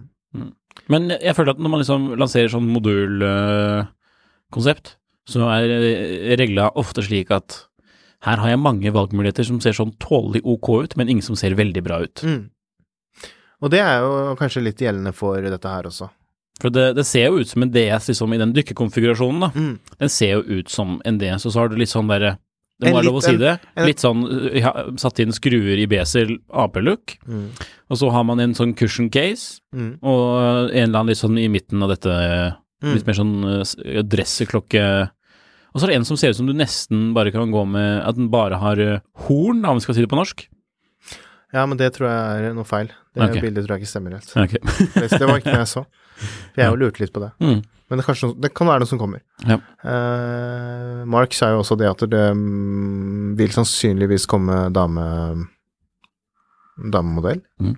Men 0.90 1.12
jeg 1.14 1.30
føler 1.36 1.52
at 1.54 1.60
når 1.62 1.70
man 1.70 1.78
liksom 1.84 2.08
lanserer 2.18 2.48
sånn 2.50 2.66
modulkonsept, 2.72 4.96
så 5.28 5.46
er 5.54 5.68
regla 6.40 6.70
ofte 6.80 7.02
slik 7.06 7.30
at 7.34 7.60
her 8.22 8.36
har 8.42 8.48
jeg 8.52 8.58
mange 8.62 8.92
valgmuligheter 8.94 9.44
som 9.48 9.60
ser 9.60 9.72
sånn 9.76 9.94
tålelig 9.98 10.42
ok 10.44 10.68
ut, 10.84 10.96
men 10.96 11.08
ingen 11.08 11.22
som 11.26 11.36
ser 11.38 11.54
veldig 11.58 11.82
bra 11.84 12.02
ut. 12.04 12.22
mm. 12.22 12.42
Og 13.62 13.70
det 13.70 13.78
er 13.78 14.00
jo 14.02 14.34
kanskje 14.40 14.62
litt 14.64 14.80
gjeldende 14.82 15.12
for 15.14 15.38
dette 15.40 15.70
her 15.70 15.86
også. 15.86 16.08
For 16.60 16.70
det, 16.74 16.96
det 16.96 17.04
ser 17.06 17.28
jo 17.30 17.38
ut 17.42 17.48
som 17.48 17.62
en 17.62 17.70
DS 17.70 18.08
liksom 18.10 18.32
i 18.34 18.38
den 18.40 18.52
dykkerkonfigurasjonen, 18.56 19.40
da. 19.44 19.50
Mm. 19.54 19.76
Den 20.00 20.10
ser 20.10 20.32
jo 20.36 20.58
ut 20.58 20.68
som 20.70 20.96
en 21.06 21.18
DS, 21.20 21.46
og 21.46 21.52
så 21.54 21.60
har 21.62 21.68
du 21.70 21.76
litt 21.78 21.88
sånn 21.92 22.10
derre 22.10 22.36
Det 22.82 22.90
må 22.90 22.96
være 22.98 23.06
lov 23.06 23.20
å 23.20 23.22
si 23.22 23.36
det. 23.38 23.60
en- 23.76 23.86
Litt 23.86 23.98
sånn 24.02 24.24
ja, 24.58 24.72
satt 24.98 25.20
inn 25.22 25.30
skruer 25.30 25.78
i 25.78 25.86
besel, 25.86 26.38
AP-look, 26.50 27.16
Mm. 27.28 27.50
og 27.90 27.96
så 27.96 28.10
har 28.10 28.24
man 28.24 28.40
en 28.40 28.54
sånn 28.54 28.74
cushion 28.74 29.08
case, 29.12 29.60
Mm. 29.74 29.98
og 30.02 30.70
en 30.74 30.88
eller 30.90 30.98
annen 30.98 31.06
litt 31.14 31.18
sånn 31.22 31.38
i 31.38 31.46
midten 31.48 31.82
av 31.82 31.90
dette 31.90 32.56
Mm. 32.82 32.94
Litt 32.94 33.06
mer 33.06 33.14
sånn 33.14 33.44
uh, 33.46 34.02
dresseklokke 34.02 35.10
Og 35.72 35.80
så 35.80 35.86
er 35.86 35.92
det 35.92 36.00
en 36.00 36.08
som 36.08 36.18
ser 36.20 36.32
ut 36.32 36.38
som 36.38 36.48
du 36.48 36.54
nesten 36.56 37.10
bare 37.16 37.32
kan 37.32 37.52
gå 37.52 37.62
med 37.64 38.02
At 38.04 38.18
den 38.18 38.28
bare 38.32 38.58
har 38.60 38.80
eh, 38.82 39.00
horn, 39.26 39.64
om 39.64 39.78
vi 39.78 39.84
skal 39.84 39.96
si 39.96 40.04
det 40.04 40.10
på 40.12 40.18
norsk. 40.18 40.44
Ja, 41.52 41.66
men 41.68 41.76
det 41.80 41.90
tror 41.96 42.08
jeg 42.08 42.48
er 42.48 42.56
noe 42.56 42.68
feil. 42.68 42.92
Det 43.12 43.26
okay. 43.26 43.42
bildet 43.44 43.66
tror 43.66 43.76
jeg 43.76 43.84
ikke 43.84 43.92
stemmer 43.92 44.16
helt. 44.16 44.30
Okay. 44.32 44.60
Det 45.12 45.26
var 45.28 45.40
ikke 45.40 45.52
det 45.52 45.60
jeg 45.60 45.70
så. 45.74 45.84
For 46.22 46.60
jeg 46.62 46.72
jo 46.72 46.78
lurte 46.80 47.02
litt 47.02 47.12
på 47.12 47.20
det. 47.20 47.32
Mm. 47.44 47.60
Men 47.92 48.00
det, 48.00 48.06
kanskje, 48.06 48.30
det 48.40 48.52
kan 48.56 48.70
være 48.70 48.84
noe 48.84 48.88
som 48.88 49.00
kommer. 49.00 49.20
Ja. 49.44 49.58
Uh, 49.84 51.02
Mark 51.12 51.36
sa 51.36 51.50
jo 51.52 51.60
også 51.60 51.76
det 51.76 51.90
at 51.90 52.04
det 52.08 52.22
mm, 52.38 53.34
vil 53.36 53.52
sannsynligvis 53.52 54.24
komme 54.30 54.64
dame 54.72 55.04
damemodell. 56.92 57.42
Mm. 57.60 57.76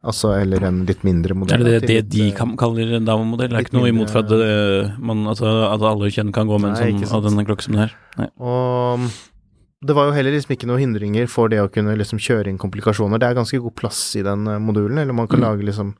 Altså, 0.00 0.30
eller 0.40 0.62
en 0.64 0.78
litt 0.88 1.02
mindre 1.04 1.34
modell. 1.36 1.60
Er 1.60 1.64
det 1.64 1.72
det, 1.72 1.88
det 1.88 1.96
til 2.10 2.12
de 2.14 2.28
eh, 2.30 2.36
kan, 2.38 2.54
kaller 2.56 2.94
en 2.96 3.04
damemodell? 3.04 3.50
Det 3.52 3.58
er 3.58 3.66
ikke 3.66 3.76
noe 3.76 3.90
imot 3.92 4.08
for 4.08 4.22
at, 4.24 4.30
det, 4.32 4.94
man, 4.98 5.26
altså, 5.28 5.50
at 5.68 5.82
alle 5.84 6.08
kjønn 6.08 6.30
kan 6.32 6.48
gå 6.48 6.56
med 6.62 6.72
en 6.72 7.02
sånn 7.04 7.18
av 7.18 7.26
denne 7.26 7.44
klokken 7.44 7.66
som 7.68 7.74
den 7.76 7.82
her? 7.84 7.92
Nei. 8.16 8.28
Og 8.40 9.02
mm, 9.02 9.10
det 9.90 9.96
var 9.96 10.08
jo 10.08 10.14
heller 10.16 10.32
liksom 10.32 10.54
ikke 10.56 10.68
noen 10.70 10.80
hindringer 10.86 11.28
for 11.28 11.52
det 11.52 11.60
å 11.60 11.68
kunne 11.72 11.98
liksom 12.00 12.18
kjøre 12.20 12.48
inn 12.48 12.56
komplikasjoner. 12.60 13.20
Det 13.20 13.28
er 13.28 13.36
ganske 13.36 13.60
god 13.60 13.74
plass 13.76 14.00
i 14.16 14.24
den 14.24 14.48
eh, 14.48 14.58
modulen, 14.60 15.02
eller 15.04 15.12
man 15.16 15.28
kan 15.28 15.40
Mm. 15.40 15.46
lage 15.50 15.68
liksom 15.68 15.94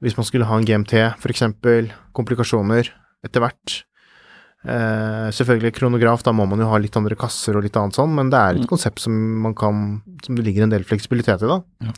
Hvis 0.00 0.16
man 0.16 0.24
skulle 0.24 0.46
ha 0.48 0.56
en 0.56 0.64
GMT, 0.64 0.94
for 1.20 1.28
eksempel, 1.28 1.90
komplikasjoner 2.16 2.88
etter 3.22 3.40
hvert. 3.44 3.82
Eh, 4.64 5.28
selvfølgelig 5.36 5.74
kronograf, 5.76 6.22
da 6.24 6.32
må 6.32 6.46
man 6.48 6.60
jo 6.60 6.68
ha 6.68 6.78
litt 6.80 6.96
andre 6.96 7.16
kasser 7.20 7.56
og 7.56 7.64
litt 7.64 7.76
annet 7.76 7.96
sånn, 7.96 8.14
men 8.16 8.30
det 8.32 8.38
er 8.40 8.54
et 8.54 8.64
Mm. 8.64 8.68
konsept 8.72 8.98
som 8.98 9.12
man 9.42 9.54
kan 9.54 10.00
Som 10.24 10.36
det 10.36 10.44
ligger 10.46 10.62
en 10.64 10.70
del 10.70 10.84
fleksibilitet 10.84 11.42
i, 11.42 11.48
da. 11.48 11.60
Ja. 11.84 11.92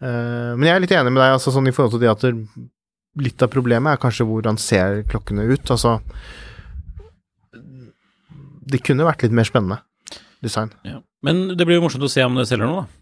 Eh, 0.00 0.52
men 0.56 0.66
jeg 0.66 0.74
er 0.74 0.84
litt 0.84 0.94
enig 0.96 1.12
med 1.12 1.20
deg, 1.22 1.34
altså 1.36 1.52
sånn 1.54 1.68
i 1.68 1.74
forhold 1.76 1.96
til 1.96 2.04
det 2.04 2.12
at 2.12 2.24
litt 3.20 3.42
av 3.44 3.50
problemet 3.52 3.92
er 3.92 4.00
kanskje 4.00 4.26
hvordan 4.28 4.60
ser 4.60 5.02
klokkene 5.10 5.44
ut. 5.50 5.72
Altså 5.74 5.98
Det 8.70 8.80
kunne 8.86 9.08
vært 9.08 9.26
litt 9.26 9.34
mer 9.34 9.48
spennende 9.48 9.80
design. 10.44 10.72
Ja. 10.86 11.00
Men 11.26 11.50
det 11.58 11.66
blir 11.66 11.80
jo 11.80 11.84
morsomt 11.84 12.06
å 12.06 12.10
se 12.10 12.24
om 12.24 12.38
det 12.38 12.46
selger 12.48 12.70
noe, 12.70 12.84
da. 12.84 12.96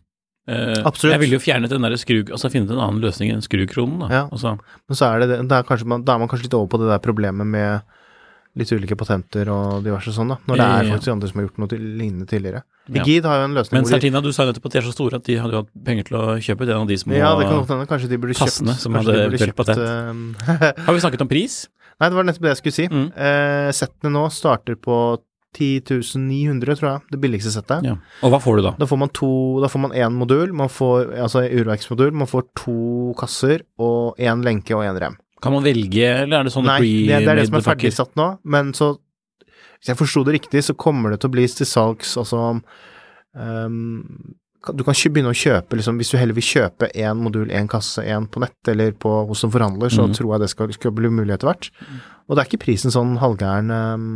Uh, 0.49 0.81
Absolutt. 0.89 1.13
Jeg 1.13 1.21
ville 1.21 1.37
jo 1.37 1.45
fjernet 1.45 1.71
den 1.71 1.85
der 1.85 1.93
skrug... 2.01 2.31
Altså 2.33 2.49
finne 2.49 2.73
en 2.73 2.81
annen 2.81 3.03
løsning 3.05 3.35
enn 3.35 3.45
skrukronen, 3.45 4.01
da. 4.01 4.09
Ja. 4.09 4.23
Altså, 4.33 4.55
Men 4.89 4.97
så 4.97 5.11
er 5.11 5.21
det, 5.21 5.43
det 5.45 5.59
er 5.59 5.85
man, 5.85 6.07
da 6.09 6.15
er 6.15 6.23
man 6.23 6.31
kanskje 6.31 6.49
litt 6.49 6.57
over 6.57 6.71
på 6.73 6.81
det 6.81 6.89
der 6.89 7.03
problemet 7.05 7.47
med 7.47 7.85
litt 8.59 8.73
ulike 8.75 8.97
patenter 8.99 9.49
og 9.53 9.85
diverse 9.87 10.13
sånn, 10.15 10.33
da. 10.35 10.39
Når 10.49 10.61
det 10.61 10.67
er 10.67 10.91
faktisk 10.93 11.13
andre 11.15 11.31
som 11.31 11.41
har 11.41 11.47
gjort 11.49 11.63
noe 11.63 11.79
lignende 11.79 12.27
tidligere. 12.31 12.65
Ja. 12.89 13.05
Har 13.05 13.43
jo 13.43 13.47
en 13.51 13.57
løsning 13.57 13.79
men 13.79 13.89
Sertina, 13.91 14.23
du 14.25 14.31
sa 14.33 14.47
jo 14.47 14.53
nettopp 14.53 14.69
at 14.71 14.75
de 14.75 14.81
er 14.81 14.87
så 14.87 14.95
store 14.97 15.21
at 15.21 15.27
de 15.29 15.37
hadde 15.39 15.57
jo 15.57 15.63
hatt 15.63 15.73
penger 15.85 16.09
til 16.09 16.19
å 16.19 16.27
kjøpe 16.41 16.69
av 16.73 16.87
de 16.89 16.97
små 17.01 17.17
Ja, 17.19 17.35
det 17.39 17.49
kan 17.49 17.61
godt 17.61 17.73
hende. 17.75 17.89
Kanskje 17.91 18.11
de 18.13 18.21
burde 18.23 18.37
kjøpt 18.37 18.49
kassene 18.49 18.77
som 18.81 18.97
hadde 18.99 19.17
eventuelt 19.27 19.59
patent. 19.59 19.83
eh, 19.85 20.83
Har 20.87 20.97
vi 20.97 21.05
snakket 21.05 21.25
om 21.27 21.31
pris? 21.31 21.67
Nei, 21.99 22.09
det 22.09 22.17
var 22.19 22.29
nettopp 22.29 22.47
det 22.47 22.53
jeg 22.55 22.61
skulle 22.63 22.79
si. 22.79 22.87
Mm. 22.93 23.09
Eh, 23.13 23.71
settene 23.77 24.15
nå 24.15 24.25
starter 24.33 24.79
på 24.81 24.99
10.900, 25.57 26.77
tror 26.79 26.89
jeg. 26.89 27.01
Det 27.13 27.21
billigste 27.23 27.53
settet. 27.53 27.87
Ja. 27.87 27.97
Og 28.23 28.33
hva 28.33 28.41
får 28.43 28.59
du 28.59 28.67
da? 28.69 28.75
Da 28.79 28.89
får 28.89 29.01
man 29.01 29.13
to 29.17 29.31
Da 29.63 29.71
får 29.73 29.83
man 29.87 29.95
én 29.97 30.15
modul, 30.15 30.53
man 30.57 30.71
får, 30.73 31.15
altså 31.25 31.45
urverksmodul, 31.49 32.13
man 32.13 32.31
får 32.31 32.47
to 32.59 33.15
kasser 33.19 33.65
og 33.81 34.19
én 34.21 34.45
lenke 34.47 34.77
og 34.77 34.85
én 34.87 35.01
rem. 35.01 35.19
Kan 35.43 35.55
man 35.55 35.67
velge, 35.67 36.07
eller 36.25 36.41
er 36.41 36.49
det 36.49 36.55
sånn 36.55 36.67
Nei, 36.67 36.81
det, 37.07 37.21
det 37.23 37.31
er 37.31 37.41
det 37.41 37.47
som 37.51 37.61
er 37.61 37.67
ferdigsatt 37.69 38.19
nå, 38.19 38.29
men 38.51 38.73
så 38.77 38.97
Hvis 39.79 39.93
jeg 39.93 40.01
forsto 40.01 40.25
det 40.27 40.39
riktig, 40.39 40.65
så 40.67 40.75
kommer 40.75 41.15
det 41.15 41.21
til 41.23 41.31
å 41.31 41.35
bli 41.37 41.47
til 41.47 41.69
salgs 41.69 42.17
altså 42.19 42.41
um, 42.59 43.79
Du 44.67 44.83
kan 44.83 44.97
ikke 44.97 45.13
begynne 45.15 45.31
å 45.31 45.39
kjøpe, 45.39 45.79
liksom, 45.79 46.01
hvis 46.03 46.11
du 46.11 46.19
heller 46.19 46.35
vil 46.37 46.49
kjøpe 46.49 46.91
én 46.91 47.23
modul, 47.23 47.53
én 47.55 47.71
kasse, 47.71 48.03
én 48.03 48.27
på 48.27 48.43
nett 48.43 48.73
eller 48.73 48.97
på, 48.99 49.13
hos 49.29 49.45
en 49.47 49.55
forhandler, 49.55 49.95
så 49.95 50.09
mm. 50.09 50.19
tror 50.19 50.35
jeg 50.35 50.43
det 50.43 50.51
skal, 50.55 50.75
skal 50.75 50.97
bli 50.97 51.13
mulig 51.15 51.37
etter 51.37 51.53
hvert. 51.53 51.71
Og 52.27 52.35
det 52.35 52.43
er 52.43 52.51
ikke 52.51 52.65
prisen 52.67 52.93
sånn 52.93 53.15
halvgæren 53.23 53.71
um, 53.71 54.11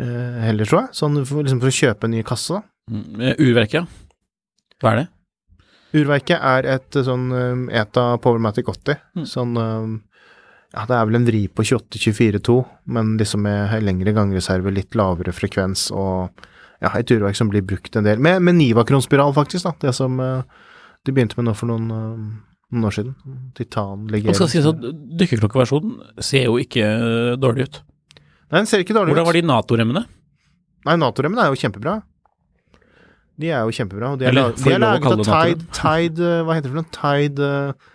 uh, 0.00 0.40
heller, 0.46 0.64
tror 0.64 0.86
jeg. 0.86 0.96
Sånn 1.02 1.20
for, 1.20 1.44
liksom 1.44 1.60
for 1.60 1.70
å 1.70 1.78
kjøpe 1.82 2.08
en 2.08 2.16
ny 2.16 2.24
kasse, 2.26 2.56
da. 2.56 2.64
Mm, 2.88 3.20
eh, 3.36 3.68
ja. 3.76 3.84
Hva 4.80 4.94
er 4.94 5.02
det? 5.02 5.06
Urverket 5.96 6.36
er 6.36 6.68
et 6.68 6.98
eh, 6.98 7.06
sånn 7.06 7.30
um, 7.32 7.64
ETA 7.72 8.10
Powermatic 8.24 8.68
80. 8.68 9.00
Mm. 9.16 9.26
Sånn 9.28 9.56
um, 9.56 9.96
Ja, 10.74 10.84
det 10.84 10.98
er 10.98 11.08
vel 11.08 11.16
en 11.16 11.28
vri 11.28 11.46
på 11.48 11.64
28-24-2, 11.64 12.58
men 12.92 13.16
liksom 13.20 13.46
med 13.46 13.78
lengre 13.86 14.12
gangreserve, 14.16 14.72
litt 14.74 14.98
lavere 14.98 15.32
frekvens 15.32 15.88
og 15.96 16.44
ja, 16.78 16.92
et 16.92 17.10
urverk 17.10 17.38
som 17.38 17.48
blir 17.50 17.64
brukt 17.66 17.96
en 17.98 18.06
del. 18.06 18.20
Med, 18.22 18.42
med 18.44 18.58
Niva-kronspiral, 18.58 19.32
faktisk, 19.34 19.64
da. 19.64 19.88
Det 19.88 19.94
som 19.96 20.20
uh, 20.22 20.44
de 21.06 21.14
begynte 21.14 21.38
med 21.38 21.48
nå 21.48 21.54
for 21.56 21.70
noen, 21.70 21.88
um, 21.90 22.28
noen 22.74 22.88
år 22.90 22.98
siden. 22.98 23.16
Titan 23.56 24.06
legering. 24.12 24.36
skal 24.36 24.50
sies 24.52 24.68
at 24.68 24.84
dykkerklokkeversjonen 25.18 26.22
ser 26.22 26.46
jo 26.46 26.58
ikke 26.60 26.84
eh, 26.84 27.32
dårlig 27.40 27.68
ut. 27.68 27.80
Nei, 28.48 28.60
den 28.60 28.68
ser 28.68 28.84
ikke 28.84 28.96
dårlig 28.96 29.14
Hvordan 29.14 29.24
ut. 29.26 29.30
var 29.30 29.38
de 29.38 29.44
Nato-remmene? 29.48 30.04
Nei, 30.88 30.96
Nato-remmene 31.00 31.44
er 31.46 31.52
jo 31.52 31.60
kjempebra. 31.60 31.98
De 33.38 33.50
er 33.54 33.60
jo 33.68 33.74
kjempebra. 33.76 34.12
Og 34.14 34.18
de 34.20 34.26
er, 34.26 34.32
Eller, 34.34 34.56
de 34.58 34.72
er 34.74 34.80
laget 34.82 35.06
av 35.12 35.22
Tide, 35.28 35.68
Tide 35.76 36.24
uh, 36.26 36.40
Hva 36.48 36.56
heter 36.58 36.68
det 36.68 36.72
for 36.74 36.80
noe? 36.80 36.90
Tide 36.96 37.50
uh, 37.52 37.92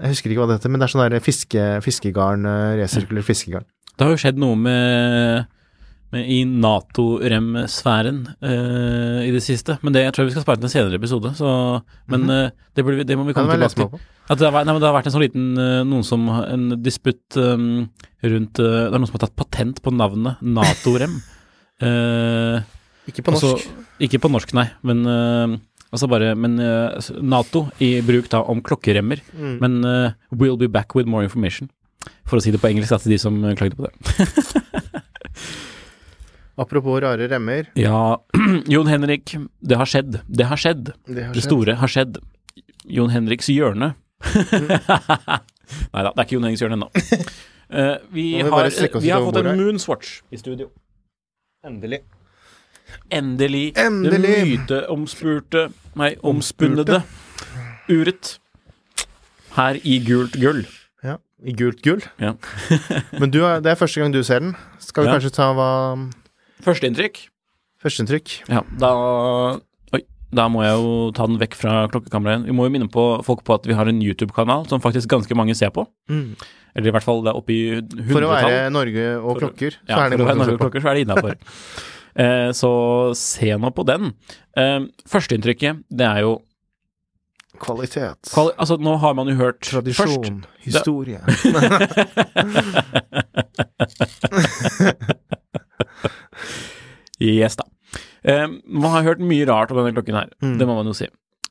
Jeg 0.00 0.14
husker 0.14 0.32
ikke 0.32 0.40
hva 0.44 0.48
det 0.50 0.56
heter, 0.60 0.72
men 0.72 0.80
det 0.80 0.86
er 0.88 0.92
sånn 0.94 1.04
der 1.06 1.20
fiske, 1.24 1.66
fiskegarn, 1.84 2.48
uh, 2.48 2.72
resirkulert 2.80 3.28
fiskegarn. 3.28 3.66
Det 3.96 4.04
har 4.04 4.12
jo 4.12 4.20
skjedd 4.20 4.40
noe 4.40 4.56
med, 4.60 5.46
med 6.12 6.26
i 6.32 6.42
Nato-rem-sfæren 6.48 8.18
uh, 8.44 9.22
i 9.24 9.30
det 9.32 9.40
siste, 9.44 9.78
men 9.80 9.94
det 9.96 10.02
jeg 10.04 10.12
tror 10.16 10.28
vi 10.28 10.34
skal 10.34 10.44
spare 10.44 10.60
til 10.60 10.68
en 10.68 10.74
senere 10.74 10.98
episode. 11.00 11.32
Så, 11.38 11.48
men 12.12 12.28
eh, 12.32 12.50
det, 12.76 12.84
burde, 12.84 12.98
vi- 13.00 13.06
det 13.08 13.16
må 13.16 13.24
vi 13.28 13.32
komme 13.36 13.56
tilbake 13.56 13.72
til. 13.96 14.04
At 14.28 14.40
det, 14.40 14.48
har, 14.50 14.64
nei, 14.66 14.74
men 14.74 14.82
det 14.82 14.88
har 14.90 14.96
vært 14.98 15.08
en 15.08 15.14
sånn 15.14 15.22
liten 15.24 15.46
uh, 15.54 15.80
Noen 15.86 16.02
som 16.02 16.24
En 16.28 16.64
disputt 16.82 17.36
um, 17.38 17.84
rundt 18.26 18.58
eh, 18.58 18.72
Det 18.88 18.88
er 18.90 18.96
noen 18.98 19.06
som 19.06 19.14
har 19.20 19.22
tatt 19.22 19.36
patent 19.38 19.78
på 19.84 19.92
navnet 19.94 20.40
Nato-rem. 20.42 21.14
Ikke 23.06 23.22
på 23.22 23.32
norsk. 23.34 23.46
altså, 23.46 23.86
ikke 24.02 24.20
på 24.22 24.30
norsk, 24.32 24.52
nei, 24.58 24.66
men 24.86 25.02
uh, 25.06 25.56
Altså 25.94 26.08
bare 26.10 26.32
Men 26.34 26.58
uh, 26.58 26.98
Nato 27.22 27.68
i 27.80 28.00
bruk 28.02 28.26
da 28.32 28.40
om 28.42 28.58
klokkeremmer. 28.60 29.20
Mm. 29.32 29.52
Men 29.62 29.76
uh, 29.86 30.10
we'll 30.34 30.58
be 30.58 30.66
back 30.68 30.96
with 30.98 31.06
more 31.08 31.22
information. 31.24 31.70
For 32.26 32.38
å 32.38 32.42
si 32.42 32.50
det 32.50 32.58
på 32.60 32.68
engelsk, 32.68 32.90
da, 32.90 32.98
til 32.98 33.14
de 33.14 33.18
som 33.22 33.38
klagde 33.56 33.78
på 33.78 33.86
det. 33.86 33.94
Apropos 36.56 37.00
rare 37.00 37.28
remmer. 37.28 37.70
Ja, 37.76 38.18
Jon 38.72 38.86
Henrik, 38.88 39.36
det 39.60 39.76
har 39.76 39.88
skjedd. 39.88 40.20
Det 40.26 40.46
har 40.48 40.56
skjedd. 40.56 40.90
Det 41.06 41.26
har 41.26 41.34
Det 41.34 41.42
skjedd. 41.42 41.48
store 41.50 41.74
har 41.82 41.92
skjedd. 41.92 42.18
Jon 42.88 43.12
Henriks 43.12 43.50
hjørne. 43.52 43.92
Nei 45.92 46.02
da, 46.02 46.12
det 46.14 46.16
er 46.16 46.24
ikke 46.24 46.36
Jon 46.38 46.46
Henriks 46.48 46.64
hjørne 46.64 46.80
ennå. 46.80 46.90
Eh, 47.66 47.96
vi, 48.14 48.22
vi 48.30 48.42
har, 48.46 48.68
vi 49.02 49.08
har 49.10 49.24
fått 49.26 49.40
en. 49.40 49.48
Moonswatch 49.58 50.20
i 50.30 50.38
studio. 50.38 50.68
Endelig. 51.66 51.98
Endelig. 53.10 53.72
Endelig. 53.78 54.22
Det 54.22 54.46
myteomspurte 54.50 55.66
Nei, 55.96 56.14
omspunnede 56.22 57.02
uret. 57.90 58.36
Her 59.56 59.78
i 59.84 59.98
gult 60.04 60.36
gull. 60.40 60.64
Ja. 61.06 61.16
I 61.44 61.52
gult 61.56 61.80
gull. 61.84 62.02
Ja. 62.20 62.34
Men 63.20 63.30
du, 63.32 63.40
det 63.62 63.70
er 63.72 63.78
første 63.80 64.02
gang 64.02 64.12
du 64.12 64.20
ser 64.26 64.42
den. 64.44 64.56
Skal 64.82 65.04
vi 65.06 65.10
Ja. 65.12 65.16
kanskje 65.16 65.32
ta 65.36 65.52
hva 65.56 65.70
Førsteinntrykk. 66.66 67.22
Førsteinntrykk? 67.82 68.36
Ja, 68.50 68.62
da 68.80 68.90
Oi. 69.94 70.02
Da 70.34 70.48
må 70.50 70.64
jeg 70.64 70.74
jo 70.74 70.94
ta 71.16 71.26
den 71.30 71.38
vekk 71.40 71.54
fra 71.56 71.86
klokkekameraet. 71.92 72.44
Vi 72.48 72.52
må 72.56 72.66
jo 72.66 72.72
minne 72.74 72.88
på 72.92 73.04
folk 73.24 73.44
på 73.46 73.54
at 73.54 73.66
vi 73.68 73.76
har 73.78 73.86
en 73.88 74.00
YouTube-kanal 74.02 74.66
som 74.68 74.82
faktisk 74.82 75.08
ganske 75.12 75.36
mange 75.38 75.54
ser 75.56 75.70
på. 75.72 75.86
Eller 76.10 76.88
i 76.90 76.92
hvert 76.92 77.04
fall 77.06 77.22
det 77.24 77.30
er 77.32 77.38
oppe 77.38 77.54
i 77.54 77.60
hundretall. 77.78 78.10
For 78.12 78.26
å 78.26 78.32
være 78.34 78.70
Norge 78.74 79.04
og 79.20 79.28
For 79.38 79.44
klokker, 79.46 79.76
så 79.78 79.88
Ja, 79.88 80.00
er 80.04 80.10
det 80.10 80.18
for 80.18 80.24
å 80.24 80.28
være 80.32 80.40
Norge 80.42 80.56
og 80.58 80.64
klokker, 80.66 80.82
så 80.84 80.90
er 80.90 80.98
det 80.98 81.06
innafor. 81.06 81.36
eh, 82.16 82.50
så 82.56 82.70
se 83.16 83.52
nå 83.60 83.70
på 83.76 83.84
den. 83.88 84.12
Eh, 84.56 84.80
Førsteinntrykket, 85.08 85.84
det 85.90 86.06
er 86.08 86.20
jo 86.26 86.36
Kvalitet. 87.56 88.28
kvali 88.34 88.52
Altså, 88.60 88.76
nå 88.76 88.98
har 89.00 89.14
man 89.16 89.28
jo 89.30 89.34
hørt 89.38 89.60
først 89.64 89.94
Tradisjon. 89.96 90.42
Historie. 90.60 91.20
Yes, 97.20 97.56
da. 97.56 97.64
Eh, 98.26 98.46
man 98.66 98.92
har 98.92 99.06
hørt 99.06 99.22
mye 99.24 99.46
rart 99.48 99.70
om 99.72 99.78
denne 99.80 99.94
klokken 99.96 100.18
her, 100.18 100.28
Mm. 100.42 100.58
det 100.58 100.66
må 100.68 100.74
man 100.76 100.86
jo 100.86 100.92
si. 100.92 101.06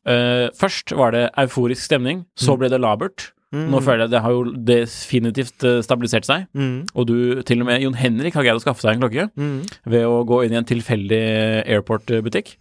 Eh, 0.06 0.50
først 0.54 0.92
var 0.96 1.12
det 1.12 1.32
euforisk 1.38 1.82
stemning, 1.84 2.26
så 2.38 2.58
ble 2.58 2.70
det 2.70 2.80
labert. 2.82 3.32
Nå 3.54 3.80
føler 3.86 4.06
jeg 4.06 4.12
det 4.12 4.22
har 4.26 4.32
jo 4.34 4.44
definitivt 4.68 5.64
eh, 5.64 5.82
stabilisert 5.86 6.26
seg. 6.28 6.48
Mm. 6.58 6.88
Og 6.98 7.06
du, 7.08 7.16
til 7.48 7.62
og 7.62 7.68
med 7.70 7.82
Jon 7.84 7.94
Henrik 7.96 8.34
har 8.36 8.44
greid 8.44 8.58
å 8.58 8.64
skaffe 8.64 8.82
seg 8.84 8.96
en 8.96 9.04
klokke 9.06 9.28
Mm. 9.38 9.62
ved 9.86 10.06
å 10.10 10.24
gå 10.28 10.42
inn 10.46 10.56
i 10.56 10.58
en 10.60 10.66
tilfeldig 10.68 11.22
airport-butikk. 11.64 12.56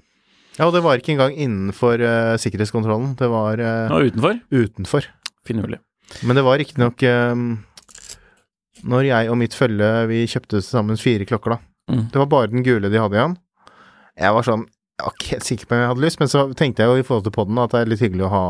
Ja, 0.58 0.68
og 0.68 0.74
det 0.76 0.84
var 0.84 1.00
ikke 1.00 1.16
engang 1.16 1.34
innenfor 1.34 1.98
uh, 1.98 2.36
sikkerhetskontrollen. 2.38 3.16
Det 3.18 3.26
var 3.32 3.58
uh, 3.58 3.96
utenfor. 3.98 4.38
utenfor. 4.54 5.08
Finurlig. 5.48 5.80
Men 6.22 6.36
det 6.38 6.44
var 6.46 6.60
riktignok 6.60 7.02
um, 7.32 7.64
Når 8.84 9.08
jeg 9.08 9.30
og 9.32 9.38
mitt 9.40 9.54
følge 9.56 9.88
vi 10.06 10.20
kjøpte 10.30 10.60
sammen 10.62 11.00
fire 11.00 11.26
klokker, 11.26 11.56
da. 11.56 11.58
Mm. 11.90 12.04
Det 12.12 12.20
var 12.22 12.30
bare 12.30 12.52
den 12.52 12.62
gule 12.64 12.88
de 12.92 13.00
hadde 13.00 13.18
igjen. 13.18 13.34
Jeg 14.20 14.32
var 14.36 14.46
sånn 14.46 14.62
Jeg 14.68 15.04
var 15.08 15.16
ikke 15.18 15.32
helt 15.34 15.48
sikker 15.48 15.66
på 15.66 15.74
om 15.74 15.80
jeg 15.82 15.90
hadde 15.90 16.04
lyst, 16.06 16.20
men 16.22 16.30
så 16.30 16.44
tenkte 16.54 16.84
jeg 16.84 16.92
jo 16.92 17.02
i 17.02 17.06
forhold 17.08 17.24
til 17.26 17.34
podden 17.34 17.58
at 17.58 17.72
det 17.74 17.80
er 17.82 17.90
litt 17.90 18.04
hyggelig 18.04 18.28
å 18.28 18.32
ha 18.36 18.44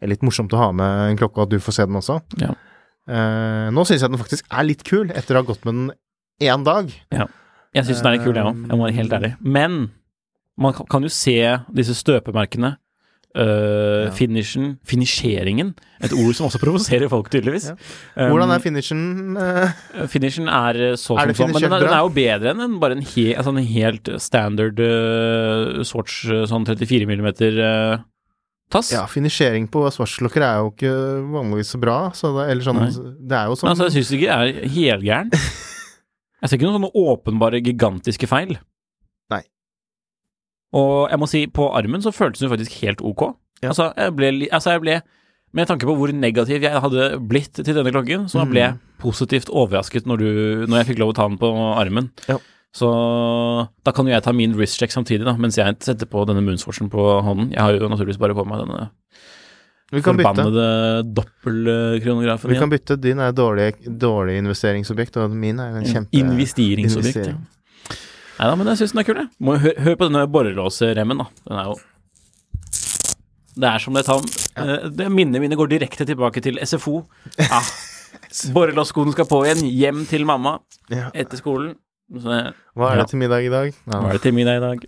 eller 0.00 0.14
Litt 0.14 0.22
morsomt 0.26 0.52
å 0.54 0.60
ha 0.60 0.70
med 0.72 1.10
en 1.12 1.18
klokke, 1.20 1.38
og 1.42 1.48
at 1.48 1.54
du 1.56 1.58
får 1.62 1.74
se 1.80 1.86
den 1.88 1.98
også. 1.98 2.20
Ja. 2.42 2.52
Uh, 3.08 3.68
nå 3.72 3.84
syns 3.88 4.02
jeg 4.04 4.12
den 4.12 4.20
faktisk 4.20 4.46
er 4.52 4.66
litt 4.68 4.82
kul, 4.86 5.08
etter 5.16 5.38
å 5.38 5.42
ha 5.42 5.48
gått 5.48 5.64
med 5.66 5.74
den 5.74 5.86
én 6.44 6.64
dag. 6.66 6.90
Jeg 7.74 7.84
syns 7.88 8.02
den 8.02 8.10
er 8.12 8.18
litt 8.18 8.26
kul, 8.26 8.36
jeg 8.36 8.46
òg. 8.46 8.60
Jeg 8.68 8.76
må 8.78 8.84
være 8.86 8.98
helt 9.00 9.16
ærlig. 9.18 9.32
Men 9.42 9.78
Man 10.58 10.74
kan, 10.74 11.04
jo 11.06 11.08
se 11.12 11.36
disse 11.70 11.94
støpemerkene. 11.94 12.76
Uh, 13.38 14.06
Ja. 14.08 14.10
Finishen 14.16 14.78
Finisheringen. 14.88 15.74
Et 16.02 16.10
ord 16.16 16.32
som 16.34 16.46
også 16.48 16.58
provoserer 16.62 17.10
folk, 17.12 17.28
tydeligvis. 17.30 17.68
Ja. 17.68 17.74
Um, 18.24 18.32
Hvordan 18.32 18.50
er 18.54 18.62
finishen? 18.64 19.02
Uh, 19.36 20.06
Finishen 20.10 20.48
er 20.48 20.96
så 20.96 21.14
Er 21.20 21.30
som 21.36 21.46
så, 21.46 21.46
men 21.52 21.62
den, 21.62 21.72
er- 21.76 21.84
den 21.84 21.92
er 21.94 22.02
jo 22.02 22.10
bedre 22.16 22.50
enn 22.54 22.64
en, 22.64 22.78
bare 22.80 22.96
en, 22.96 23.02
he, 23.04 23.26
altså 23.36 23.52
en 23.52 23.60
helt 23.68 24.08
standard 24.24 24.80
uh, 24.80 25.82
sorts 25.86 26.22
sånn 26.50 26.66
34 26.66 27.06
millimeter 27.06 27.60
øh, 27.62 27.98
tass. 28.72 28.90
ja, 28.92 29.04
finisjering 29.10 29.68
på 29.72 29.82
svartklokker 29.94 30.44
er 30.44 30.60
jo 30.62 30.70
ikke 30.72 30.92
vanligvis 31.34 31.72
så 31.74 31.80
bra, 31.82 31.98
så 32.16 32.32
det, 32.36 32.46
eller 32.52 32.66
sånn 32.66 32.80
Nei. 32.82 32.90
Det 32.92 33.38
er 33.38 33.50
jo 33.50 33.56
Men 33.56 33.60
sånn 33.62 33.72
altså, 33.74 33.88
jeg 33.88 33.96
syns 33.96 34.14
ikke 34.18 34.28
det 34.28 34.38
er 34.62 34.72
helgæren. 34.76 35.34
Jeg 36.38 36.50
ser 36.50 36.54
ikke 36.54 36.68
noen 36.68 36.76
sånne 36.78 37.00
åpenbare, 37.10 37.58
gigantiske 37.66 38.28
feil. 38.30 38.52
Nei. 39.32 39.40
Og 40.78 41.08
jeg 41.10 41.18
må 41.18 41.26
si, 41.26 41.40
på 41.50 41.64
armen 41.74 42.04
så 42.04 42.12
føltes 42.14 42.44
den 42.44 42.52
faktisk 42.52 42.76
helt 42.84 43.00
ok. 43.02 43.24
Ja. 43.58 43.72
Altså, 43.72 43.88
jeg 43.98 44.14
ble, 44.14 44.28
altså, 44.54 44.76
jeg 44.76 44.84
ble 44.84 45.00
Med 45.56 45.66
tanke 45.66 45.88
på 45.88 45.96
hvor 45.98 46.12
negativ 46.14 46.62
jeg 46.62 46.78
hadde 46.84 47.08
blitt 47.26 47.56
til 47.56 47.74
denne 47.74 47.90
klokken, 47.90 48.28
så 48.30 48.44
ble 48.46 48.60
jeg 48.60 48.76
positivt 49.00 49.48
overrasket 49.48 50.06
når, 50.06 50.20
du, 50.20 50.30
når 50.68 50.82
jeg 50.82 50.88
fikk 50.92 51.00
lov 51.00 51.10
å 51.10 51.16
ta 51.16 51.24
den 51.26 51.38
på 51.40 51.48
armen. 51.72 52.10
Ja. 52.28 52.36
Så 52.78 52.88
da 53.86 53.92
kan 53.94 54.06
jo 54.06 54.12
jeg 54.14 54.22
ta 54.22 54.32
min 54.36 54.54
wrist 54.58 54.78
check 54.78 54.92
samtidig, 54.94 55.24
da, 55.26 55.34
mens 55.40 55.58
jeg 55.58 55.78
setter 55.82 56.06
på 56.10 56.22
denne 56.28 56.44
Moonswatchen 56.46 56.90
på 56.92 57.06
hånden. 57.26 57.50
Jeg 57.56 57.62
har 57.64 57.74
jo 57.74 57.90
naturligvis 57.90 58.20
bare 58.22 58.36
på 58.38 58.44
meg 58.46 58.62
denne 58.62 58.88
Vi 59.90 60.02
kan 60.04 60.18
forbannede 60.20 60.66
doppelkronografen. 61.16 62.52
Vi 62.52 62.58
kan 62.60 62.70
bytte. 62.70 62.98
Din 63.00 63.22
er 63.24 63.32
dårlig, 63.34 63.72
dårlig 63.88 64.36
investeringsobjekt, 64.44 65.16
og 65.22 65.34
min 65.34 65.58
er 65.64 65.78
en 65.80 65.88
kjempe 65.88 66.12
Investeringsobjekt. 66.20 67.16
investering. 67.16 67.40
Ja. 67.40 67.54
Nei 68.38 68.50
da, 68.52 68.54
men 68.60 68.68
jeg 68.70 68.78
syns 68.82 68.92
den 68.94 69.00
er 69.02 69.06
kul, 69.08 69.18
jeg. 69.18 69.30
Må 69.42 69.56
hør, 69.58 69.74
hør 69.82 69.96
på 69.98 70.06
denne 70.10 70.26
borrelåsremmen, 70.30 71.24
da. 71.24 71.26
Den 71.48 71.58
er 71.58 71.72
jo 71.72 71.78
Det 73.58 73.66
er 73.72 73.82
som 73.82 73.96
det 73.98 74.04
tar 74.06 74.20
ja. 74.22 74.76
det 74.86 75.08
Minnene 75.10 75.40
mine 75.42 75.56
går 75.58 75.72
direkte 75.72 76.06
tilbake 76.06 76.44
til 76.44 76.60
SFO. 76.62 77.00
Ja. 77.40 77.58
Borrelåsskoene 78.54 79.10
skal 79.16 79.26
på 79.26 79.40
igjen. 79.48 79.64
Hjem 79.66 80.04
til 80.06 80.28
mamma 80.28 80.58
etter 80.88 81.40
skolen. 81.40 81.74
Så 82.08 82.40
Hva 82.78 82.88
er 82.94 83.02
det 83.02 83.10
til 83.10 83.20
middag 83.20 83.44
i 83.44 83.52
dag? 83.52 83.68
Ja. 83.68 84.00
hva 84.00 84.08
er 84.08 84.16
det 84.16 84.24
til 84.24 84.36
middag 84.36 84.56
i 84.56 84.64
dag? 84.64 84.84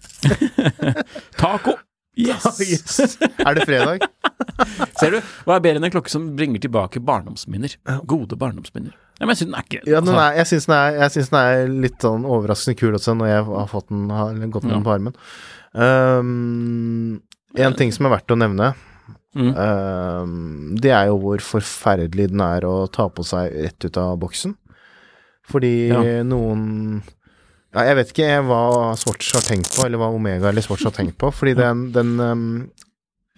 Taco! 1.41 1.77
Yes! 2.21 2.47
Yes. 2.65 3.19
Er 3.39 3.55
det 3.57 3.67
fredag? 3.69 4.07
Ser 5.01 5.15
du? 5.15 5.21
Hva 5.47 5.57
er 5.57 5.63
bedre 5.65 5.81
enn 5.81 5.87
en 5.89 5.93
klokke 5.93 6.13
som 6.13 6.31
bringer 6.37 6.63
tilbake 6.63 7.01
barndomsminner? 7.05 7.77
Gode 8.09 8.39
barndomsminner. 8.41 8.97
Ja, 9.21 9.27
men 9.27 9.35
jeg 9.35 9.43
syns 9.43 9.51
den 9.51 9.59
er 9.59 9.67
ikke 9.67 9.81
Ja, 9.85 10.01
den 10.01 10.11
altså, 10.11 10.21
er, 10.25 10.37
jeg 10.39 10.51
syns 10.51 10.69
den, 10.71 10.77
jeg 10.97 11.25
den 11.31 11.41
er 11.41 11.73
litt 11.87 12.07
sånn 12.07 12.27
overraskende 12.29 12.81
kul 12.81 12.97
også, 12.99 13.17
når 13.21 13.31
jeg 13.31 13.47
har 13.51 13.71
fått 13.71 13.89
den, 13.93 14.07
har 14.17 14.39
gått 14.57 14.67
med 14.67 14.75
den 14.75 14.87
på 14.87 14.95
armen. 14.95 15.19
Um, 15.77 17.21
en 17.61 17.77
ting 17.79 17.93
som 17.95 18.09
er 18.09 18.15
verdt 18.17 18.33
å 18.33 18.39
nevne, 18.41 18.73
mm. 19.37 19.53
um, 19.53 20.33
det 20.81 20.95
er 20.97 21.11
jo 21.13 21.21
hvor 21.23 21.45
forferdelig 21.45 22.31
den 22.33 22.43
er 22.45 22.67
å 22.69 22.75
ta 22.93 23.11
på 23.13 23.27
seg 23.29 23.55
rett 23.69 23.87
ut 23.87 24.01
av 24.01 24.17
boksen. 24.25 24.57
Fordi 25.51 25.89
Ja. 25.91 26.23
noen 26.27 27.03
ja, 27.75 27.85
Jeg 27.87 27.97
vet 28.01 28.13
ikke 28.15 28.29
hva 28.49 28.63
Swatch 28.99 29.33
har 29.37 29.45
tenkt 29.47 29.71
på, 29.77 29.85
eller 29.87 30.01
hva 30.01 30.09
Omega 30.15 30.49
eller 30.51 30.63
Swatch 30.65 30.85
har 30.89 30.95
tenkt 30.97 31.19
på. 31.19 31.31
Fordi 31.35 31.55
den, 31.63 31.93
den 31.95 32.17
um, 32.19 32.71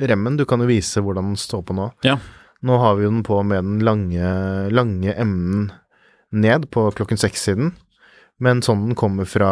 remmen, 0.01 0.39
du 0.41 0.47
kan 0.49 0.61
jo 0.61 0.71
vise 0.71 1.03
hvordan 1.05 1.33
den 1.33 1.41
står 1.41 1.65
på 1.69 1.77
nå. 1.77 1.91
Ja. 2.07 2.17
Nå 2.63 2.79
har 2.79 2.97
vi 2.97 3.05
jo 3.05 3.11
den 3.11 3.25
på 3.27 3.41
med 3.45 3.65
den 3.65 3.81
lange, 3.85 4.71
lange 4.71 5.13
emnen 5.19 5.73
ned 6.33 6.71
på 6.73 6.87
klokken 6.97 7.19
seks-siden. 7.21 7.75
Men 8.41 8.63
sånn 8.65 8.87
den 8.89 8.97
kommer 8.99 9.29
fra 9.29 9.51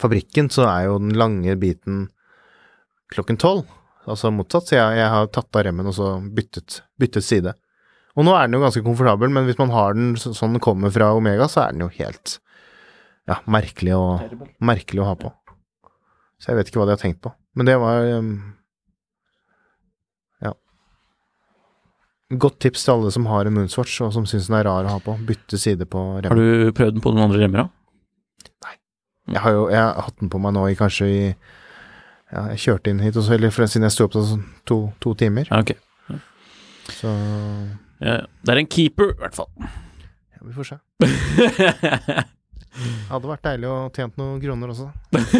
fabrikken, 0.00 0.48
så 0.50 0.64
er 0.70 0.86
jo 0.88 0.98
den 1.02 1.12
lange 1.18 1.56
biten 1.60 2.06
klokken 3.12 3.36
tolv. 3.42 3.66
Altså 4.08 4.30
motsatt. 4.32 4.70
Så 4.70 4.78
jeg, 4.78 5.00
jeg 5.02 5.10
har 5.12 5.28
tatt 5.34 5.58
av 5.58 5.66
remmen 5.66 5.90
og 5.90 5.96
så 5.98 6.14
byttet, 6.22 6.80
byttet 6.98 7.26
side. 7.26 7.52
Og 8.18 8.26
nå 8.26 8.34
er 8.34 8.48
den 8.48 8.58
jo 8.58 8.62
ganske 8.64 8.82
komfortabel, 8.84 9.30
men 9.32 9.46
hvis 9.46 9.58
man 9.60 9.72
har 9.74 9.94
den 9.94 10.14
sånn 10.18 10.56
den 10.56 10.62
kommer 10.62 10.90
fra 10.94 11.12
Omega, 11.16 11.46
så 11.50 11.64
er 11.66 11.76
den 11.76 11.84
jo 11.84 11.90
helt 11.94 12.38
ja, 13.30 13.36
merkelig 13.46 13.94
å, 13.94 14.06
merkelig 14.66 15.04
å 15.04 15.10
ha 15.12 15.18
på. 15.18 15.30
Så 16.40 16.50
jeg 16.50 16.58
vet 16.58 16.70
ikke 16.70 16.80
hva 16.80 16.88
de 16.88 16.96
har 16.96 17.02
tenkt 17.02 17.20
på. 17.22 17.32
Men 17.58 17.68
det 17.68 17.76
var 17.82 18.06
um, 18.16 18.32
Ja. 20.42 20.54
Godt 22.42 22.60
tips 22.64 22.86
til 22.86 22.94
alle 22.96 23.12
som 23.14 23.28
har 23.30 23.46
en 23.46 23.54
Moonswatch, 23.58 24.00
og 24.06 24.14
som 24.16 24.26
syns 24.30 24.48
den 24.50 24.58
er 24.58 24.66
rar 24.66 24.88
å 24.88 24.96
ha 24.96 25.02
på. 25.04 25.14
Bytte 25.28 25.60
side 25.60 25.86
på 25.90 26.02
remmen. 26.22 26.30
Har 26.32 26.40
du 26.40 26.74
prøvd 26.76 26.96
den 26.96 27.04
på 27.04 27.12
noen 27.14 27.28
andre 27.28 27.42
remmer, 27.44 27.66
da? 27.66 28.50
Nei. 28.66 28.76
Jeg 29.36 29.44
har 29.44 29.56
jo 29.56 29.68
jeg 29.70 29.82
har 29.84 30.08
hatt 30.08 30.18
den 30.22 30.32
på 30.32 30.40
meg 30.42 30.56
nå 30.56 30.66
i 30.70 30.78
kanskje 30.78 31.10
i 31.10 31.20
Ja, 32.30 32.44
jeg 32.52 32.60
kjørte 32.62 32.92
inn 32.92 33.02
hit, 33.02 33.16
også, 33.18 33.34
eller 33.34 33.50
siden 33.50 33.88
jeg 33.88 33.94
sto 33.94 34.04
opp 34.06 34.12
til 34.14 34.26
sånn 34.26 34.42
to, 34.66 34.76
to 35.02 35.16
timer. 35.18 35.48
Ja, 35.50 35.64
ok. 35.64 35.74
Så 36.90 37.10
det 38.00 38.52
er 38.54 38.60
en 38.62 38.66
keeper, 38.70 39.12
i 39.14 39.18
hvert 39.20 39.34
fall. 39.36 39.50
ja, 39.60 40.40
vi 40.46 40.52
får 40.56 40.64
se. 40.72 40.78
Hadde 43.10 43.26
vært 43.28 43.42
deilig 43.44 43.66
å 43.68 43.78
tjent 43.92 44.16
noen 44.20 44.38
kroner 44.42 44.70
også. 44.72 44.88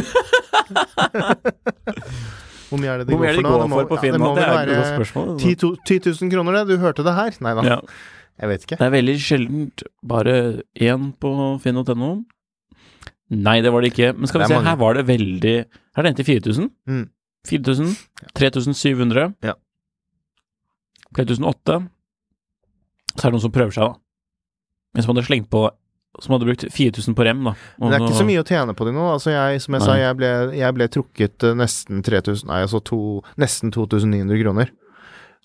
Hvor 2.70 2.78
mye 2.78 2.90
er 2.92 3.00
det 3.02 3.06
de 3.08 3.14
Hvor 3.16 3.24
er 3.26 3.34
det 3.34 3.40
de 3.40 3.44
går 3.46 3.50
for 3.50 3.66
går 3.66 3.70
for 3.74 3.86
på 3.90 3.96
ja, 4.06 4.12
det 4.14 4.20
må 4.22 4.30
Det 4.36 4.44
vel 4.46 4.50
være 4.54 5.38
10, 5.42 5.54
to- 5.58 5.76
10 5.86 5.98
000 6.22 6.30
kroner, 6.34 6.52
det. 6.60 6.64
Du 6.70 6.82
hørte 6.82 7.02
det 7.06 7.14
her? 7.16 7.30
Nei 7.42 7.54
da, 7.58 7.62
Ja. 7.66 7.78
jeg 8.40 8.48
vet 8.52 8.60
ikke. 8.66 8.76
Det 8.78 8.86
er 8.86 8.94
veldig 8.94 9.16
sjeldent 9.20 9.82
bare 10.06 10.34
én 10.78 11.08
på 11.18 11.32
finn.no. 11.62 12.10
Nei, 13.30 13.60
det 13.62 13.72
var 13.72 13.80
det 13.82 13.92
ikke. 13.92 14.12
Men 14.18 14.26
skal 14.26 14.40
vi 14.40 14.44
Det 14.44 14.50
se, 14.50 14.54
mange. 14.58 14.68
her 14.70 14.76
var 14.76 14.94
det 14.94 15.06
veldig 15.06 15.56
Her 15.94 15.98
er 15.98 16.02
det 16.02 16.10
en 16.10 16.18
til 16.20 16.24
4000. 16.30 16.70
Mm. 16.86 17.08
4000. 17.46 17.96
3700. 18.34 19.34
Ja. 19.42 19.54
3008. 21.14 21.80
Så 23.14 23.20
er 23.20 23.30
det 23.30 23.36
noen 23.36 23.44
som 23.44 23.54
prøver 23.54 23.76
seg, 23.76 23.92
da. 23.92 24.00
En 24.96 25.04
som 25.06 25.14
hadde 25.14 25.26
slengt 25.28 25.50
på 25.52 25.68
Som 26.20 26.34
hadde 26.34 26.48
brukt 26.48 26.64
4000 26.74 27.14
på 27.14 27.24
rem, 27.24 27.44
da. 27.46 27.52
Men 27.78 27.92
det 27.92 27.98
er 28.00 28.04
ikke 28.08 28.18
så 28.18 28.26
mye 28.26 28.42
å 28.42 28.46
tjene 28.48 28.74
på 28.74 28.86
de 28.88 28.94
nå. 28.96 29.04
Altså 29.12 29.30
jeg, 29.30 29.60
som 29.62 29.76
jeg 29.76 29.84
sa, 29.86 29.94
jeg 30.00 30.16
ble, 30.18 30.30
jeg 30.58 30.74
ble 30.74 30.88
trukket 30.90 31.46
eh, 31.46 31.54
nesten 31.54 32.02
3000 32.02 32.50
Nei, 32.50 32.64
altså 32.66 32.80
to, 32.82 32.98
nesten 33.38 33.70
2900 33.70 34.40
kroner. 34.42 34.72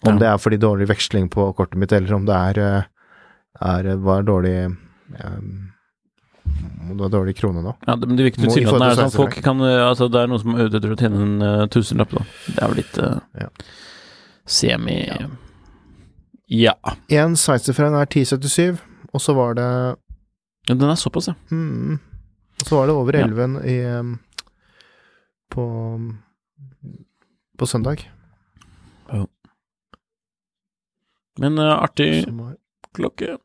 Om 0.06 0.16
Ja. 0.16 0.20
det 0.24 0.28
er 0.32 0.42
fordi 0.42 0.58
dårlig 0.60 0.90
veksling 0.90 1.30
på 1.30 1.46
kortet 1.56 1.78
mitt, 1.80 1.94
eller 1.94 2.18
om 2.18 2.26
det 2.26 2.36
er, 2.36 2.60
eh, 2.66 2.84
er 3.62 3.96
var 4.02 4.26
dårlig 4.26 4.58
um, 5.22 5.54
det 6.46 7.00
var 7.02 7.10
dårlig 7.10 7.36
krone 7.38 7.62
nå. 7.64 7.76
Ja, 7.88 7.96
det, 7.96 8.08
men 8.10 8.18
det 8.18 8.28
virker 8.28 8.46
tilsynelatende 8.46 8.90
er 8.92 9.00
sånn 9.00 9.16
folk 9.16 9.38
kan 9.46 9.62
eh, 9.66 9.82
Altså, 9.86 10.10
det 10.12 10.22
er 10.22 10.30
noen 10.30 10.42
som 10.42 10.58
er 10.58 10.68
ute 10.68 10.78
etter 10.82 10.94
å 10.94 11.00
tjene 11.00 11.24
en 11.26 11.42
uh, 11.42 11.66
tusenlapp, 11.72 12.14
da. 12.14 12.26
Det 12.50 12.62
er 12.62 12.74
jo 12.74 12.78
litt 12.82 13.00
uh, 13.02 13.18
Ja. 13.42 13.50
semi 14.46 15.00
Ja. 15.08 15.30
Én 16.50 17.36
sveitserfrein 17.40 17.96
er 17.98 18.06
1077, 18.06 18.80
og 19.14 19.22
så 19.22 19.34
var 19.38 19.56
det 19.58 19.66
ja. 20.68 20.74
Den 20.76 20.90
er 20.90 20.96
såpass, 20.98 21.28
ja. 21.30 21.34
Mm, 21.52 22.00
Og 22.62 22.66
så 22.68 22.76
var 22.80 22.88
det 22.88 22.96
over 22.96 23.14
Ja. 23.18 23.26
11 23.28 23.66
i 23.66 23.78
på 25.52 25.66
på 27.58 27.66
søndag. 27.70 28.02
Men 31.40 31.60
uh, 31.60 31.84
artig 31.84 32.24
var, 32.32 32.54
klokke. 32.96 33.38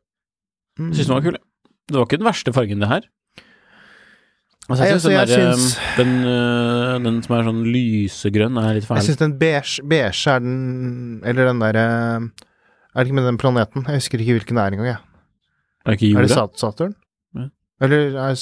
mm. 0.79 0.91
Jeg 0.91 0.95
syns 1.01 1.07
den 1.09 1.15
var 1.17 1.25
kul, 1.25 1.35
jeg. 1.35 1.43
Det 1.91 1.97
var 1.99 2.05
ikke 2.07 2.19
den 2.21 2.27
verste 2.29 2.53
fargen, 2.55 2.79
det 2.83 2.87
her. 2.87 3.07
Altså, 4.69 4.85
jeg 4.85 4.93
altså, 4.93 5.09
syns 5.09 5.17
jeg 5.17 5.27
den, 5.27 5.41
der, 5.41 5.51
syns- 5.51 5.73
eh, 5.75 5.97
den, 5.97 6.11
eh, 6.31 6.99
den 7.03 7.17
som 7.25 7.35
er 7.35 7.43
sånn 7.49 7.63
lysegrønn, 7.67 8.59
er 8.61 8.77
litt 8.77 8.85
Jeg 8.85 8.87
fæl. 8.93 9.03
syns 9.09 9.19
den 9.19 9.33
beige, 9.41 9.83
beige 9.91 10.31
er 10.31 10.39
den 10.39 11.21
Eller 11.27 11.49
den 11.49 11.59
derre 11.59 11.85
Er 12.91 13.03
det 13.03 13.07
ikke 13.07 13.19
med 13.21 13.27
den 13.29 13.39
planeten? 13.39 13.85
Jeg 13.87 14.01
husker 14.01 14.19
ikke 14.19 14.35
hvilken 14.39 14.57
det 14.59 14.63
er 14.63 14.75
engang, 14.75 14.89
jeg. 14.89 14.99
Er 15.85 15.93
det 15.93 16.01
ikke 16.01 16.19
Er 16.19 16.27
det 16.27 16.59
Saturn? 16.59 16.95
Ja. 17.37 17.47
Eller 17.81 18.17
er 18.19 18.35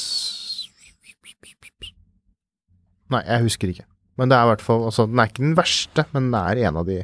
Nei, 3.10 3.22
jeg 3.26 3.46
husker 3.46 3.72
ikke. 3.72 3.86
Men 4.20 4.30
det 4.30 4.38
er 4.38 4.46
i 4.46 4.50
hvert 4.52 4.62
fall 4.62 4.84
altså, 4.86 5.08
Den 5.10 5.22
er 5.22 5.30
ikke 5.32 5.42
den 5.42 5.56
verste, 5.58 6.06
men 6.14 6.28
den 6.28 6.36
er 6.38 6.60
en 6.68 6.78
av 6.82 6.90
de, 6.90 6.98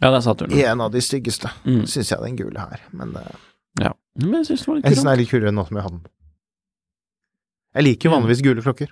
Ja, 0.00 0.08
det 0.08 0.16
er 0.16 0.24
Saturn. 0.24 0.52
en 0.52 0.80
av 0.80 0.90
de 0.94 1.02
styggeste. 1.04 1.50
Mm. 1.66 1.84
Syns 1.86 2.10
jeg 2.10 2.24
den 2.24 2.38
gule 2.38 2.60
her. 2.60 2.86
Men 2.90 3.12
uh, 3.16 3.28
Ja. 3.80 3.92
Men 4.18 4.40
jeg 4.40 4.50
syns 4.50 4.64
den 4.64 4.72
var 4.72 4.80
litt 4.80 4.88
jeg 4.88 4.96
syns 4.96 5.04
den 5.04 5.12
er 5.12 5.20
litt 5.20 5.30
kulere 5.30 5.52
nå 5.54 5.66
som 5.68 5.76
jeg 5.76 5.86
hadde 5.86 5.98
den. 6.00 6.08
Jeg 7.76 7.86
liker 7.86 8.08
jo 8.08 8.14
vanligvis 8.16 8.42
gule 8.42 8.64
klokker. 8.64 8.90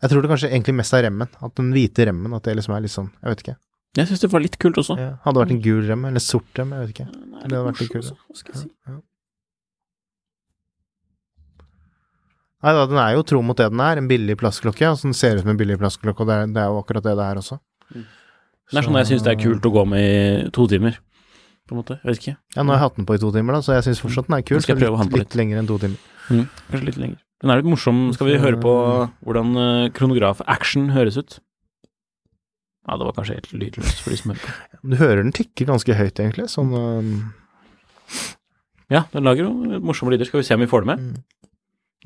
Jeg 0.00 0.10
tror 0.10 0.22
det 0.22 0.30
kanskje 0.30 0.50
egentlig 0.52 0.76
mest 0.78 0.94
er 0.94 1.02
remmen. 1.08 1.28
At 1.42 1.56
den 1.58 1.72
hvite 1.74 2.06
remmen, 2.06 2.34
at 2.36 2.46
det 2.46 2.54
liksom 2.56 2.76
er 2.76 2.84
litt 2.84 2.94
sånn 2.94 3.10
Jeg 3.20 3.32
vet 3.32 3.42
ikke. 3.44 3.56
Jeg 3.98 4.06
syns 4.06 4.22
det 4.22 4.30
var 4.30 4.42
litt 4.44 4.56
kult 4.62 4.78
også. 4.78 4.94
Ja. 4.98 5.12
Hadde 5.24 5.34
det 5.36 5.42
vært 5.44 5.54
en 5.56 5.62
gul 5.64 5.80
rem, 5.88 6.04
eller 6.06 6.22
sort 6.22 6.58
rem, 6.58 6.74
jeg 6.76 6.84
vet 6.84 6.92
ikke. 6.94 7.06
Nei, 7.10 7.40
Det 7.42 7.56
hadde 7.56 7.62
vært 7.66 7.80
litt 7.82 7.94
kult. 7.94 8.12
Hva 8.14 8.38
skal 8.38 8.54
jeg 8.54 8.60
si? 8.62 8.68
Ja. 8.86 8.98
Nei 12.60 12.72
da, 12.76 12.84
den 12.90 13.00
er 13.00 13.14
jo 13.16 13.22
tro 13.24 13.40
mot 13.42 13.56
det 13.56 13.70
den 13.72 13.80
er, 13.82 13.98
en 13.98 14.08
billig 14.08 14.36
plastklokke. 14.38 14.84
Altså 14.92 15.08
den 15.08 15.16
ser 15.16 15.38
ut 15.38 15.42
som 15.46 15.52
en 15.54 15.58
billig 15.60 15.78
plastklokke, 15.80 16.22
og 16.22 16.28
det 16.28 16.36
er, 16.36 16.50
det 16.54 16.62
er 16.62 16.68
jo 16.70 16.80
akkurat 16.82 17.06
det 17.06 17.16
det 17.18 17.26
er 17.26 17.40
også. 17.40 17.58
Det 18.70 18.78
er 18.78 18.86
sånn 18.86 18.98
jeg 19.00 19.08
syns 19.08 19.24
det 19.26 19.32
er 19.32 19.40
kult 19.40 19.66
å 19.66 19.72
gå 19.74 19.84
med 19.88 20.04
i 20.04 20.50
to 20.54 20.68
timer, 20.70 21.00
på 21.66 21.74
en 21.74 21.80
måte. 21.80 21.96
Jeg 22.04 22.10
vet 22.12 22.20
ikke. 22.22 22.36
Ja, 22.54 22.62
nå 22.62 22.70
har 22.70 22.78
jeg 22.78 22.84
hatt 22.84 23.00
den 23.00 23.08
på 23.08 23.16
i 23.16 23.22
to 23.24 23.32
timer, 23.34 23.56
da, 23.56 23.64
så 23.66 23.74
jeg 23.78 23.88
syns 23.88 24.02
fortsatt 24.04 24.28
den 24.30 24.36
er 24.38 24.44
kul. 24.46 24.60
Skal 24.62 24.76
jeg 24.76 24.84
prøve 24.84 24.94
å 24.94 25.00
ha 25.00 25.08
den 25.08 25.10
litt, 25.10 25.16
på 25.16 25.24
litt 25.24 25.38
lenger 25.40 25.62
enn 25.62 25.70
to 25.72 25.80
timer. 25.82 26.04
Mm. 26.28 26.44
Kanskje 26.68 26.86
litt 26.92 27.00
lenger. 27.00 27.18
Den 27.40 27.50
er 27.54 27.62
litt 27.62 27.70
morsom. 27.72 28.02
Skal 28.14 28.28
vi 28.28 28.38
høre 28.38 28.60
på 28.60 28.74
hvordan 29.24 29.56
eh, 29.64 29.88
kronograf 29.96 30.44
action 30.46 30.92
høres 30.94 31.16
ut? 31.16 31.40
Ja, 32.88 32.96
det 32.96 33.04
var 33.06 33.12
kanskje 33.18 33.34
helt 33.36 33.50
lydløst 33.52 34.00
for 34.02 34.10
de 34.10 34.16
som 34.20 34.32
hører 34.32 34.44
på. 34.46 34.54
Du 34.90 34.96
hører 34.96 35.22
den 35.22 35.34
tikke 35.36 35.66
ganske 35.68 35.94
høyt, 35.98 36.20
egentlig. 36.22 36.46
Sånn 36.52 36.72
um, 36.74 37.10
Ja, 38.90 39.04
den 39.12 39.26
lager 39.28 39.44
jo 39.46 39.80
morsomme 39.84 40.14
lyder. 40.14 40.26
Skal 40.26 40.40
vi 40.40 40.46
se 40.48 40.56
om 40.56 40.64
vi 40.64 40.70
får 40.70 40.86
det 40.86 40.90
med? 40.94 41.04
Mm. 41.10 41.50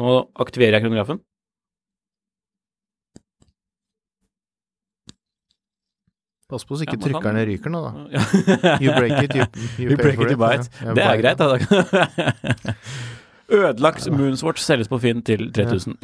Nå 0.02 0.16
aktiverer 0.42 0.76
jeg 0.78 0.84
kronografen. 0.88 1.20
Pass 6.50 6.66
på 6.68 6.76
så 6.76 6.84
ikke 6.84 6.98
Ja, 6.98 7.02
trykkerne 7.06 7.40
kan- 7.40 7.46
ryker 7.48 7.70
nå, 7.72 7.80
da. 7.80 7.92
Ja. 8.12 8.78
You 8.80 8.92
break 8.98 9.22
it, 9.24 9.34
you, 9.34 9.46
you, 9.78 9.90
You 9.90 9.96
break 9.96 10.18
it, 10.20 10.30
you 10.30 10.36
buy 10.36 10.54
it. 10.60 10.68
Ja, 10.82 10.92
Det 10.94 11.04
er 11.04 11.22
greit, 11.22 11.38
da. 11.38 12.74
Ødelagt 13.54 14.06
Moonswatch 14.10 14.62
selges 14.64 14.88
på 14.88 14.98
Finn 15.00 15.22
til 15.22 15.50
3000. 15.52 15.96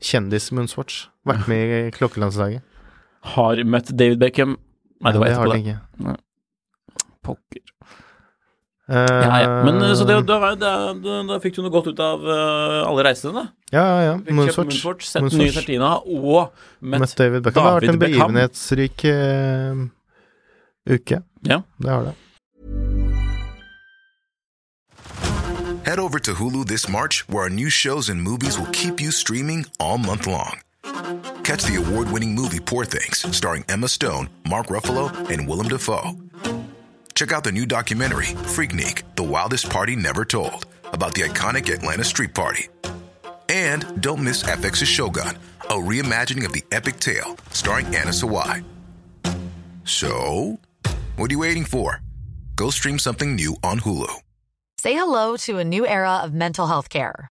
Kjendis-Moonswatch. 0.00 1.08
Vært 1.28 1.48
med 1.48 1.72
i 1.78 1.90
klokkelandslaget. 1.92 2.62
Har 3.34 3.60
møtt 3.64 3.90
David 3.96 4.18
Beckham. 4.22 4.56
Nei, 5.04 5.12
det 5.14 5.20
var 5.22 5.28
har 5.30 5.46
etterpå, 5.46 5.52
den 5.54 5.64
det. 5.64 5.74
ikke. 5.76 6.16
Pokker. 7.28 7.64
Eh, 8.88 8.94
Ja, 8.96 9.38
ja. 9.42 9.48
Men 9.66 9.82
eh, 9.84 9.92
så 9.98 10.06
det, 10.08 10.14
da, 10.26 10.38
var- 10.40 10.56
da, 10.56 10.70
da, 10.96 11.18
da 11.28 11.36
fikk 11.44 11.58
du 11.58 11.62
noe 11.66 11.70
godt 11.74 11.90
ut 11.92 12.00
av 12.00 12.22
uh, 12.24 12.86
alle 12.88 13.04
reisene, 13.04 13.34
da. 13.36 13.44
Ja, 13.74 13.82
ja, 13.84 13.98
ja. 14.06 14.14
Moonswatch. 14.32 14.70
Moonswatch, 14.72 15.04
sett 15.10 15.22
Moonswatch. 15.26 15.42
nye 15.44 15.52
Sertina 15.52 15.90
og 16.00 16.54
møtt 16.80 17.02
Møtt 17.04 17.16
David 17.20 17.44
Beckham. 17.44 17.58
Det 17.58 17.66
har 17.66 17.76
vært 17.82 17.92
en 17.92 18.00
begivenhetsrik 18.06 19.04
uh, 19.12 19.84
uke. 20.96 21.20
Ja. 21.52 21.60
Det 21.84 21.92
har 21.92 22.08
det. 22.08 22.14
Head 25.84 25.98
over 25.98 26.18
to 26.18 26.32
Hulu 26.34 26.64
this 26.66 26.88
March, 26.88 27.26
where 27.28 27.44
our 27.44 27.50
new 27.50 27.70
shows 27.70 28.08
and 28.10 28.20
movies 28.22 28.58
will 28.58 28.70
keep 28.72 29.00
you 29.00 29.10
streaming 29.10 29.64
all 29.80 29.96
month 29.98 30.26
long. 30.26 30.58
Catch 31.48 31.64
the 31.64 31.76
award 31.76 32.12
winning 32.12 32.34
movie 32.34 32.60
Poor 32.60 32.84
Things, 32.84 33.34
starring 33.34 33.64
Emma 33.70 33.88
Stone, 33.88 34.28
Mark 34.46 34.66
Ruffalo, 34.66 35.08
and 35.30 35.48
Willem 35.48 35.66
Dafoe. 35.66 36.14
Check 37.14 37.32
out 37.32 37.42
the 37.42 37.50
new 37.50 37.64
documentary, 37.64 38.26
Freaknik 38.52 39.02
The 39.16 39.22
Wildest 39.22 39.70
Party 39.70 39.96
Never 39.96 40.26
Told, 40.26 40.66
about 40.92 41.14
the 41.14 41.22
iconic 41.22 41.72
Atlanta 41.72 42.04
Street 42.04 42.34
Party. 42.34 42.68
And 43.48 44.02
don't 44.02 44.22
miss 44.22 44.42
FX's 44.42 44.88
Shogun, 44.88 45.38
a 45.70 45.76
reimagining 45.76 46.44
of 46.44 46.52
the 46.52 46.62
epic 46.70 47.00
tale, 47.00 47.38
starring 47.52 47.86
Anna 47.86 48.10
Sawai. 48.10 48.62
So, 49.84 50.60
what 51.16 51.30
are 51.30 51.32
you 51.32 51.38
waiting 51.38 51.64
for? 51.64 52.02
Go 52.56 52.68
stream 52.68 52.98
something 52.98 53.36
new 53.36 53.56
on 53.62 53.80
Hulu. 53.80 54.12
Say 54.76 54.92
hello 54.92 55.38
to 55.38 55.56
a 55.56 55.64
new 55.64 55.86
era 55.86 56.16
of 56.16 56.34
mental 56.34 56.66
health 56.66 56.90
care. 56.90 57.30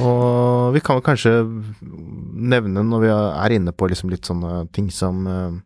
Og 0.00 0.74
vi 0.74 0.80
kan 0.84 1.00
kanskje 1.04 1.32
nevne, 1.82 2.82
når 2.86 3.00
vi 3.04 3.10
er 3.14 3.54
inne 3.56 3.72
på 3.72 3.88
liksom 3.90 4.10
litt 4.12 4.28
sånne 4.28 4.66
ting 4.74 4.90
som 4.94 5.24
eh, 5.26 5.56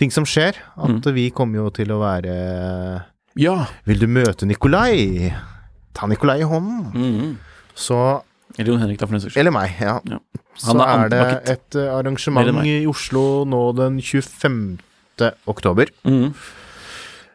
Ting 0.00 0.08
som 0.14 0.24
skjer, 0.24 0.56
at 0.80 1.06
vi 1.12 1.26
kommer 1.28 1.60
jo 1.60 1.70
til 1.76 1.90
å 1.92 1.98
være 2.00 2.34
Ja. 3.36 3.66
Vil 3.84 3.98
du 4.00 4.06
møte 4.08 4.46
Nikolai? 4.48 5.28
Ta 5.92 6.06
Nikolai 6.08 6.38
i 6.40 6.46
hånden. 6.48 6.86
Mhm. 6.94 7.34
Så 7.76 7.98
Eller 8.58 8.72
Jon 8.72 8.80
Henrik, 8.80 8.98
da, 8.98 9.06
for 9.06 9.14
den 9.14 9.20
saks 9.22 9.34
skyld. 9.34 9.42
Eller 9.44 9.54
meg, 9.54 9.76
ja. 9.80 9.98
Ja. 10.08 10.18
Så 10.56 10.72
er 10.74 11.04
er 11.04 11.12
det 11.12 11.50
et 11.52 11.76
eh, 11.78 11.92
arrangement 11.94 12.64
i 12.66 12.86
Oslo 12.88 13.44
nå 13.44 13.60
den 13.76 14.00
25. 14.00 14.78
oktober. 15.46 15.92
Mhm. 16.04 16.32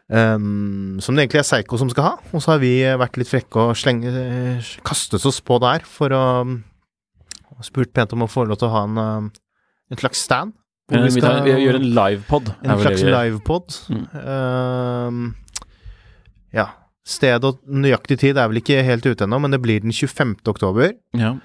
Um, 0.06 1.00
som 1.02 1.16
det 1.16 1.24
egentlig 1.24 1.40
er 1.40 1.48
Seigo 1.48 1.78
som 1.80 1.90
skal 1.90 2.04
ha. 2.06 2.12
Og 2.32 2.42
så 2.42 2.52
har 2.54 2.60
vi 2.62 2.74
vært 3.00 3.18
litt 3.18 3.30
frekke 3.30 3.64
og 3.70 3.78
slenge, 3.78 4.12
kastet 4.86 5.24
oss 5.26 5.40
på 5.42 5.58
der 5.62 5.86
for 5.88 6.14
å 6.14 6.24
Spurt 7.64 7.88
pent 7.96 8.12
om 8.12 8.20
å 8.20 8.28
få 8.28 8.42
lov 8.44 8.58
til 8.60 8.68
å 8.68 8.72
ha 8.74 8.82
en, 8.84 8.98
um, 9.00 9.28
en 9.90 9.96
slags 9.96 10.20
stand. 10.26 10.52
hvor 10.90 10.98
Eh, 11.00 11.08
Vi, 11.08 11.20
tar, 11.24 11.38
vi 11.42 11.54
gjør 11.64 11.78
en 11.78 11.86
livepod. 11.96 12.50
en 12.62 12.78
slags 12.82 13.02
livepod. 13.02 13.78
Mm. 13.88 14.02
Um, 14.12 15.34
ja. 16.52 16.66
Sted 17.06 17.44
og 17.46 17.62
nøyaktig 17.64 18.18
tid 18.18 18.36
er 18.36 18.48
vel 18.50 18.60
ikke 18.60 18.84
helt 18.84 19.06
ute 19.06 19.24
ennå, 19.24 19.40
men 19.40 19.50
det 19.54 19.62
blir 19.62 19.80
den 19.80 19.92
25. 19.94 20.36
oktober. 20.46 20.92
Ja. 21.16 21.36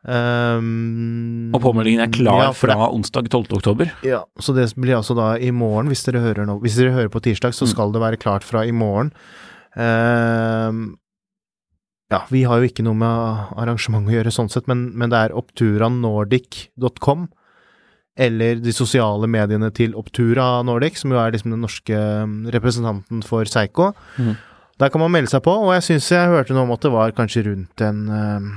Um, 0.00 1.50
Og 1.54 1.60
påmeldingen 1.60 2.00
er 2.00 2.08
klar 2.14 2.42
ja, 2.46 2.52
fra 2.56 2.72
det- 2.72 2.88
onsdag 2.96 3.28
12. 3.28 3.52
oktober. 3.58 3.90
Ja, 4.02 4.22
så 4.40 4.54
det 4.56 4.70
blir 4.76 4.96
altså 4.96 5.14
da 5.14 5.34
i 5.36 5.50
morgen, 5.52 5.88
hvis 5.92 6.04
dere 6.06 6.22
hører 6.24 6.46
nå 6.48 6.58
Hvis 6.62 6.76
dere 6.80 6.94
hører 6.94 7.10
på 7.12 7.20
tirsdag, 7.20 7.52
så 7.52 7.66
Mm. 7.66 7.70
skal 7.74 7.92
det 7.92 8.00
være 8.00 8.16
klart 8.18 8.42
fra 8.42 8.64
i 8.64 8.72
morgen. 8.72 9.12
Um, 9.76 10.96
ja, 12.10 12.22
vi 12.30 12.42
har 12.44 12.58
jo 12.60 12.66
ikke 12.68 12.82
noe 12.82 12.94
med 12.94 13.52
arrangement 13.56 14.08
å 14.08 14.10
gjøre 14.10 14.32
sånn 14.32 14.50
sett, 14.50 14.66
men, 14.66 14.90
men 14.96 15.10
det 15.10 15.18
er 15.30 15.36
opturanordic.com 15.36 17.28
eller 18.20 18.56
de 18.60 18.72
sosiale 18.74 19.26
mediene 19.30 19.70
til 19.72 19.94
Optura 19.94 20.62
Nordic, 20.66 20.96
som 20.98 21.10
jo 21.12 21.18
er 21.22 21.30
liksom 21.32 21.52
den 21.54 21.62
norske 21.62 21.94
um, 22.24 22.46
representanten 22.52 23.22
for 23.24 23.44
Seigo. 23.48 23.92
Mm. 24.18 24.36
Der 24.80 24.88
kan 24.90 25.00
man 25.00 25.12
melde 25.12 25.30
seg 25.30 25.42
på, 25.46 25.52
og 25.54 25.72
jeg 25.76 25.82
syns 25.86 26.10
jeg 26.10 26.28
hørte 26.28 26.52
noe 26.56 26.64
om 26.66 26.72
at 26.74 26.80
det 26.84 26.90
var 26.92 27.12
kanskje 27.16 27.44
rundt 27.46 27.80
en 27.86 28.02
um, 28.10 28.50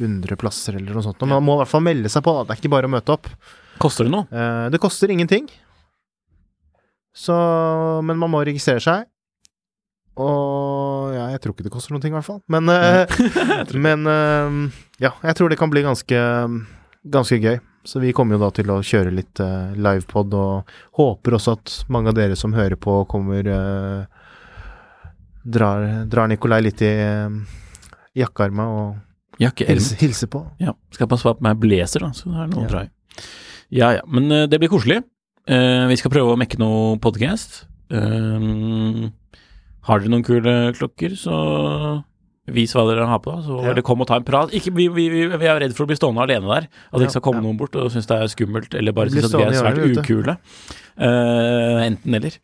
100 0.00 0.38
plasser 0.40 0.78
eller 0.78 0.96
noe 0.96 1.04
sånt. 1.04 1.20
Men 1.22 1.36
man 1.36 1.46
må 1.46 1.56
i 1.58 1.62
hvert 1.62 1.72
fall 1.72 1.84
melde 1.84 2.12
seg 2.12 2.24
på, 2.26 2.34
da. 2.36 2.46
Det 2.46 2.56
er 2.56 2.62
ikke 2.62 2.72
bare 2.72 2.90
å 2.90 2.92
møte 2.92 3.14
opp. 3.14 3.30
Koster 3.80 4.08
det 4.08 4.14
noe? 4.14 4.26
Eh, 4.28 4.66
det 4.72 4.80
koster 4.82 5.12
ingenting. 5.12 5.48
Så 7.16 7.34
Men 8.06 8.18
man 8.20 8.30
må 8.32 8.44
registrere 8.46 8.82
seg. 8.84 9.08
Og 10.20 11.14
ja, 11.14 11.30
jeg 11.32 11.40
tror 11.40 11.54
ikke 11.54 11.66
det 11.66 11.72
koster 11.72 11.94
noen 11.94 12.04
ting, 12.04 12.12
i 12.12 12.18
hvert 12.18 12.28
fall. 12.28 12.42
Men, 12.50 12.68
eh, 12.68 13.08
men 13.86 14.06
eh, 14.10 14.60
ja, 15.06 15.14
jeg 15.24 15.38
tror 15.38 15.52
det 15.52 15.58
kan 15.60 15.72
bli 15.72 15.84
ganske, 15.86 16.22
ganske 17.16 17.40
gøy. 17.40 17.60
Så 17.84 18.00
vi 18.02 18.12
kommer 18.12 18.36
jo 18.36 18.42
da 18.42 18.50
til 18.52 18.68
å 18.72 18.82
kjøre 18.84 19.12
litt 19.14 19.40
eh, 19.40 19.76
livepod, 19.80 20.34
og 20.36 20.72
håper 21.00 21.36
også 21.38 21.56
at 21.56 21.76
mange 21.88 22.12
av 22.12 22.18
dere 22.18 22.36
som 22.36 22.52
hører 22.52 22.76
på, 22.76 22.98
kommer 23.08 23.46
eh, 23.48 24.02
drar, 25.42 25.86
drar 26.10 26.28
Nikolai 26.28 26.60
litt 26.60 26.82
i 26.84 26.90
uh, 27.00 27.32
jakkearma 28.16 28.66
og 28.68 28.98
Jakkeelm. 29.40 29.72
hilse, 29.72 29.96
hilse 30.00 30.28
på. 30.30 30.44
Ja. 30.60 30.74
Skal 30.92 31.08
passe 31.08 31.24
på 31.24 31.46
meg 31.46 31.60
blazer, 31.62 32.04
da, 32.04 32.12
så 32.16 32.28
det 32.28 32.42
er 32.44 32.50
noe 32.52 32.66
Ja. 32.68 32.82
å. 32.82 32.88
Ja 33.70 33.88
ja, 33.94 34.02
men 34.10 34.30
uh, 34.32 34.46
det 34.50 34.58
blir 34.60 34.70
koselig. 34.70 35.02
Uh, 35.48 35.86
vi 35.90 35.96
skal 35.98 36.12
prøve 36.12 36.34
å 36.34 36.38
mekke 36.38 36.58
noe 36.60 36.98
podcast. 37.02 37.64
Uh, 37.90 39.08
har 39.86 40.02
dere 40.02 40.12
noen 40.12 40.26
kule 40.26 40.74
klokker, 40.76 41.14
så 41.18 41.36
vis 42.50 42.74
hva 42.74 42.82
dere 42.88 43.06
har 43.06 43.20
på. 43.22 43.32
Så 43.46 43.62
Ja. 43.62 43.70
eller 43.70 43.82
kom 43.86 44.02
og 44.02 44.08
ta 44.10 44.18
en 44.18 44.26
prat. 44.26 44.50
Ikke, 44.52 44.74
vi, 44.74 44.88
vi, 44.88 45.08
vi, 45.08 45.46
er 45.46 45.60
redd 45.62 45.76
for 45.76 45.86
å 45.86 45.90
bli 45.90 45.96
stående 45.96 46.26
alene 46.26 46.50
der. 46.50 46.66
At 46.90 46.98
det 46.98 47.06
ikke 47.06 47.16
skal 47.16 47.26
komme 47.30 47.40
ja. 47.40 47.46
noen 47.46 47.56
bort 47.56 47.78
og 47.78 47.90
synes 47.94 48.10
det 48.10 48.18
er 48.18 48.26
skummelt, 48.34 48.74
eller 48.74 48.92
bare 48.92 49.14
synes 49.14 49.30
at 49.30 49.38
vi 49.38 49.46
er 49.46 49.56
svært 49.56 50.02
ukule. 50.02 50.36
Enten 50.98 52.18
eller. 52.18 52.40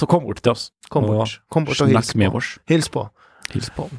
Så 0.00 0.08
kom 0.08 0.24
bort 0.24 0.40
til 0.40 0.56
oss. 0.56 0.70
Kom 0.88 1.04
og 1.04 1.28
kom 1.52 1.68
bort 1.68 1.80
og 1.84 1.92
hils 1.92 2.16
på. 2.16 2.42
Hils 2.72 2.88
på. 2.88 3.08
Hils 3.52 3.70
på. 3.76 3.90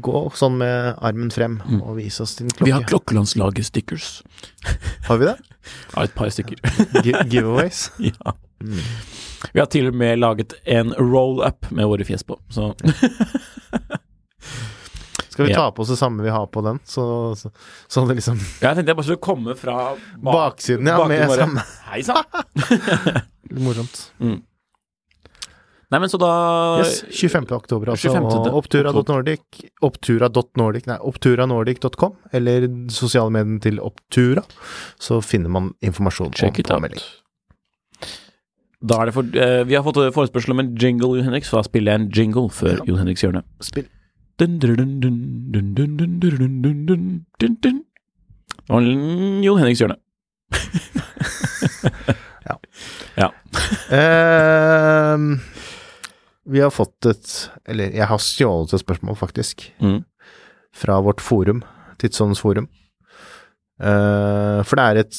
Gå 0.00 0.32
sånn 0.34 0.54
med 0.56 0.94
armen 1.04 1.28
frem 1.30 1.58
Mm. 1.68 1.82
og 1.82 1.96
vise 1.98 2.22
oss 2.24 2.36
din 2.38 2.48
klokke. 2.48 2.64
Vi 2.64 2.70
har 2.72 2.80
klokke. 2.80 3.12
Klokkelandslaget-stickers. 3.12 4.22
Har 5.08 5.18
vi 5.20 5.26
det? 5.26 5.36
Ja, 5.94 6.02
et 6.06 6.14
par 6.14 6.30
stykker. 6.32 6.56
Giveaways? 7.28 7.90
ja. 7.98 8.32
Mm. 8.62 8.78
Vi 9.52 9.58
har 9.60 9.66
til 9.66 9.88
og 9.90 9.94
med 9.98 10.18
laget 10.22 10.54
en 10.64 10.94
roll-up 10.96 11.66
med 11.74 11.84
våre 11.90 12.04
fjes 12.06 12.22
på, 12.24 12.38
så 12.48 12.72
Skal 15.32 15.46
vi 15.48 15.54
ta 15.54 15.70
på 15.72 15.82
oss 15.82 15.88
det 15.88 15.96
samme 15.96 16.22
vi 16.22 16.30
har 16.30 16.46
på 16.52 16.60
den, 16.62 16.78
så, 16.84 17.04
så, 17.36 17.50
så 17.88 18.02
det 18.06 18.18
liksom 18.18 18.36
Jeg 18.60 18.76
tenkte 18.76 18.90
jeg 18.92 18.96
bare 18.98 19.06
skulle 19.06 19.22
komme 19.24 19.54
fra 19.56 19.76
bak- 19.96 20.34
Baksiden, 20.36 20.86
ja, 20.86 20.98
med 21.08 21.24
bare, 21.26 21.38
samme 21.40 21.64
Hei 21.88 22.02
sann! 22.04 22.24
Morsomt. 23.52 23.96
morsomt. 24.20 24.44
Nei, 25.92 25.98
men 26.00 26.08
så 26.08 26.16
da 26.16 26.28
yes, 26.80 27.02
25. 27.12 27.50
oktober, 27.52 27.90
altså. 27.92 28.08
Opptura.nordic. 28.56 29.42
Opptura.nordic, 29.84 30.86
nei, 30.88 30.96
oppturanordic.com, 31.10 32.14
eller 32.32 32.64
sosiale 32.92 33.34
medier 33.34 33.58
til 33.66 33.80
Opptura. 33.84 34.40
Så 34.96 35.20
finner 35.20 35.52
man 35.52 35.74
informasjon 35.84 36.32
Check 36.38 36.62
om 36.62 36.70
påmelding. 36.70 37.04
Da 38.82 39.02
er 39.02 39.10
det 39.10 39.14
for, 39.18 39.28
uh, 39.36 39.62
vi 39.68 39.76
har 39.76 39.84
fått 39.84 40.00
forespørsel 40.16 40.56
om 40.56 40.64
en 40.64 40.72
jingle, 40.80 41.12
Jon 41.18 41.28
Henrik, 41.28 41.44
så 41.46 41.60
da 41.60 41.66
spiller 41.68 41.92
jeg 41.92 42.00
en 42.00 42.08
jingle 42.16 42.48
før 42.50 42.80
ja. 42.80 42.88
Jon 42.88 43.02
Henriks 43.04 43.22
hjørne. 43.26 43.44
Spill. 43.60 43.86
Dun, 44.40 44.56
dun, 44.64 44.80
Jon 49.44 49.60
Henriks 49.60 49.84
hjørne. 49.84 50.00
ja. 52.48 52.56
ja. 53.20 53.28
um, 53.92 55.36
vi 56.48 56.60
har 56.62 56.72
fått 56.74 57.06
et 57.06 57.32
Eller 57.70 57.92
jeg 57.94 58.08
har 58.10 58.18
stjålet 58.18 58.72
et 58.74 58.82
spørsmål, 58.82 59.16
faktisk, 59.16 59.70
Mm. 59.80 60.04
fra 60.74 61.00
vårt 61.00 61.20
forum, 61.20 61.62
Tidsåndens 61.98 62.40
forum. 62.40 62.68
Uh, 63.80 64.62
for 64.62 64.76
det 64.78 64.84
er 64.84 65.00
et 65.02 65.14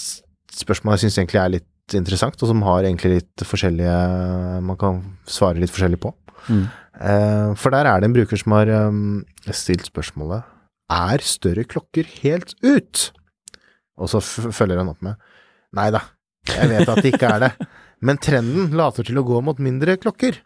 spørsmål 0.53 0.95
jeg 0.95 1.05
syns 1.09 1.17
egentlig 1.19 1.41
er 1.41 1.53
litt 1.57 1.95
interessant, 1.97 2.41
og 2.41 2.47
som 2.47 2.61
har 2.63 2.84
egentlig 2.84 3.17
litt 3.17 3.43
forskjellige 3.43 4.61
Man 4.63 4.78
kan 4.80 5.01
svare 5.28 5.59
litt 5.59 5.71
forskjellig 5.74 5.99
på. 5.99 6.13
Mm. 6.49 6.67
Uh, 6.93 7.53
for 7.55 7.71
der 7.71 7.86
er 7.89 7.99
det 7.99 8.09
en 8.09 8.15
bruker 8.15 8.38
som 8.39 8.51
har 8.55 8.69
um, 8.89 9.26
stilt 9.49 9.88
spørsmålet 9.88 10.43
Er 10.91 11.24
større 11.24 11.63
klokker 11.63 12.05
helt 12.21 12.53
ut? 12.63 13.11
Og 13.97 14.09
så 14.11 14.19
følger 14.21 14.78
han 14.78 14.89
opp 14.91 15.01
med 15.01 15.15
Nei 15.74 15.89
da, 15.89 16.03
jeg 16.47 16.69
vet 16.69 16.89
at 16.89 17.01
det 17.01 17.13
ikke 17.15 17.30
er 17.34 17.39
det, 17.47 17.51
men 18.05 18.19
trenden 18.21 18.76
later 18.78 19.03
til 19.07 19.17
å 19.17 19.24
gå 19.26 19.39
mot 19.41 19.57
mindre 19.57 19.95
klokker. 19.97 20.38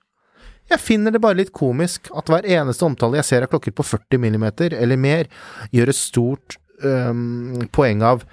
Jeg 0.68 0.84
finner 0.84 1.14
det 1.16 1.22
bare 1.24 1.40
litt 1.40 1.54
komisk 1.56 2.10
at 2.18 2.28
hver 2.32 2.48
eneste 2.58 2.84
omtale 2.88 3.22
jeg 3.22 3.28
ser 3.30 3.46
av 3.46 3.52
klokker 3.54 3.72
på 3.76 3.86
40 3.88 4.20
millimeter 4.20 4.76
eller 4.76 5.00
mer, 5.00 5.30
gjør 5.72 5.94
et 5.94 6.00
stort 6.00 6.58
um, 6.84 7.64
poeng 7.72 8.04
av 8.04 8.26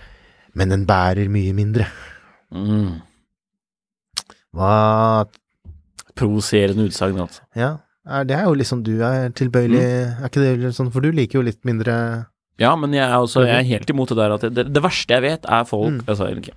Men 0.55 0.70
den 0.70 0.85
bærer 0.87 1.30
mye 1.30 1.55
mindre. 1.55 1.87
Mm. 2.55 3.01
Hva 4.55 4.74
Provoserende 6.14 6.85
utsagn, 6.87 7.18
altså. 7.18 7.43
Ja, 7.59 7.72
er, 8.07 8.22
det 8.28 8.37
er 8.37 8.45
jo 8.47 8.55
liksom 8.55 8.85
du 8.87 8.93
er 9.03 9.32
tilbøyelig 9.35 9.80
Er 9.82 10.28
ikke 10.28 10.45
det 10.45 10.70
sånn, 10.76 10.93
for 10.95 11.03
du 11.03 11.11
liker 11.11 11.41
jo 11.41 11.47
litt 11.49 11.59
mindre 11.66 11.97
Ja, 12.62 12.74
men 12.78 12.95
jeg 12.95 13.03
er, 13.03 13.16
også, 13.18 13.43
jeg 13.49 13.57
er 13.57 13.66
helt 13.72 13.91
imot 13.91 14.12
det 14.12 14.18
der 14.20 14.37
at 14.37 14.47
det, 14.47 14.68
det, 14.70 14.82
verste 14.85 15.16
jeg 15.16 15.24
vet, 15.26 15.49
er 15.51 15.66
folk 15.66 15.91
Mm. 15.91 16.05
altså, 16.07 16.28
ikke. 16.30 16.55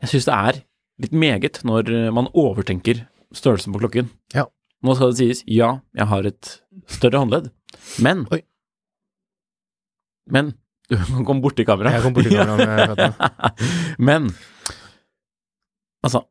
Jeg 0.00 0.12
syns 0.14 0.28
det 0.30 0.36
er 0.38 0.62
litt 1.00 1.14
meget 1.16 1.62
når 1.66 1.90
man 2.14 2.28
overtenker 2.36 3.04
størrelsen 3.36 3.74
på 3.74 3.80
klokken. 3.82 4.10
Ja. 4.34 4.46
Nå 4.84 4.96
skal 4.96 5.12
det 5.12 5.20
sies, 5.20 5.42
ja, 5.48 5.74
jeg 5.96 6.08
har 6.10 6.28
et 6.28 6.54
større 6.90 7.20
håndledd, 7.22 7.50
men 8.04 8.24
Oi. 8.32 8.40
Men 10.30 10.54
Du 10.90 10.96
kom 11.28 11.42
borti 11.42 11.64
kameraet. 11.66 11.98
Jeg 11.98 12.06
kom 12.06 12.14
borti 12.16 12.32
kameraet 12.34 12.66
med 12.66 12.92
føttene. 12.92 13.56
Men 14.10 14.30
altså, 16.02 16.24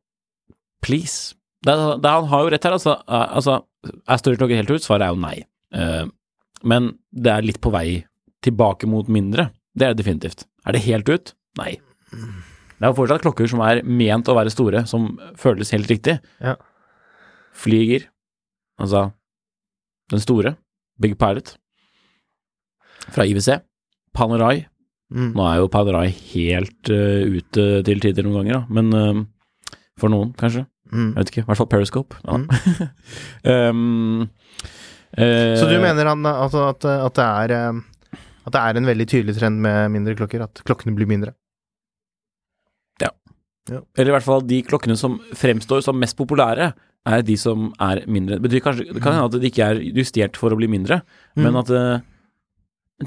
please. 0.84 1.36
Det, 1.64 1.76
det, 2.04 2.12
han 2.12 2.28
har 2.32 2.44
jo 2.44 2.52
rett 2.52 2.68
her, 2.68 2.76
altså. 2.76 2.98
Altså 3.08 3.62
er 3.88 4.20
større 4.20 4.40
klokker 4.40 4.60
helt 4.60 4.72
ut? 4.74 4.84
Svaret 4.84 5.08
er 5.08 5.14
jo 5.14 5.22
nei. 5.22 5.38
Uh, 5.76 6.10
men 6.68 6.94
det 7.12 7.32
er 7.32 7.46
litt 7.46 7.62
på 7.64 7.72
vei 7.72 8.02
tilbake 8.44 8.88
mot 8.90 9.08
mindre. 9.12 9.50
Det 9.76 9.88
er 9.88 9.94
det 9.94 10.02
definitivt. 10.04 10.46
Er 10.68 10.76
det 10.76 10.84
helt 10.88 11.12
ut? 11.12 11.34
Nei. 11.60 11.78
Det 12.80 12.88
er 12.88 12.94
jo 12.94 12.98
fortsatt 13.02 13.24
klokker 13.26 13.50
som 13.52 13.62
er 13.66 13.82
ment 13.84 14.30
å 14.32 14.36
være 14.38 14.52
store, 14.54 14.86
som 14.88 15.12
føles 15.40 15.74
helt 15.76 15.90
riktig. 15.92 16.16
Ja. 16.40 16.56
Flyger, 17.60 18.06
altså 18.80 19.10
den 20.10 20.24
store, 20.24 20.56
Big 21.02 21.18
Pilot, 21.20 21.58
fra 23.12 23.26
IWC. 23.28 23.60
Panerai, 24.16 24.66
Mm. 25.10 25.32
nå 25.34 25.42
er 25.42 25.56
jo 25.58 25.70
Panerai 25.74 26.10
helt 26.36 26.90
uh, 26.94 27.24
ute 27.26 27.64
til 27.82 28.02
tider 28.04 28.22
noen 28.28 28.44
ganger, 28.44 28.60
da. 28.60 28.76
Men 28.78 28.92
uh, 28.94 29.80
for 29.98 30.14
noen, 30.14 30.36
kanskje. 30.38 30.68
Mm. 30.94 31.08
Jeg 31.16 31.18
vet 31.18 31.32
ikke. 31.32 31.42
I 31.42 31.48
hvert 31.48 31.58
fall 31.64 31.70
Periscope. 31.72 32.20
Ja. 32.28 32.36
um, 33.72 34.28
uh, 35.18 35.56
Så 35.60 35.66
du 35.66 35.80
mener 35.82 36.12
han, 36.12 36.22
altså, 36.30 36.68
at, 36.76 36.86
at, 36.86 37.18
det 37.18 37.26
er, 37.26 37.82
at 38.46 38.54
det 38.54 38.62
er 38.62 38.80
en 38.80 38.90
veldig 38.92 39.08
tydelig 39.10 39.38
trend 39.40 39.58
med 39.66 39.90
mindre 39.98 40.14
klokker? 40.20 40.46
At 40.46 40.62
klokkene 40.68 40.94
blir 40.94 41.10
mindre? 41.10 41.34
Eller 43.70 44.10
i 44.10 44.16
hvert 44.16 44.26
fall 44.26 44.42
de 44.50 44.64
klokkene 44.66 44.96
som 44.98 45.20
fremstår 45.38 45.84
som 45.86 46.00
mest 46.02 46.18
populære, 46.18 46.72
er 47.10 47.22
de 47.22 47.36
som 47.38 47.70
er 47.80 48.02
mindre. 48.08 48.40
Det 48.42 48.62
kanskje, 48.64 48.88
det 48.94 49.02
kan 49.02 49.14
hende 49.14 49.30
at 49.30 49.42
de 49.42 49.50
ikke 49.50 49.68
er 49.68 49.80
justert 49.94 50.36
for 50.38 50.50
å 50.52 50.58
bli 50.58 50.68
mindre, 50.68 51.02
men 51.36 51.54
Mm. 51.54 51.60
at 51.62 51.70
uh, 51.70 52.02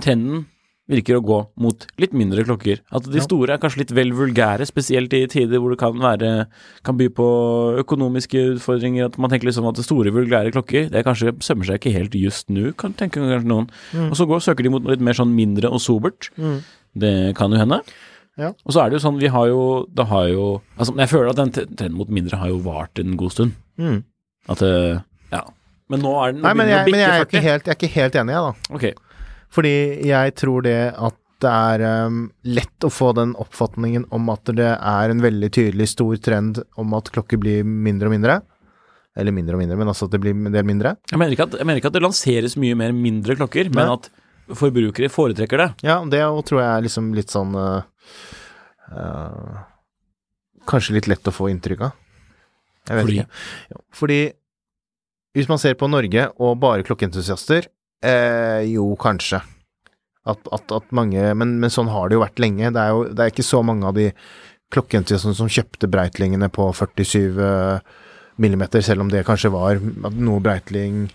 trenden 0.00 0.46
virker 0.90 1.16
å 1.16 1.22
gå 1.24 1.36
mot 1.62 1.84
litt 2.02 2.12
mindre 2.12 2.42
klokker. 2.44 2.80
At 2.92 3.04
de 3.04 3.18
Ja. 3.18 3.22
store 3.24 3.54
er 3.54 3.58
kanskje 3.58 3.78
litt 3.78 3.92
vel 3.94 4.10
vulgære, 4.12 4.66
spesielt 4.66 5.12
i 5.14 5.26
tider 5.26 5.58
hvor 5.60 5.70
det 5.70 5.78
kan 5.78 5.94
være 5.98 6.46
kan 6.84 6.96
by 6.98 7.08
på 7.08 7.26
økonomiske 7.84 8.56
utfordringer. 8.58 9.06
At 9.06 9.18
man 9.18 9.30
tenker 9.30 9.46
liksom 9.46 9.68
at 9.68 9.76
det 9.76 9.84
store, 9.84 10.10
vulgære 10.12 10.52
klokker, 10.52 10.90
det 10.90 11.04
kanskje 11.04 11.32
sømmer 11.40 11.64
seg 11.64 11.80
ikke 11.80 11.92
helt 11.96 12.12
just 12.14 12.48
nå, 12.50 12.72
kan 12.76 12.92
tenke 12.94 13.20
kanskje 13.20 13.46
noen. 13.46 13.68
Mm. 13.94 14.10
Og 14.10 14.16
så 14.16 14.26
går, 14.26 14.40
søker 14.42 14.62
de 14.64 14.70
mot 14.70 14.82
noe 14.82 14.92
litt 14.96 15.00
mer 15.00 15.14
sånn 15.14 15.34
mindre 15.34 15.70
og 15.70 15.80
sobert. 15.80 16.30
Mm. 16.36 16.62
Det 16.98 17.36
kan 17.36 17.50
jo 17.50 17.58
hende. 17.58 17.80
Ja. 18.40 18.52
Og 18.64 18.72
så 18.72 18.80
er 18.80 18.90
det 18.90 18.96
jo 18.96 19.04
sånn, 19.04 19.18
vi 19.20 19.28
har 19.28 19.48
jo 19.50 19.84
Det 19.92 20.06
har 20.08 20.28
jo 20.30 20.44
Altså, 20.80 20.94
jeg 20.96 21.10
føler 21.10 21.32
at 21.34 21.40
den 21.42 21.50
trenden 21.52 21.98
mot 21.98 22.08
mindre 22.08 22.38
har 22.40 22.48
jo 22.48 22.62
vart 22.64 22.96
en 23.02 23.16
god 23.20 23.34
stund. 23.34 23.56
Mm. 23.76 23.98
At 24.48 24.62
det 24.64 25.02
Ja. 25.34 25.42
Men 25.92 26.00
nå 26.00 26.12
er 26.22 26.32
den 26.32 26.40
Nei, 26.40 26.54
men 26.56 26.70
jeg, 26.70 26.86
men 26.88 27.02
jeg, 27.02 27.10
er 27.10 27.26
ikke 27.26 27.44
helt, 27.44 27.66
jeg 27.66 27.74
er 27.74 27.80
ikke 27.80 27.96
helt 27.98 28.16
enig, 28.16 28.32
jeg, 28.32 28.46
da. 28.46 28.76
Okay. 28.78 28.94
Fordi 29.52 29.74
jeg 30.08 30.34
tror 30.40 30.64
det 30.64 30.78
at 30.96 31.18
det 31.42 31.50
er 31.50 32.06
um, 32.06 32.22
lett 32.46 32.86
å 32.86 32.90
få 32.92 33.10
den 33.18 33.34
oppfatningen 33.42 34.06
om 34.14 34.30
at 34.32 34.46
det 34.54 34.70
er 34.78 35.12
en 35.12 35.22
veldig 35.24 35.50
tydelig 35.52 35.88
stor 35.90 36.16
trend 36.22 36.62
om 36.78 36.94
at 36.94 37.10
klokker 37.12 37.40
blir 37.42 37.66
mindre 37.66 38.08
og 38.08 38.14
mindre. 38.14 38.38
Eller 39.18 39.34
mindre 39.34 39.58
og 39.58 39.60
mindre, 39.60 39.76
men 39.76 39.90
altså 39.90 40.06
at 40.06 40.14
det 40.14 40.22
blir 40.22 40.32
en 40.32 40.54
del 40.54 40.64
mindre. 40.64 40.94
Jeg 41.10 41.20
mener, 41.20 41.34
ikke 41.34 41.48
at, 41.50 41.58
mener 41.60 41.82
ikke 41.82 41.90
at 41.90 41.98
det 41.98 42.04
lanseres 42.04 42.54
mye 42.56 42.78
mer 42.78 42.94
mindre 42.96 43.36
klokker, 43.36 43.68
men 43.74 43.90
Nei. 43.90 43.96
at 43.98 44.56
forbrukere 44.56 45.10
foretrekker 45.12 45.60
det. 45.60 45.68
Ja, 45.84 45.98
det 46.08 46.22
tror 46.48 46.62
jeg 46.62 46.68
er 46.70 46.86
liksom 46.86 47.10
litt 47.16 47.34
sånn 47.34 47.52
uh, 47.58 47.82
uh, 48.92 49.62
Kanskje 50.68 50.94
litt 50.94 51.08
lett 51.10 51.26
å 51.26 51.32
få 51.34 51.48
inntrykk 51.50 51.80
av. 51.88 51.94
Jeg 52.86 52.96
vet 52.98 53.02
Fordi? 53.06 53.16
ikke. 53.18 53.80
Fordi 53.98 54.18
hvis 55.34 55.48
man 55.50 55.58
ser 55.58 55.74
på 55.80 55.88
Norge 55.90 56.28
og 56.44 56.58
bare 56.62 56.84
klokkeentusiaster, 56.86 57.66
eh, 58.04 58.62
jo, 58.70 58.84
kanskje. 59.00 59.40
At, 60.26 60.38
at, 60.54 60.70
at 60.70 60.92
mange 60.94 61.18
men, 61.34 61.56
men 61.58 61.70
sånn 61.72 61.90
har 61.90 62.08
det 62.08 62.14
jo 62.14 62.22
vært 62.22 62.38
lenge. 62.38 62.70
Det 62.70 62.78
er 62.78 62.92
jo 62.94 63.02
det 63.10 63.24
er 63.24 63.32
ikke 63.32 63.46
så 63.48 63.62
mange 63.66 63.88
av 63.90 63.96
de 63.98 64.12
klokkeentusiastene 64.72 65.34
som 65.34 65.50
kjøpte 65.50 65.90
Breitlingene 65.90 66.46
på 66.54 66.68
47 66.78 67.42
eh, 67.42 67.80
millimeter, 68.42 68.84
selv 68.86 69.02
om 69.02 69.10
det 69.10 69.24
kanskje 69.26 69.50
var 69.52 69.82
noe 69.82 70.38
Breitling 70.44 71.08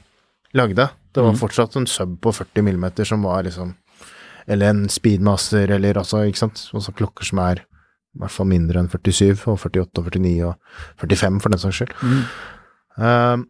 lagde. 0.60 0.90
Det 1.16 1.24
var 1.24 1.32
Mhm. 1.34 1.40
fortsatt 1.40 1.76
en 1.80 1.88
sub 1.88 2.20
på 2.22 2.34
40 2.36 2.62
millimeter 2.68 3.06
som 3.08 3.24
var 3.24 3.44
liksom 3.48 3.76
Eller 4.48 4.72
en 4.72 4.86
speedmaster, 4.91 5.72
eller 5.76 6.00
altså, 6.00 6.24
ikke 6.28 6.45
sant. 6.45 6.64
Også 6.78 6.95
klokker 6.95 7.28
som 7.28 7.41
er 7.43 7.66
i 8.18 8.22
hvert 8.22 8.34
fall 8.34 8.48
mindre 8.50 8.82
enn 8.82 8.89
47, 8.89 9.43
og 9.45 9.60
48 9.60 10.02
og 10.02 10.10
49 10.10 10.34
og 10.48 10.56
45 11.04 11.41
for 11.43 11.54
den 11.54 11.62
saks 11.62 11.82
skyld. 11.82 11.95
Um, 12.98 13.45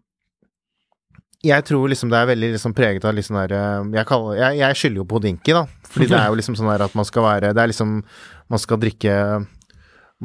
jeg 1.46 1.64
tror 1.70 1.86
liksom 1.92 2.10
det 2.12 2.18
er 2.20 2.32
veldig 2.32 2.50
liksom 2.56 2.74
preget 2.76 3.06
av 3.06 3.20
sånn 3.24 3.38
der 3.38 3.54
eh, 3.56 3.84
Jeg, 4.00 4.08
kaller, 4.10 4.40
jeg, 4.40 4.58
jeg 4.58 4.78
skylder 4.80 5.00
jo 5.00 5.06
på 5.08 5.20
Dinky, 5.24 5.54
da. 5.54 5.62
Fordi 5.88 6.08
det 6.10 6.18
er 6.18 6.32
jo 6.32 6.40
liksom 6.40 6.58
sånn 6.58 6.72
der 6.72 6.84
at 6.88 6.96
man 6.98 7.06
skal 7.08 7.24
være 7.24 7.52
Det 7.56 7.62
er 7.62 7.70
liksom 7.72 7.92
Man 8.50 8.62
skal 8.64 8.82
drikke 8.82 9.14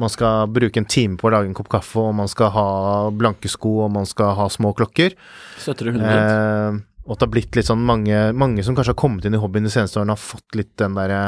Man 0.01 0.11
skal 0.11 0.49
bruke 0.51 0.81
en 0.81 0.89
time 0.89 1.19
på 1.21 1.29
å 1.29 1.33
lage 1.35 1.51
en 1.51 1.55
kopp 1.55 1.69
kaffe, 1.69 2.01
og 2.01 2.15
man 2.17 2.31
skal 2.31 2.49
ha 2.55 2.65
blanke 3.13 3.51
sko, 3.51 3.75
og 3.85 3.91
man 3.93 4.09
skal 4.09 4.33
ha 4.39 4.47
små 4.49 4.71
klokker. 4.73 5.13
Støtter 5.61 5.91
du 5.91 5.99
100 5.99 6.09
Eh, 6.09 6.79
og 7.03 7.15
at 7.15 7.19
det 7.19 7.27
har 7.27 7.33
blitt 7.33 7.57
litt 7.57 7.67
sånn 7.67 7.83
mange, 7.83 8.19
mange 8.37 8.63
som 8.63 8.75
kanskje 8.77 8.93
har 8.95 9.01
kommet 9.01 9.25
inn 9.27 9.35
i 9.35 9.41
hobbyen 9.41 9.67
de 9.67 9.73
seneste 9.73 9.99
årene, 9.99 10.15
har 10.15 10.21
fått 10.23 10.55
litt 10.59 10.71
den 10.79 10.95
derre 10.97 11.23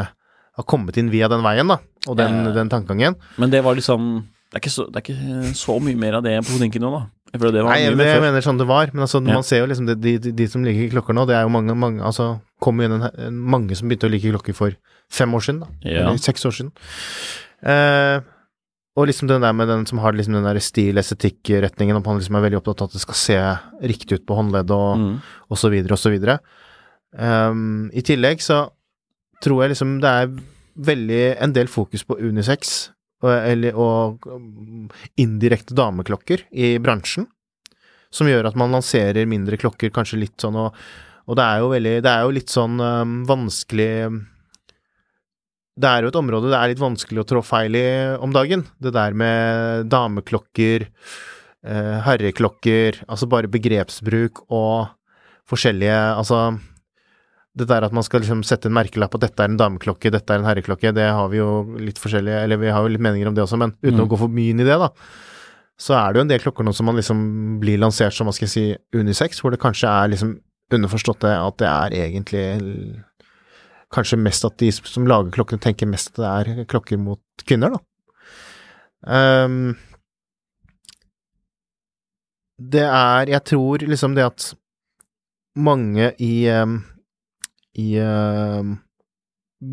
Har 0.55 0.63
kommet 0.63 0.95
inn 0.95 1.09
via 1.11 1.27
den 1.27 1.41
veien, 1.43 1.67
da, 1.67 1.81
og 2.07 2.15
den, 2.15 2.45
eh, 2.47 2.53
den 2.55 2.69
tankegangen. 2.71 3.17
Men 3.35 3.51
det 3.51 3.59
var 3.65 3.75
liksom 3.75 4.23
det 4.53 4.61
er, 4.61 4.71
så, 4.71 4.85
det 4.87 5.01
er 5.01 5.03
ikke 5.03 5.53
så 5.57 5.73
mye 5.83 5.97
mer 5.99 6.15
av 6.15 6.23
det 6.23 6.37
på 6.45 6.53
Hodinken 6.55 6.85
nå, 6.85 6.91
da. 6.93 7.01
Jeg 7.33 7.41
det 7.51 7.63
var 7.65 7.73
Nei, 7.73 7.89
mer 7.91 8.07
jeg 8.07 8.21
mener 8.23 8.45
sånn 8.45 8.59
det 8.61 8.67
var, 8.69 8.87
men 8.93 9.03
altså, 9.03 9.19
Ja. 9.19 9.33
man 9.33 9.43
ser 9.43 9.59
jo 9.59 9.65
liksom 9.67 9.89
det, 9.89 9.97
de, 9.99 10.13
de, 10.17 10.31
de 10.31 10.47
som 10.47 10.63
liker 10.63 10.93
klokker 10.93 11.17
nå, 11.17 11.25
det 11.27 11.35
er 11.35 11.43
jo 11.43 11.51
mange, 11.51 11.75
mange 11.75 11.99
Altså, 11.99 12.39
kom 12.63 12.79
jo 12.79 12.87
inn 12.87 12.95
en, 12.95 13.09
en, 13.11 13.35
mange 13.35 13.75
som 13.75 13.89
begynte 13.89 14.07
å 14.07 14.13
like 14.13 14.31
klokker 14.31 14.55
for 14.55 14.77
fem 15.11 15.33
år 15.35 15.43
siden, 15.43 15.59
da. 15.65 15.67
Ja. 15.83 16.05
Eller 16.05 16.21
seks 16.23 16.47
år 16.47 16.55
siden. 16.55 16.71
Eh, 17.67 18.21
og 18.95 19.07
liksom 19.09 19.27
den 19.27 19.43
der 19.43 19.51
med 19.53 19.67
den 19.67 19.85
som 19.89 19.99
har 19.99 20.13
liksom 20.15 20.37
den 20.37 20.45
der 20.47 20.59
stil-estetikk-retningen, 20.63 21.97
om 21.97 22.05
han 22.07 22.19
liksom 22.21 22.37
er 22.39 22.45
veldig 22.45 22.59
opptatt 22.61 22.81
av 22.81 22.87
at 22.89 22.95
det 22.95 23.01
skal 23.03 23.17
se 23.19 23.39
riktig 23.91 24.21
ut 24.21 24.25
på 24.27 24.37
håndleddet 24.37 24.71
og, 24.71 24.97
Mm. 25.01 25.21
og 25.51 25.57
så 25.59 25.69
videre 25.73 25.93
og 25.97 25.99
så 25.99 26.11
videre. 26.13 26.39
Um, 27.11 27.89
I 27.93 28.01
tillegg 28.01 28.41
så 28.43 28.69
tror 29.43 29.63
jeg 29.63 29.73
liksom 29.73 29.99
det 30.03 30.09
er 30.09 30.31
veldig 30.75 31.21
en 31.43 31.53
del 31.55 31.67
fokus 31.67 32.03
på 32.03 32.17
unisex 32.19 32.89
og, 33.23 33.31
eller, 33.31 33.75
og 33.75 34.19
indirekte 35.17 35.75
dameklokker 35.75 36.43
i 36.51 36.77
bransjen, 36.83 37.27
som 38.11 38.27
gjør 38.27 38.47
at 38.47 38.55
man 38.59 38.71
lanserer 38.75 39.27
mindre 39.27 39.57
klokker 39.59 39.91
kanskje 39.95 40.19
litt 40.23 40.39
sånn 40.39 40.55
og, 40.55 40.75
og 41.27 41.35
det 41.39 41.43
er 41.43 41.59
jo 41.63 41.69
veldig 41.71 41.93
Det 42.05 42.11
er 42.11 42.21
jo 42.23 42.33
litt 42.35 42.51
sånn 42.53 42.79
um, 42.79 43.15
vanskelig 43.27 43.91
det 45.75 45.89
er 45.89 46.05
jo 46.05 46.11
et 46.11 46.19
område 46.19 46.51
det 46.51 46.57
er 46.59 46.71
litt 46.71 46.79
vanskelig 46.83 47.23
å 47.23 47.27
trå 47.27 47.41
feil 47.43 47.75
i 47.75 47.85
om 48.23 48.31
dagen. 48.35 48.65
Det 48.79 48.93
der 48.95 49.11
med 49.17 49.89
dameklokker, 49.91 50.85
eh, 51.65 51.95
herreklokker, 52.05 53.01
altså 53.09 53.27
bare 53.27 53.51
begrepsbruk 53.51 54.45
og 54.49 54.87
forskjellige 55.49 55.97
Altså 56.15 56.59
det 57.55 57.67
der 57.69 57.85
at 57.87 57.93
man 57.95 58.03
skal 58.03 58.19
liksom 58.23 58.41
sette 58.43 58.67
en 58.67 58.73
merkelapp 58.75 59.11
på 59.13 59.19
at 59.19 59.29
dette 59.29 59.43
er 59.43 59.51
en 59.51 59.59
dameklokke, 59.59 60.11
dette 60.11 60.33
er 60.33 60.41
en 60.41 60.47
herreklokke, 60.47 60.91
det 60.95 61.05
har 61.07 61.29
vi 61.31 61.37
jo 61.37 61.77
litt 61.79 61.99
forskjellige 62.01 62.41
Eller 62.43 62.57
vi 62.59 62.67
har 62.73 62.81
jo 62.83 62.89
litt 62.91 63.03
meninger 63.03 63.29
om 63.29 63.35
det 63.37 63.43
også, 63.45 63.59
men 63.61 63.71
uten 63.83 63.95
Mm. 63.99 64.03
å 64.03 64.09
gå 64.11 64.17
for 64.19 64.27
mye 64.27 64.49
inn 64.51 64.59
i 64.59 64.67
det, 64.67 64.75
da. 64.79 64.89
Så 65.79 65.93
er 65.95 66.11
det 66.11 66.19
jo 66.19 66.25
en 66.25 66.31
del 66.33 66.39
klokker 66.39 66.63
nå 66.65 66.73
som 66.75 66.85
man 66.85 66.95
liksom 66.95 67.59
blir 67.59 67.77
lansert 67.79 68.13
som, 68.13 68.27
hva 68.27 68.33
skal 68.33 68.47
jeg 68.47 68.55
si, 68.55 68.65
unisex, 68.95 69.39
hvor 69.39 69.51
det 69.51 69.59
kanskje 69.59 69.87
er 69.87 70.07
liksom 70.11 70.39
underforstått 70.71 71.19
det 71.23 71.35
at 71.35 71.57
det 71.57 71.67
er 71.67 71.95
egentlig 72.09 72.45
kanskje 73.95 74.19
mest 74.21 74.45
at 74.47 74.57
de 74.61 74.71
som 74.75 75.07
lager 75.09 75.33
klokkene, 75.35 75.63
tenker 75.63 75.89
mest 75.89 76.13
at 76.13 76.21
det 76.21 76.31
er 76.31 76.69
klokker 76.71 76.99
mot 77.01 77.45
kvinner, 77.47 77.75
da. 77.75 77.83
Um, 79.05 79.75
det 82.57 82.81
er 82.87 83.29
Jeg 83.29 83.43
tror 83.45 83.83
liksom 83.85 84.15
det 84.17 84.23
at 84.25 84.45
mange 85.55 86.09
i 86.23 86.47
um, 86.49 86.79
i 87.75 87.99
um, 87.99 88.77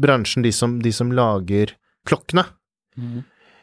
bransjen, 0.03 0.43
de 0.43 0.53
som, 0.53 0.81
de 0.83 0.93
som 0.93 1.13
lager 1.15 1.77
klokkene 2.09 2.47
Mm. 2.93 3.23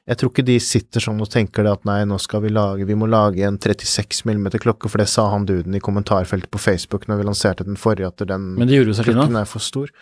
jeg 0.10 0.18
tror 0.18 0.32
ikke 0.32 0.44
de 0.48 0.56
sitter 0.58 1.04
sånn 1.04 1.20
og 1.22 1.28
tenker 1.30 1.62
det 1.62 1.70
at 1.70 1.84
nei, 1.86 2.00
nå 2.10 2.16
skal 2.18 2.42
vi 2.42 2.50
lage 2.50 2.88
Vi 2.90 2.96
må 2.98 3.06
lage 3.06 3.44
en 3.46 3.60
36 3.62 4.24
mm 4.26 4.48
klokke, 4.64 4.90
for 4.90 4.98
det 4.98 5.06
sa 5.06 5.28
han 5.30 5.46
duden 5.46 5.78
i 5.78 5.82
kommentarfeltet 5.86 6.50
på 6.50 6.58
Facebook 6.58 7.06
når 7.06 7.20
vi 7.20 7.28
lanserte 7.28 7.68
den 7.68 7.78
forrige, 7.78 8.10
at 8.10 8.26
den 8.26 8.56
Men 8.58 8.66
det 8.66 8.80
gjorde 8.80 8.96
jo 8.96 8.98
seg 8.98 9.12
klokken 9.12 9.38
er 9.38 9.46
for 9.46 9.62
stor. 9.62 9.94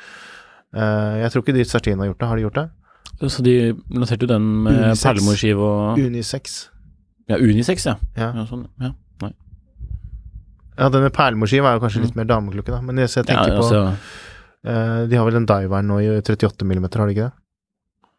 Eh, 0.76 1.14
jeg 1.24 1.32
tror 1.34 1.44
ikke 1.44 1.56
de 1.56 1.66
Sartina 1.68 2.04
har 2.04 2.12
gjort 2.12 2.20
det. 2.20 2.28
Har 2.32 2.40
de 2.40 2.46
gjort 2.48 2.60
det? 2.60 2.68
Så 3.32 3.44
de 3.46 3.54
lanserte 3.90 4.28
jo 4.28 4.30
den 4.30 4.48
med 4.66 5.00
perlemorskive 5.02 5.64
og 5.64 5.98
Unisex. 6.02 6.58
Ja, 7.28 7.40
Unisex, 7.42 7.88
ja. 7.88 7.96
Ja. 8.16 8.30
ja, 8.36 8.46
sånn, 8.48 8.68
ja. 8.80 8.92
Nei. 9.24 9.32
ja, 10.78 10.90
den 10.94 11.08
med 11.08 11.16
perlemorskive 11.16 11.68
er 11.68 11.80
jo 11.80 11.84
kanskje 11.84 12.04
litt 12.06 12.20
mer 12.20 12.30
dameklokke, 12.30 12.76
da. 12.76 12.80
Men 12.86 13.02
jeg 13.02 13.10
jeg 13.10 13.26
Ja, 13.26 13.30
tenker 13.32 13.58
altså, 13.58 13.82
på 14.62 14.70
eh, 14.70 15.02
De 15.10 15.18
har 15.18 15.26
vel 15.28 15.40
den 15.40 15.50
diveren 15.50 15.90
nå 15.90 16.00
i 16.04 16.12
38 16.22 16.64
mm, 16.64 16.86
har 16.86 17.08
de 17.08 17.16
ikke 17.16 17.28
det? 17.28 17.34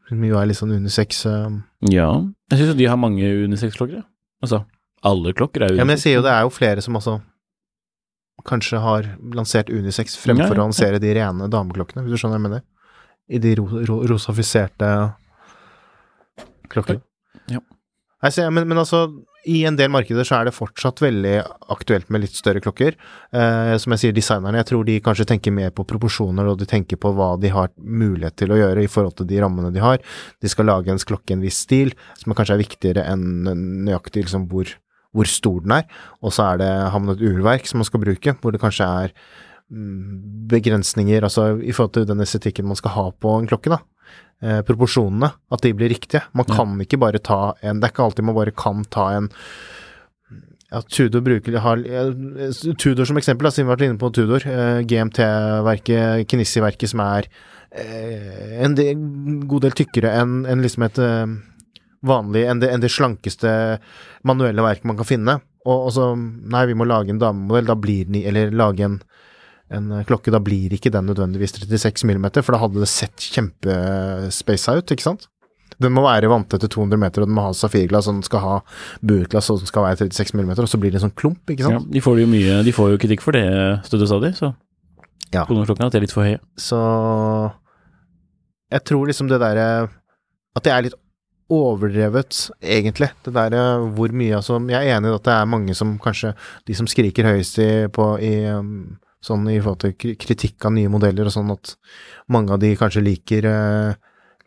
Som 0.08 0.24
jo 0.24 0.40
er 0.40 0.48
litt 0.48 0.56
sånn 0.58 0.72
unisex 0.72 1.26
Uh, 1.28 1.60
ja. 1.92 2.08
Jeg 2.50 2.58
syns 2.58 2.70
jo 2.72 2.78
de 2.78 2.86
har 2.88 2.96
mange 2.96 3.28
unisex-klokker. 3.44 4.02
Altså, 4.42 4.62
alle 5.04 5.34
klokker 5.36 5.62
er 5.62 5.74
unisex. 5.74 5.78
Ja, 5.78 5.84
men 5.84 5.96
jeg 5.98 6.04
sier 6.04 6.16
jo 6.18 6.24
det 6.24 6.32
er 6.32 6.46
jo 6.46 6.52
flere 6.54 6.82
som 6.84 6.96
også 6.96 7.18
kanskje 8.46 8.80
har 8.82 9.08
lansert 9.34 9.70
unisex 9.70 10.18
fremfor 10.20 10.46
Ja, 10.46 10.52
ja, 10.52 10.58
å 10.58 10.66
lansere 10.66 11.00
de 11.02 11.14
rene 11.16 11.48
dameklokkene, 11.52 12.04
hvis 12.04 12.14
du 12.14 12.20
skjønner 12.20 12.38
hva 12.38 12.42
jeg 12.42 12.48
mener? 12.50 12.66
I 13.28 13.40
de 13.44 13.54
ro 13.58 13.66
ro 13.88 13.98
rosafiserte 14.08 14.92
klokkene. 16.72 17.02
Ja. 17.50 17.60
Nei, 18.22 18.30
så, 18.34 18.48
men, 18.50 18.66
men 18.66 18.80
altså, 18.80 19.06
i 19.48 19.60
en 19.68 19.76
del 19.78 19.90
markeder 19.94 20.26
så 20.26 20.38
er 20.38 20.48
det 20.48 20.56
fortsatt 20.56 21.00
veldig 21.00 21.34
aktuelt 21.72 22.08
med 22.12 22.24
litt 22.24 22.34
større 22.36 22.60
klokker. 22.62 22.96
Eh, 23.30 23.74
som 23.78 23.94
jeg 23.94 24.02
sier, 24.02 24.16
designerne, 24.16 24.58
jeg 24.60 24.68
tror 24.72 24.88
de 24.88 24.98
kanskje 25.04 25.28
tenker 25.30 25.54
mer 25.54 25.70
på 25.74 25.86
proporsjoner, 25.88 26.50
og 26.50 26.58
de 26.58 26.66
tenker 26.68 26.98
på 27.00 27.12
hva 27.14 27.30
de 27.40 27.52
har 27.54 27.70
mulighet 27.78 28.36
til 28.42 28.52
å 28.52 28.58
gjøre 28.58 28.84
i 28.84 28.90
forhold 28.90 29.20
til 29.20 29.30
de 29.30 29.38
rammene 29.44 29.70
de 29.74 29.84
har. 29.84 30.02
De 30.42 30.50
skal 30.50 30.68
lage 30.68 30.92
en 30.92 31.00
klokke 31.10 31.32
i 31.32 31.38
en 31.38 31.46
viss 31.46 31.62
stil, 31.68 31.94
som 32.18 32.34
kanskje 32.34 32.58
er 32.58 32.64
viktigere 32.64 33.06
enn 33.12 33.24
nøyaktig 33.86 34.26
liksom 34.26 34.48
hvor, 34.50 34.74
hvor 35.14 35.28
stor 35.30 35.60
den 35.64 35.72
er. 35.78 35.84
Og 36.22 36.32
så 36.36 36.52
er 36.52 36.58
det, 36.62 36.70
har 36.92 36.98
man 37.00 37.14
et 37.16 37.22
urverk 37.24 37.66
som 37.66 37.78
man 37.80 37.88
skal 37.88 38.00
bruke, 38.02 38.34
hvor 38.40 38.52
det 38.54 38.60
kanskje 38.60 38.88
er 39.04 39.14
mm, 39.70 40.48
begrensninger, 40.52 41.22
altså 41.24 41.50
i 41.62 41.72
forhold 41.72 41.94
til 41.96 42.06
den 42.10 42.20
estetikken 42.24 42.68
man 42.68 42.76
skal 42.78 42.94
ha 42.96 43.06
på 43.12 43.38
en 43.38 43.48
klokke, 43.48 43.72
da. 43.72 43.80
Eh, 44.40 44.60
proporsjonene, 44.62 45.32
at 45.50 45.64
de 45.64 45.72
blir 45.74 45.90
riktige. 45.90 46.22
Man 46.32 46.46
Ja. 46.48 46.54
kan 46.54 46.78
ikke 46.80 46.98
bare 47.00 47.18
ta 47.18 47.54
en 47.62 47.80
Det 47.80 47.88
er 47.88 47.92
ikke 47.92 48.04
alltid 48.04 48.24
man 48.24 48.36
bare 48.36 48.52
kan 48.54 48.84
ta 48.84 49.08
en 49.16 49.28
ja, 50.70 50.80
Tudor 50.82 51.22
bruker 51.24 51.58
har, 51.58 51.78
eh, 51.78 52.12
Tudor 52.78 53.04
som 53.08 53.16
eksempel, 53.16 53.42
da, 53.48 53.50
siden 53.50 53.66
vi 53.66 53.70
har 53.72 53.76
vært 53.76 53.86
inne 53.88 53.98
på 53.98 54.12
Tudor. 54.12 54.44
Eh, 54.46 54.82
GMT-verket, 54.84 56.28
Knissi-verket, 56.28 56.88
som 56.92 57.00
er 57.00 57.24
eh, 57.72 58.62
en 58.64 58.74
del, 58.74 58.94
god 59.48 59.62
del 59.62 59.72
tykkere 59.72 60.12
enn 60.20 60.44
en 60.46 60.62
liksom 60.62 60.84
et 60.86 60.98
eh, 60.98 61.26
vanlig 62.06 62.44
enn 62.46 62.60
det, 62.62 62.70
enn 62.72 62.82
det 62.84 62.90
slankeste 62.94 63.50
manuelle 64.28 64.62
verket 64.62 64.86
man 64.88 64.98
kan 64.98 65.08
finne. 65.08 65.38
Og, 65.66 65.88
og 65.88 65.92
så 65.96 66.10
Nei, 66.16 66.66
vi 66.70 66.76
må 66.78 66.86
lage 66.88 67.10
en 67.12 67.18
damemodell, 67.20 67.66
da 67.68 67.74
blir 67.76 68.06
den 68.08 68.20
Eller 68.22 68.52
lage 68.54 68.84
en, 68.86 69.00
en 69.74 69.88
klokke, 70.08 70.30
da 70.32 70.38
blir 70.40 70.72
ikke 70.72 70.92
den 70.94 71.10
nødvendigvis 71.10 71.56
36 71.58 72.06
mm, 72.06 72.28
for 72.38 72.54
da 72.54 72.60
hadde 72.62 72.80
det 72.84 72.88
sett 72.92 73.26
kjempespasa 73.34 74.78
ut, 74.78 74.94
ikke 74.94 75.04
sant? 75.10 75.26
Den 75.78 75.92
må 75.94 76.02
være 76.02 76.30
vanntett 76.30 76.62
til 76.64 76.70
200 76.72 76.98
meter, 76.98 77.22
og 77.22 77.28
den 77.28 77.36
må 77.36 77.44
ha 77.44 77.50
safirglass, 77.54 78.08
og 78.10 78.16
den 78.16 78.24
skal 78.26 78.40
ha 78.42 78.54
bueglass, 79.06 79.50
og 79.52 79.60
den 79.60 79.68
skal 79.70 79.84
være 79.84 80.00
36 80.08 80.34
mm, 80.34 80.54
og 80.56 80.70
så 80.70 80.80
blir 80.80 80.94
det 80.94 80.98
en 81.02 81.04
sånn 81.08 81.18
klump, 81.18 81.42
ikke 81.52 81.66
sant? 81.66 81.84
ja, 81.84 81.92
de 81.98 82.02
får 82.02 82.22
jo 82.22 82.30
mye 82.30 82.62
De 82.66 82.74
får 82.74 82.94
jo 82.94 83.02
kritikk 83.04 83.22
for 83.22 83.36
det 83.36 83.44
støttet 83.86 84.10
stadig, 84.10 84.32
så 84.38 84.54
Ja. 85.34 85.42
at 85.44 85.50
de 85.92 85.98
er 85.98 86.06
litt 86.06 86.14
for 86.14 86.24
høye. 86.24 86.40
Så 86.56 86.78
jeg 88.72 88.84
tror 88.88 89.06
liksom 89.10 89.28
det 89.28 89.40
derre 89.40 89.88
At 90.56 90.64
det 90.64 90.72
er 90.72 90.82
litt 90.88 90.96
overdrevet, 91.48 92.50
egentlig. 92.60 93.08
Det 93.24 93.32
der 93.32 93.84
hvor 93.96 94.12
mye 94.12 94.36
altså 94.36 94.58
Jeg 94.68 94.84
er 94.84 94.98
enig 94.98 95.10
i 95.10 95.16
at 95.16 95.24
det 95.24 95.34
er 95.34 95.48
mange 95.48 95.74
som 95.74 95.94
kanskje 95.98 96.34
De 96.68 96.74
som 96.76 96.86
skriker 96.86 97.24
høyest 97.24 97.58
i, 97.64 97.70
på, 97.88 98.08
i 98.20 98.34
um, 98.52 98.98
sånn 99.24 99.48
i 99.50 99.58
forhold 99.60 99.80
til 99.82 100.16
kritikk 100.20 100.66
av 100.68 100.74
nye 100.76 100.90
modeller 100.92 101.28
og 101.28 101.34
sånn, 101.34 101.54
at 101.54 101.74
mange 102.30 102.52
av 102.54 102.60
de 102.62 102.74
kanskje 102.78 103.02
liker 103.02 103.48
eh, 103.48 103.96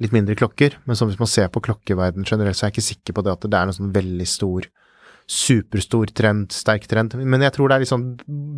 litt 0.01 0.13
mindre 0.15 0.37
klokker. 0.39 0.77
Men 0.87 0.97
så 0.97 1.07
hvis 1.09 1.19
man 1.19 1.29
ser 1.29 1.49
på 1.51 1.63
klokkeverden 1.65 2.27
generelt, 2.27 2.57
så 2.57 2.65
er 2.65 2.71
jeg 2.71 2.77
ikke 2.77 2.87
sikker 2.87 3.17
på 3.17 3.25
det 3.25 3.33
at 3.35 3.49
det 3.49 3.57
er 3.57 3.67
noen 3.67 3.77
sånn 3.77 3.91
veldig 3.95 4.29
stor 4.29 4.69
superstor 5.31 6.11
trend, 6.17 6.51
sterk 6.55 6.87
trend. 6.91 7.13
Men 7.19 7.43
jeg 7.45 7.55
tror 7.55 7.69
det 7.69 7.77
er 7.77 7.83
liksom 7.85 8.07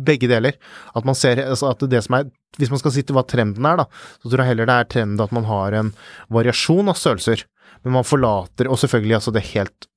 begge 0.06 0.30
deler. 0.30 0.56
At 0.96 1.06
man 1.06 1.18
ser 1.18 1.42
altså 1.44 1.70
at 1.72 1.84
det 1.90 2.02
som 2.06 2.20
er 2.20 2.32
Hvis 2.54 2.70
man 2.70 2.78
skal 2.78 2.92
si 2.94 3.02
til 3.02 3.16
hva 3.16 3.24
trenden 3.26 3.66
er, 3.66 3.80
da, 3.80 3.84
så 4.22 4.28
tror 4.30 4.44
jeg 4.44 4.52
heller 4.52 4.68
det 4.70 4.74
er 4.78 4.86
trenden 4.86 5.22
at 5.24 5.32
man 5.34 5.42
har 5.48 5.74
en 5.74 5.88
variasjon 6.30 6.86
av 6.86 6.94
størrelser. 6.94 7.40
Men 7.84 7.98
man 7.98 8.06
forlater 8.06 8.70
Og 8.72 8.78
selvfølgelig 8.80 9.18
altså 9.18 9.32
det 9.34 9.44
helt 9.52 9.88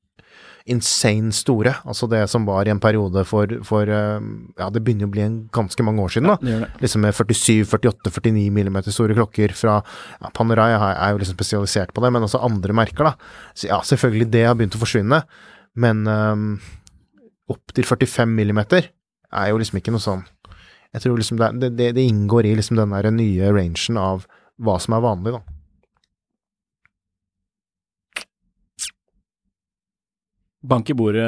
insane 0.67 1.31
store. 1.35 1.71
Altså 1.87 2.09
det 2.11 2.21
som 2.31 2.45
var 2.47 2.67
i 2.67 2.71
en 2.73 2.81
periode 2.83 3.23
for, 3.27 3.51
for 3.67 3.87
eh, 3.87 4.27
Ja, 4.59 4.69
det 4.73 4.81
begynner 4.83 5.07
å 5.07 5.13
bli 5.13 5.23
en 5.23 5.37
ganske 5.55 5.85
mange 5.85 6.03
år 6.03 6.11
siden, 6.15 6.31
da. 6.31 6.37
Det 6.41 6.57
det. 6.63 6.69
Liksom 6.83 7.05
med 7.05 7.15
47, 7.15 7.63
48, 7.71 8.11
49 8.11 8.51
millimeter 8.53 8.95
store 8.95 9.15
klokker 9.17 9.55
fra 9.57 9.79
ja, 9.79 10.31
Panerai 10.35 10.73
er 10.75 11.13
jo 11.13 11.21
liksom 11.21 11.37
spesialisert 11.39 11.93
på 11.95 12.03
det, 12.03 12.11
men 12.13 12.27
også 12.27 12.43
andre 12.43 12.75
merker, 12.75 13.11
da. 13.11 13.15
Så 13.55 13.71
ja, 13.71 13.79
selvfølgelig 13.79 14.29
det 14.35 14.43
har 14.47 14.57
begynt 14.59 14.75
å 14.75 14.83
forsvinne, 14.83 15.21
men 15.79 16.03
um, 16.07 16.47
opp 17.53 17.75
til 17.75 17.87
45 17.87 18.33
millimeter 18.35 18.89
er 19.31 19.51
jo 19.51 19.59
liksom 19.59 19.79
ikke 19.79 19.91
noe 19.93 20.01
sånn 20.03 20.21
Jeg 20.95 21.03
tror 21.03 21.17
liksom 21.19 21.39
det, 21.39 21.49
det, 21.61 21.69
det, 21.77 21.87
det 21.97 22.05
inngår 22.07 22.47
i 22.47 22.55
liksom 22.57 22.79
den 22.79 22.95
der 22.95 23.09
nye 23.11 23.51
rangen 23.53 23.99
av 24.01 24.27
hva 24.63 24.77
som 24.81 24.95
er 24.97 25.03
vanlig, 25.05 25.37
da. 25.37 25.56
Bank 30.63 30.89
i 30.89 30.93
bordet, 30.97 31.27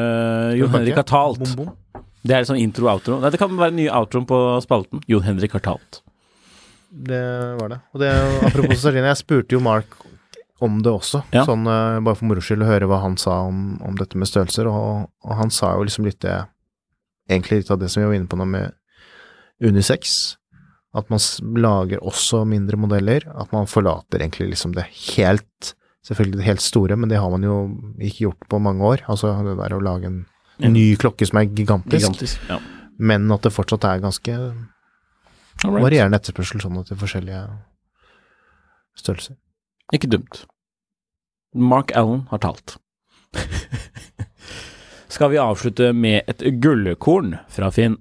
Jon 0.57 0.69
Henrik 0.73 0.95
har 0.97 1.05
talt. 1.07 1.39
Bom, 1.39 1.65
bom. 1.65 2.03
Det 2.25 2.35
er 2.35 2.43
sånn 2.47 2.59
intro-outro. 2.59 3.19
Nei, 3.21 3.29
det 3.31 3.39
kan 3.39 3.53
være 3.55 3.75
ny 3.77 3.85
outro 3.93 4.23
på 4.27 4.37
spalten. 4.65 5.01
Jon 5.07 5.23
Henrik 5.23 5.53
har 5.55 5.63
talt. 5.63 6.01
Det 6.89 7.21
var 7.59 7.69
det. 7.69 7.77
Og 7.93 8.01
det, 8.01 8.09
apropos 8.49 8.79
Sardinia, 8.83 9.13
jeg 9.13 9.21
spurte 9.21 9.55
jo 9.55 9.61
Mark 9.63 9.93
om 10.59 10.81
det 10.83 10.91
også, 10.91 11.21
Ja. 11.31 11.45
sånn 11.47 11.63
eh, 11.71 11.99
bare 12.03 12.17
for 12.19 12.27
moro 12.27 12.41
skyld, 12.43 12.65
å 12.65 12.67
høre 12.67 12.87
hva 12.91 12.97
han 13.05 13.13
sa 13.21 13.37
om, 13.47 13.77
om 13.85 13.95
dette 13.95 14.17
med 14.19 14.27
størrelser, 14.27 14.67
og, 14.67 15.05
og 15.23 15.37
han 15.39 15.53
sa 15.55 15.69
jo 15.77 15.85
liksom 15.87 16.07
litt 16.09 16.19
det 16.25 16.35
Egentlig 17.29 17.59
litt 17.61 17.69
av 17.71 17.77
det 17.79 17.87
som 17.93 18.01
vi 18.01 18.07
var 18.09 18.15
inne 18.17 18.25
på 18.27 18.37
nå 18.39 18.45
med 18.49 18.71
unisex. 19.61 20.35
At 20.97 21.11
man 21.13 21.21
lager 21.61 22.01
også 22.01 22.39
mindre 22.49 22.79
modeller. 22.81 23.21
At 23.37 23.51
man 23.53 23.67
forlater 23.69 24.17
egentlig 24.23 24.47
liksom 24.55 24.71
det 24.73 24.87
helt 25.13 25.75
Selvfølgelig 26.07 26.37
det 26.39 26.45
helt 26.47 26.61
store, 26.63 26.95
men 26.95 27.09
det 27.09 27.19
har 27.19 27.29
man 27.29 27.43
jo 27.43 27.55
ikke 27.99 28.23
gjort 28.29 28.45
på 28.49 28.59
mange 28.63 28.81
år. 28.87 29.01
Altså 29.11 29.33
det 29.43 29.57
der 29.59 29.75
å 29.75 29.81
lage 29.83 30.05
en 30.05 30.25
Ja. 30.59 30.69
ny 30.69 30.95
klokke 30.95 31.25
som 31.27 31.37
er 31.39 31.45
gigantisk, 31.45 32.01
Gigantisk. 32.03 32.39
Ja. 32.49 32.59
men 32.99 33.31
at 33.31 33.41
det 33.43 33.51
fortsatt 33.53 33.83
er 33.85 33.99
ganske 34.03 34.33
Alright. 35.63 35.83
varierende 35.83 36.15
etterspørsel 36.19 36.61
sånn 36.61 36.85
til 36.85 36.97
forskjellige 36.97 37.43
størrelser. 38.97 39.35
Ikke 39.93 40.09
dumt. 40.09 40.45
Mark 41.55 41.91
Allen 41.95 42.27
har 42.29 42.39
talt. 42.39 42.77
Skal 45.09 45.31
vi 45.33 45.37
avslutte 45.41 45.91
med 45.95 46.23
et 46.29 46.43
gullkorn 46.61 47.39
fra 47.49 47.71
Finn, 47.71 47.97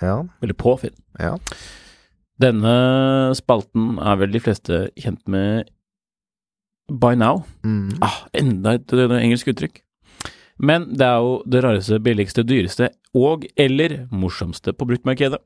Ja. 0.00 0.22
eller 0.42 0.54
på 0.54 0.78
Finn. 0.80 0.94
ja. 1.18 1.36
Denne 2.38 3.32
spalten 3.34 3.98
er 3.98 4.16
vel 4.20 4.30
de 4.30 4.40
fleste 4.40 4.90
kjent 5.00 5.22
med 5.26 5.70
by 6.88 7.14
now. 7.18 7.44
Mm. 7.64 7.96
Ah, 8.04 8.22
enda 8.34 8.76
et 8.78 8.92
eh, 8.92 9.16
engelsk 9.22 9.48
uttrykk. 9.52 9.82
Men 10.58 10.86
det 10.96 11.04
er 11.04 11.18
jo 11.20 11.42
det 11.44 11.60
rareste, 11.64 11.98
billigste, 12.00 12.44
dyreste 12.48 12.90
og 13.16 13.44
eller 13.60 14.06
morsomste 14.10 14.72
på 14.72 14.86
bruktmarkedet. 14.88 15.40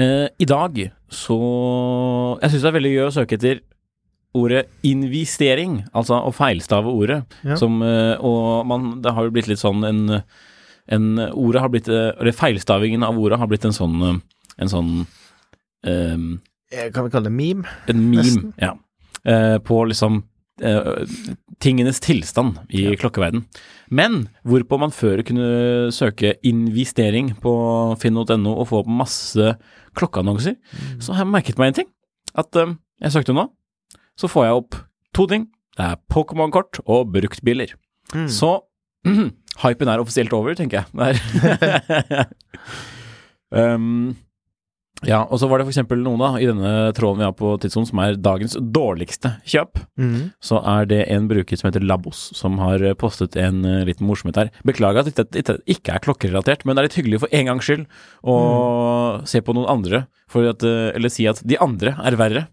Eh, 0.00 0.28
I 0.38 0.46
dag 0.48 0.76
så 1.10 1.36
Jeg 2.40 2.50
syns 2.52 2.62
det 2.62 2.68
er 2.70 2.76
veldig 2.78 2.92
gøy 2.94 3.04
å 3.08 3.14
søke 3.14 3.36
etter 3.38 3.60
ordet 4.36 4.66
investering, 4.86 5.80
altså 5.96 6.20
å 6.22 6.30
feilstave 6.32 6.86
ordet. 6.92 7.24
Ja. 7.42 7.56
Som, 7.58 7.80
eh, 7.82 8.14
og 8.22 8.66
man, 8.70 9.00
det 9.02 9.10
har 9.16 9.26
jo 9.26 9.32
blitt 9.34 9.48
litt 9.50 9.58
sånn 9.62 9.82
en, 9.88 10.20
en 10.86 11.08
Ordet 11.34 11.62
har 11.64 11.72
blitt 11.72 11.88
eh, 11.90 12.12
Eller 12.20 12.32
feilstavingen 12.36 13.02
av 13.06 13.18
ordet 13.18 13.38
har 13.42 13.50
blitt 13.50 13.64
en 13.66 13.74
sånn 13.74 13.96
eh, 14.06 14.20
En 14.62 14.70
sånn 14.72 14.92
Eh, 15.80 16.16
Kan 16.92 17.06
vi 17.06 17.10
kalle 17.10 17.24
det 17.30 17.32
meme? 17.32 17.64
en 17.88 18.00
meme, 18.10 18.20
Nesten. 18.20 18.50
ja. 18.60 18.74
Eh, 19.24 19.58
på 19.58 19.84
liksom 19.84 20.22
eh, 20.62 21.04
tingenes 21.60 22.00
tilstand 22.00 22.58
i 22.68 22.96
klokkeverden. 22.96 23.44
Men 23.92 24.28
hvorpå 24.48 24.78
man 24.80 24.94
før 24.94 25.20
kunne 25.28 25.90
søke 25.92 26.38
investering 26.46 27.34
på 27.42 27.52
finn.no 28.00 28.54
og 28.54 28.68
få 28.70 28.80
opp 28.80 28.88
masse 28.88 29.54
klokkeannonser, 29.98 30.56
så 31.02 31.12
har 31.12 31.26
jeg 31.26 31.34
merket 31.34 31.60
meg 31.60 31.72
en 31.72 31.78
ting. 31.82 31.90
At 32.38 32.56
eh, 32.56 32.72
jeg 33.04 33.16
søkte 33.18 33.36
nå, 33.36 33.44
så 34.16 34.30
får 34.30 34.48
jeg 34.48 34.62
opp 34.62 34.80
to 35.16 35.28
ting. 35.28 35.50
Det 35.76 35.84
er 35.84 36.00
Pokémon-kort 36.12 36.80
og 36.86 37.12
bruktbiler. 37.12 37.76
Mm. 38.14 38.28
Så 38.32 38.54
hypen 39.64 39.92
er 39.92 40.00
offisielt 40.00 40.32
over, 40.36 40.56
tenker 40.56 40.80
jeg. 40.80 42.26
Um, 43.52 44.16
ja, 45.06 45.22
og 45.24 45.40
så 45.40 45.48
var 45.48 45.60
det 45.60 45.70
eksempel 45.70 46.02
noen 46.04 46.20
da, 46.20 46.28
i 46.36 46.48
denne 46.48 46.70
tråden 46.96 47.22
vi 47.22 47.26
har 47.26 47.34
på 47.36 47.54
tidssonen 47.62 47.88
som 47.88 48.02
er 48.04 48.18
dagens 48.20 48.56
dårligste 48.60 49.32
kjøp. 49.48 49.80
Mm. 50.00 50.30
Så 50.44 50.60
er 50.74 50.88
det 50.90 51.00
en 51.14 51.28
bruker 51.30 51.56
som 51.56 51.70
heter 51.70 51.84
Labos, 51.86 52.26
som 52.36 52.58
har 52.60 52.84
eh, 52.84 52.96
postet 52.98 53.38
en 53.40 53.62
uh, 53.64 53.80
liten 53.88 54.08
morsomhet 54.08 54.36
her. 54.40 54.52
Beklager 54.66 55.00
at 55.04 55.16
dette, 55.16 55.56
ikke 55.70 55.96
er 55.96 56.04
klokkerelatert, 56.04 56.66
men 56.66 56.76
det 56.76 56.82
er 56.82 56.90
litt 56.90 56.98
hyggelig 57.00 57.22
for 57.24 57.36
en 57.36 57.48
gangs 57.48 57.68
skyld 57.68 57.86
å 58.28 58.36
se 59.30 59.40
på 59.44 59.56
noen 59.56 59.70
andre, 59.72 60.04
at, 60.28 60.68
uh, 60.68 60.90
eller 60.92 61.12
si 61.12 61.28
at 61.30 61.40
de 61.48 61.58
andre 61.60 61.96
er 62.04 62.20
verre. 62.20 62.46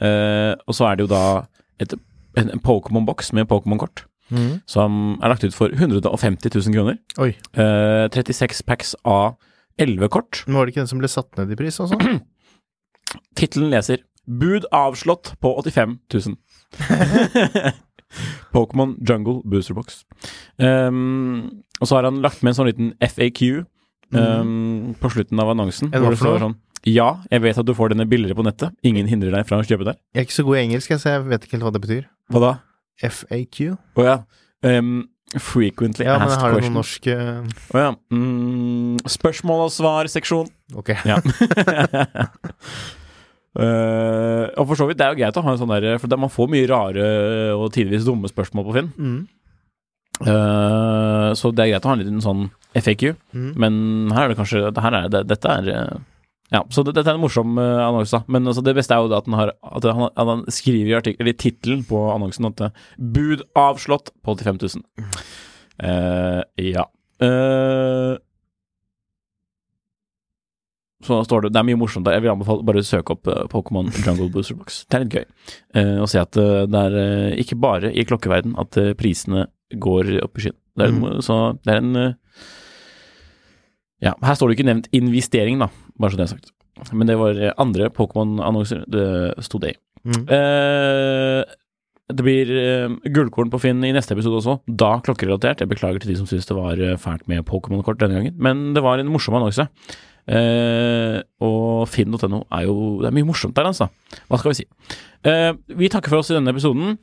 Uh, 0.00 0.56
og 0.66 0.74
så 0.74 0.90
er 0.90 0.98
det 0.98 1.06
jo 1.06 1.12
da 1.12 1.24
et, 1.82 1.94
en, 2.40 2.54
en 2.56 2.64
Pokémon-boks 2.66 3.34
med 3.38 3.50
Pokémon-kort, 3.50 4.06
Mm. 4.30 4.60
som 4.62 5.16
er 5.18 5.32
lagt 5.32 5.42
ut 5.42 5.54
for 5.56 5.72
150 5.74 6.52
000 6.54 6.74
kroner. 6.76 7.00
Oi. 7.18 7.32
Eh, 7.58 8.04
36 8.14 8.60
packs 8.62 8.92
av 9.02 9.32
11 9.80 10.12
kort. 10.12 10.42
Men 10.46 10.58
var 10.58 10.66
det 10.66 10.74
ikke 10.74 10.84
den 10.84 10.92
som 10.92 11.02
ble 11.02 11.10
satt 11.10 11.30
ned 11.40 11.52
i 11.54 11.58
pris 11.58 11.80
også? 11.82 11.98
Tittelen 13.38 13.72
leser 13.72 14.04
'Bud 14.30 14.66
avslått 14.76 15.32
på 15.42 15.54
85 15.58 15.98
000'. 16.12 16.36
Pokémon 18.54 18.96
Jungle 19.06 19.40
Booster 19.44 19.74
Box. 19.74 20.04
Um, 20.56 21.62
og 21.80 21.88
så 21.88 21.96
har 21.96 22.08
han 22.08 22.20
lagt 22.22 22.42
med 22.42 22.52
en 22.52 22.58
sånn 22.58 22.68
liten 22.70 22.90
FAQ 22.98 23.42
um, 24.14 24.94
på 25.00 25.12
slutten 25.14 25.40
av 25.42 25.52
annonsen. 25.54 25.90
Mm. 25.90 25.96
En 25.96 26.04
hvor 26.04 26.14
det 26.14 26.20
står 26.22 26.42
sånn 26.44 26.58
Ja, 26.88 27.10
jeg 27.30 27.44
vet 27.44 27.60
at 27.60 27.68
du 27.68 27.74
får 27.76 27.94
denne 27.94 28.08
billigere 28.10 28.38
på 28.38 28.46
nettet. 28.46 28.74
Ingen 28.86 29.08
hindrer 29.10 29.34
deg 29.38 29.46
fra 29.48 29.60
å 29.60 29.66
kjøpe 29.66 29.86
der. 29.92 30.00
Jeg 30.14 30.22
er 30.22 30.28
ikke 30.28 30.38
så 30.38 30.46
god 30.48 30.58
i 30.58 30.64
engelsk, 30.64 30.94
så 30.96 31.14
jeg 31.14 31.24
vet 31.28 31.46
ikke 31.46 31.58
helt 31.58 31.68
hva 31.68 31.74
det 31.76 31.84
betyr. 31.86 32.04
Hva 32.32 32.44
da? 32.44 32.52
FAQ? 33.00 33.58
Å 33.96 34.06
ja. 34.06 34.16
Um, 34.66 35.08
frequently 35.38 36.04
Ja, 36.06 36.16
men 36.18 36.28
asked 36.28 36.42
har 36.42 36.54
du 36.56 36.60
noen 36.64 36.74
norske 36.80 37.14
norsk 37.14 37.74
eh, 37.74 37.84
ja. 37.84 37.92
Mm, 38.10 38.96
spørsmål 39.06 39.66
og 39.68 39.74
svar-seksjon. 39.74 40.48
Ok. 40.74 40.90
Ja. 41.10 41.20
uh, 43.58 44.46
og 44.54 44.64
for 44.70 44.78
så 44.78 44.86
vidt, 44.88 44.98
det 45.00 45.06
er 45.06 45.14
jo 45.14 45.20
greit 45.20 45.38
å 45.38 45.42
ha 45.42 45.52
en 45.54 45.58
sånn 45.60 45.72
der 45.74 45.98
For 45.98 46.06
det- 46.10 46.18
man 46.18 46.30
får 46.30 46.50
mye 46.52 46.68
rare 46.70 47.06
og 47.56 47.72
tidvis 47.74 48.04
dumme 48.06 48.30
spørsmål 48.30 48.66
på 48.68 48.74
Finn. 48.78 48.92
Mm. 48.98 49.20
Uh, 50.20 51.32
så 51.34 51.48
det 51.54 51.64
er 51.64 51.72
greit 51.72 51.84
å 51.86 51.90
ha 51.90 51.94
en 51.96 52.02
liten 52.04 52.20
sånn 52.24 52.50
FAQ. 52.76 53.16
Mm. 53.34 53.52
Men 53.56 53.74
her 54.14 54.24
er 54.24 54.28
det 54.34 54.38
kanskje 54.38 54.66
det 54.74 54.82
her 54.84 54.94
er, 54.94 55.08
det, 55.08 55.24
Dette 55.30 55.48
er 55.48 55.70
eh, 55.74 55.98
Ja, 56.50 56.64
så 56.74 56.82
det, 56.82 56.96
dette 56.96 57.12
er 57.12 57.18
en 57.18 57.22
morsom 57.22 57.58
uh, 57.60 57.82
annonse, 57.84 58.16
da. 58.16 58.26
Men 58.26 58.48
altså, 58.50 58.62
det 58.66 58.74
beste 58.74 58.96
er 58.96 59.04
jo 59.04 59.12
at, 59.14 59.26
den 59.28 59.36
har, 59.38 59.52
at, 59.54 59.84
han, 59.86 60.08
at 60.10 60.30
han 60.32 60.40
skriver 60.50 60.90
i 60.90 60.96
artikkel, 60.98 61.30
tittelen 61.38 61.84
på 61.86 62.00
annonsen 62.10 62.48
at 62.48 62.64
eh, 62.66 62.80
'bud 62.98 63.44
avslått 63.58 64.10
på 64.24 64.34
85 64.34 64.58
000'. 64.64 64.82
Uh, 65.80 66.42
ja. 66.58 66.88
Eh, 67.22 68.16
så 71.00 71.22
står 71.24 71.46
det 71.46 71.52
Det 71.54 71.60
er 71.62 71.68
mye 71.70 71.78
morsomt 71.80 72.04
der. 72.04 72.18
Jeg 72.18 72.26
vil 72.26 72.32
anbefale 72.34 72.66
bare 72.66 72.82
å 72.82 72.84
søke 72.84 73.14
opp 73.14 73.30
Pokémon 73.52 73.86
Jungle 74.02 74.28
Booster 74.34 74.58
Box. 74.58 74.82
Det 74.84 74.98
er 74.98 75.04
litt 75.06 75.14
gøy 75.16 76.02
å 76.04 76.08
se 76.10 76.20
at 76.20 76.36
det 76.36 76.82
er 76.82 77.38
ikke 77.40 77.56
bare 77.56 77.88
i 77.96 78.04
klokkeverden 78.04 78.52
at 78.60 78.76
prisene 79.00 79.46
går 79.72 80.10
opp 80.26 80.36
i 80.36 80.44
skyen. 80.44 80.58
Det 80.76 80.90
er, 80.90 80.92
Mm. 80.92 81.22
Så 81.24 81.38
det 81.64 81.72
er 81.72 81.80
en 81.80 82.14
Ja, 84.00 84.12
her 84.20 84.36
står 84.36 84.48
det 84.50 84.58
ikke 84.58 84.68
nevnt 84.68 84.92
investering, 84.92 85.58
da, 85.60 85.70
bare 86.00 86.14
så 86.14 86.20
det 86.20 86.26
er 86.26 86.34
sagt. 86.34 86.52
Men 86.96 87.10
det 87.10 87.18
var 87.20 87.36
eh, 87.36 87.54
andre 87.60 87.90
Pokémon-annonser 87.92 88.84
det 88.90 89.06
sto 89.44 89.60
det 89.62 89.74
i. 89.74 89.80
Mm. 90.08 90.22
Eh, 90.32 91.56
det 92.10 92.24
blir 92.26 92.50
eh, 92.56 92.94
gullkorn 93.14 93.50
på 93.52 93.60
Finn 93.62 93.84
i 93.86 93.92
neste 93.94 94.16
episode 94.16 94.40
også, 94.40 94.56
da 94.66 94.94
klokkerelatert. 95.04 95.62
Jeg 95.62 95.70
beklager 95.70 96.02
til 96.02 96.12
de 96.12 96.18
som 96.18 96.28
syns 96.30 96.48
det 96.48 96.56
var 96.56 96.80
eh, 96.80 96.96
fælt 97.00 97.26
med 97.30 97.44
Pokémon-kort 97.48 98.00
denne 98.00 98.18
gangen, 98.18 98.38
men 98.40 98.70
det 98.76 98.82
var 98.84 99.02
en 99.02 99.12
morsom 99.12 99.36
annonse. 99.38 99.66
Eh, 100.30 101.18
og 101.42 101.88
finn.no 101.90 102.42
er 102.54 102.66
jo 102.68 102.74
Det 103.00 103.08
er 103.08 103.14
mye 103.16 103.26
morsomt 103.26 103.56
der, 103.56 103.70
altså. 103.70 103.88
Hva 104.28 104.38
skal 104.38 104.52
vi 104.52 104.60
si? 104.60 104.66
Eh, 105.26 105.52
vi 105.78 105.90
takker 105.90 106.12
for 106.12 106.22
oss 106.22 106.30
i 106.32 106.36
denne 106.36 106.52
episoden, 106.54 106.98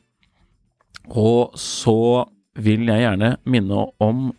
og 1.08 1.56
så 1.60 2.26
vil 2.58 2.88
jeg 2.89 3.04
gjerne 3.04 3.36
minne 3.48 3.88
om 4.04 4.30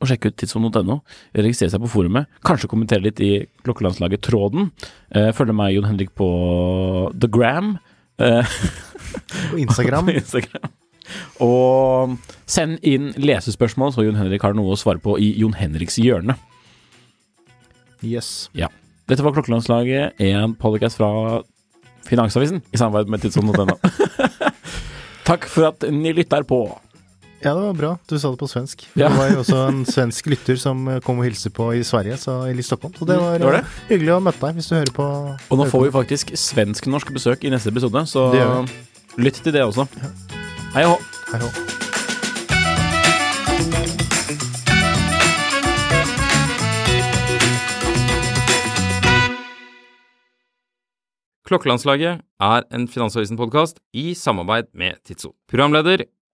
å 0.00 0.08
sjekke 0.08 0.30
ut 0.30 0.36
Tidsom.no, 0.40 1.00
registrere 1.36 1.72
seg 1.74 1.82
på 1.84 1.90
forumet, 1.92 2.28
kanskje 2.46 2.70
kommentere 2.72 3.04
litt 3.04 3.20
i 3.24 3.32
Klokkelandslaget 3.66 4.22
Tråden. 4.24 4.70
Eh, 5.12 5.30
følge 5.36 5.56
meg, 5.56 5.74
Jon 5.76 5.88
Henrik, 5.90 6.14
på 6.16 6.28
The 7.12 7.28
Gram. 7.32 7.74
Eh, 8.20 8.56
På 9.50 9.60
Instagram. 9.60 10.06
på 10.10 10.16
Instagram. 10.16 10.72
Og 11.42 12.16
send 12.48 12.78
inn 12.86 13.10
lesespørsmål, 13.18 13.92
så 13.94 14.04
Jon 14.06 14.18
Henrik 14.20 14.44
har 14.46 14.56
noe 14.56 14.72
å 14.74 14.78
svare 14.80 15.02
på 15.02 15.16
i 15.20 15.32
Jon 15.40 15.56
Henriks 15.58 15.98
hjørne. 16.00 16.36
Yes. 18.00 18.48
Ja. 18.56 18.70
Dette 19.10 19.24
var 19.26 19.34
Klokkelandslaget, 19.36 20.20
en 20.22 20.54
podcast 20.56 21.00
fra 21.00 21.40
Finansavisen 22.06 22.62
i 22.72 22.78
samarbeid 22.80 23.10
med 23.12 23.24
Tidsom.no. 23.24 23.76
Takk 25.28 25.44
for 25.50 25.68
at 25.68 25.84
ni 25.92 26.14
lytter 26.16 26.46
på. 26.48 26.62
Ja, 27.42 27.54
det 27.56 27.60
var 27.64 27.72
bra. 27.72 27.90
Du 28.08 28.18
sa 28.20 28.30
det 28.30 28.36
på 28.42 28.46
svensk. 28.50 28.82
Ja. 29.00 29.08
Det 29.08 29.16
var 29.16 29.30
jo 29.32 29.38
også 29.40 29.60
en 29.70 29.78
svensk 29.88 30.26
lytter 30.28 30.58
som 30.60 30.82
eh, 30.92 30.98
kom 31.04 31.22
og 31.22 31.24
hilste 31.24 31.48
på 31.56 31.70
i 31.78 31.80
Sverige, 31.88 32.18
så, 32.20 32.34
eller 32.44 32.60
i 32.60 32.66
Stockholm. 32.66 32.92
Så 32.98 33.08
det 33.08 33.16
Mm, 33.16 33.24
var, 33.24 33.38
det 33.38 33.46
var 33.48 33.56
det. 33.56 33.62
eh, 33.64 33.88
hyggelig 33.94 34.12
å 34.16 34.20
møte 34.26 34.44
deg 34.44 34.54
hvis 34.60 34.68
du 34.68 34.74
hører 34.76 34.92
på. 34.98 35.08
Og 35.48 35.58
nå 35.62 35.68
får 35.72 35.86
vi 35.86 35.94
faktisk 35.96 36.34
svensk-norsk 36.36 37.14
besøk 37.16 37.44
i 37.48 37.50
neste 37.54 37.72
episode, 37.72 38.04
så 38.12 38.28
lytt 39.16 39.40
til 39.42 39.52
det 39.56 39.64
også. 39.64 39.88
Hei 40.76 40.84
og 40.84 40.98
hå. 40.98 41.00
Hei 41.32 41.40
hå. 41.46 41.50
Klokkelandslaget 51.48 52.20
er 52.44 52.64
en 52.74 52.84
Finansavisen-podkast 52.90 53.80
i 53.96 54.12
samarbeid 54.14 54.68
med 54.76 55.00
Tidso. 55.08 55.32
Programleder 55.50 56.04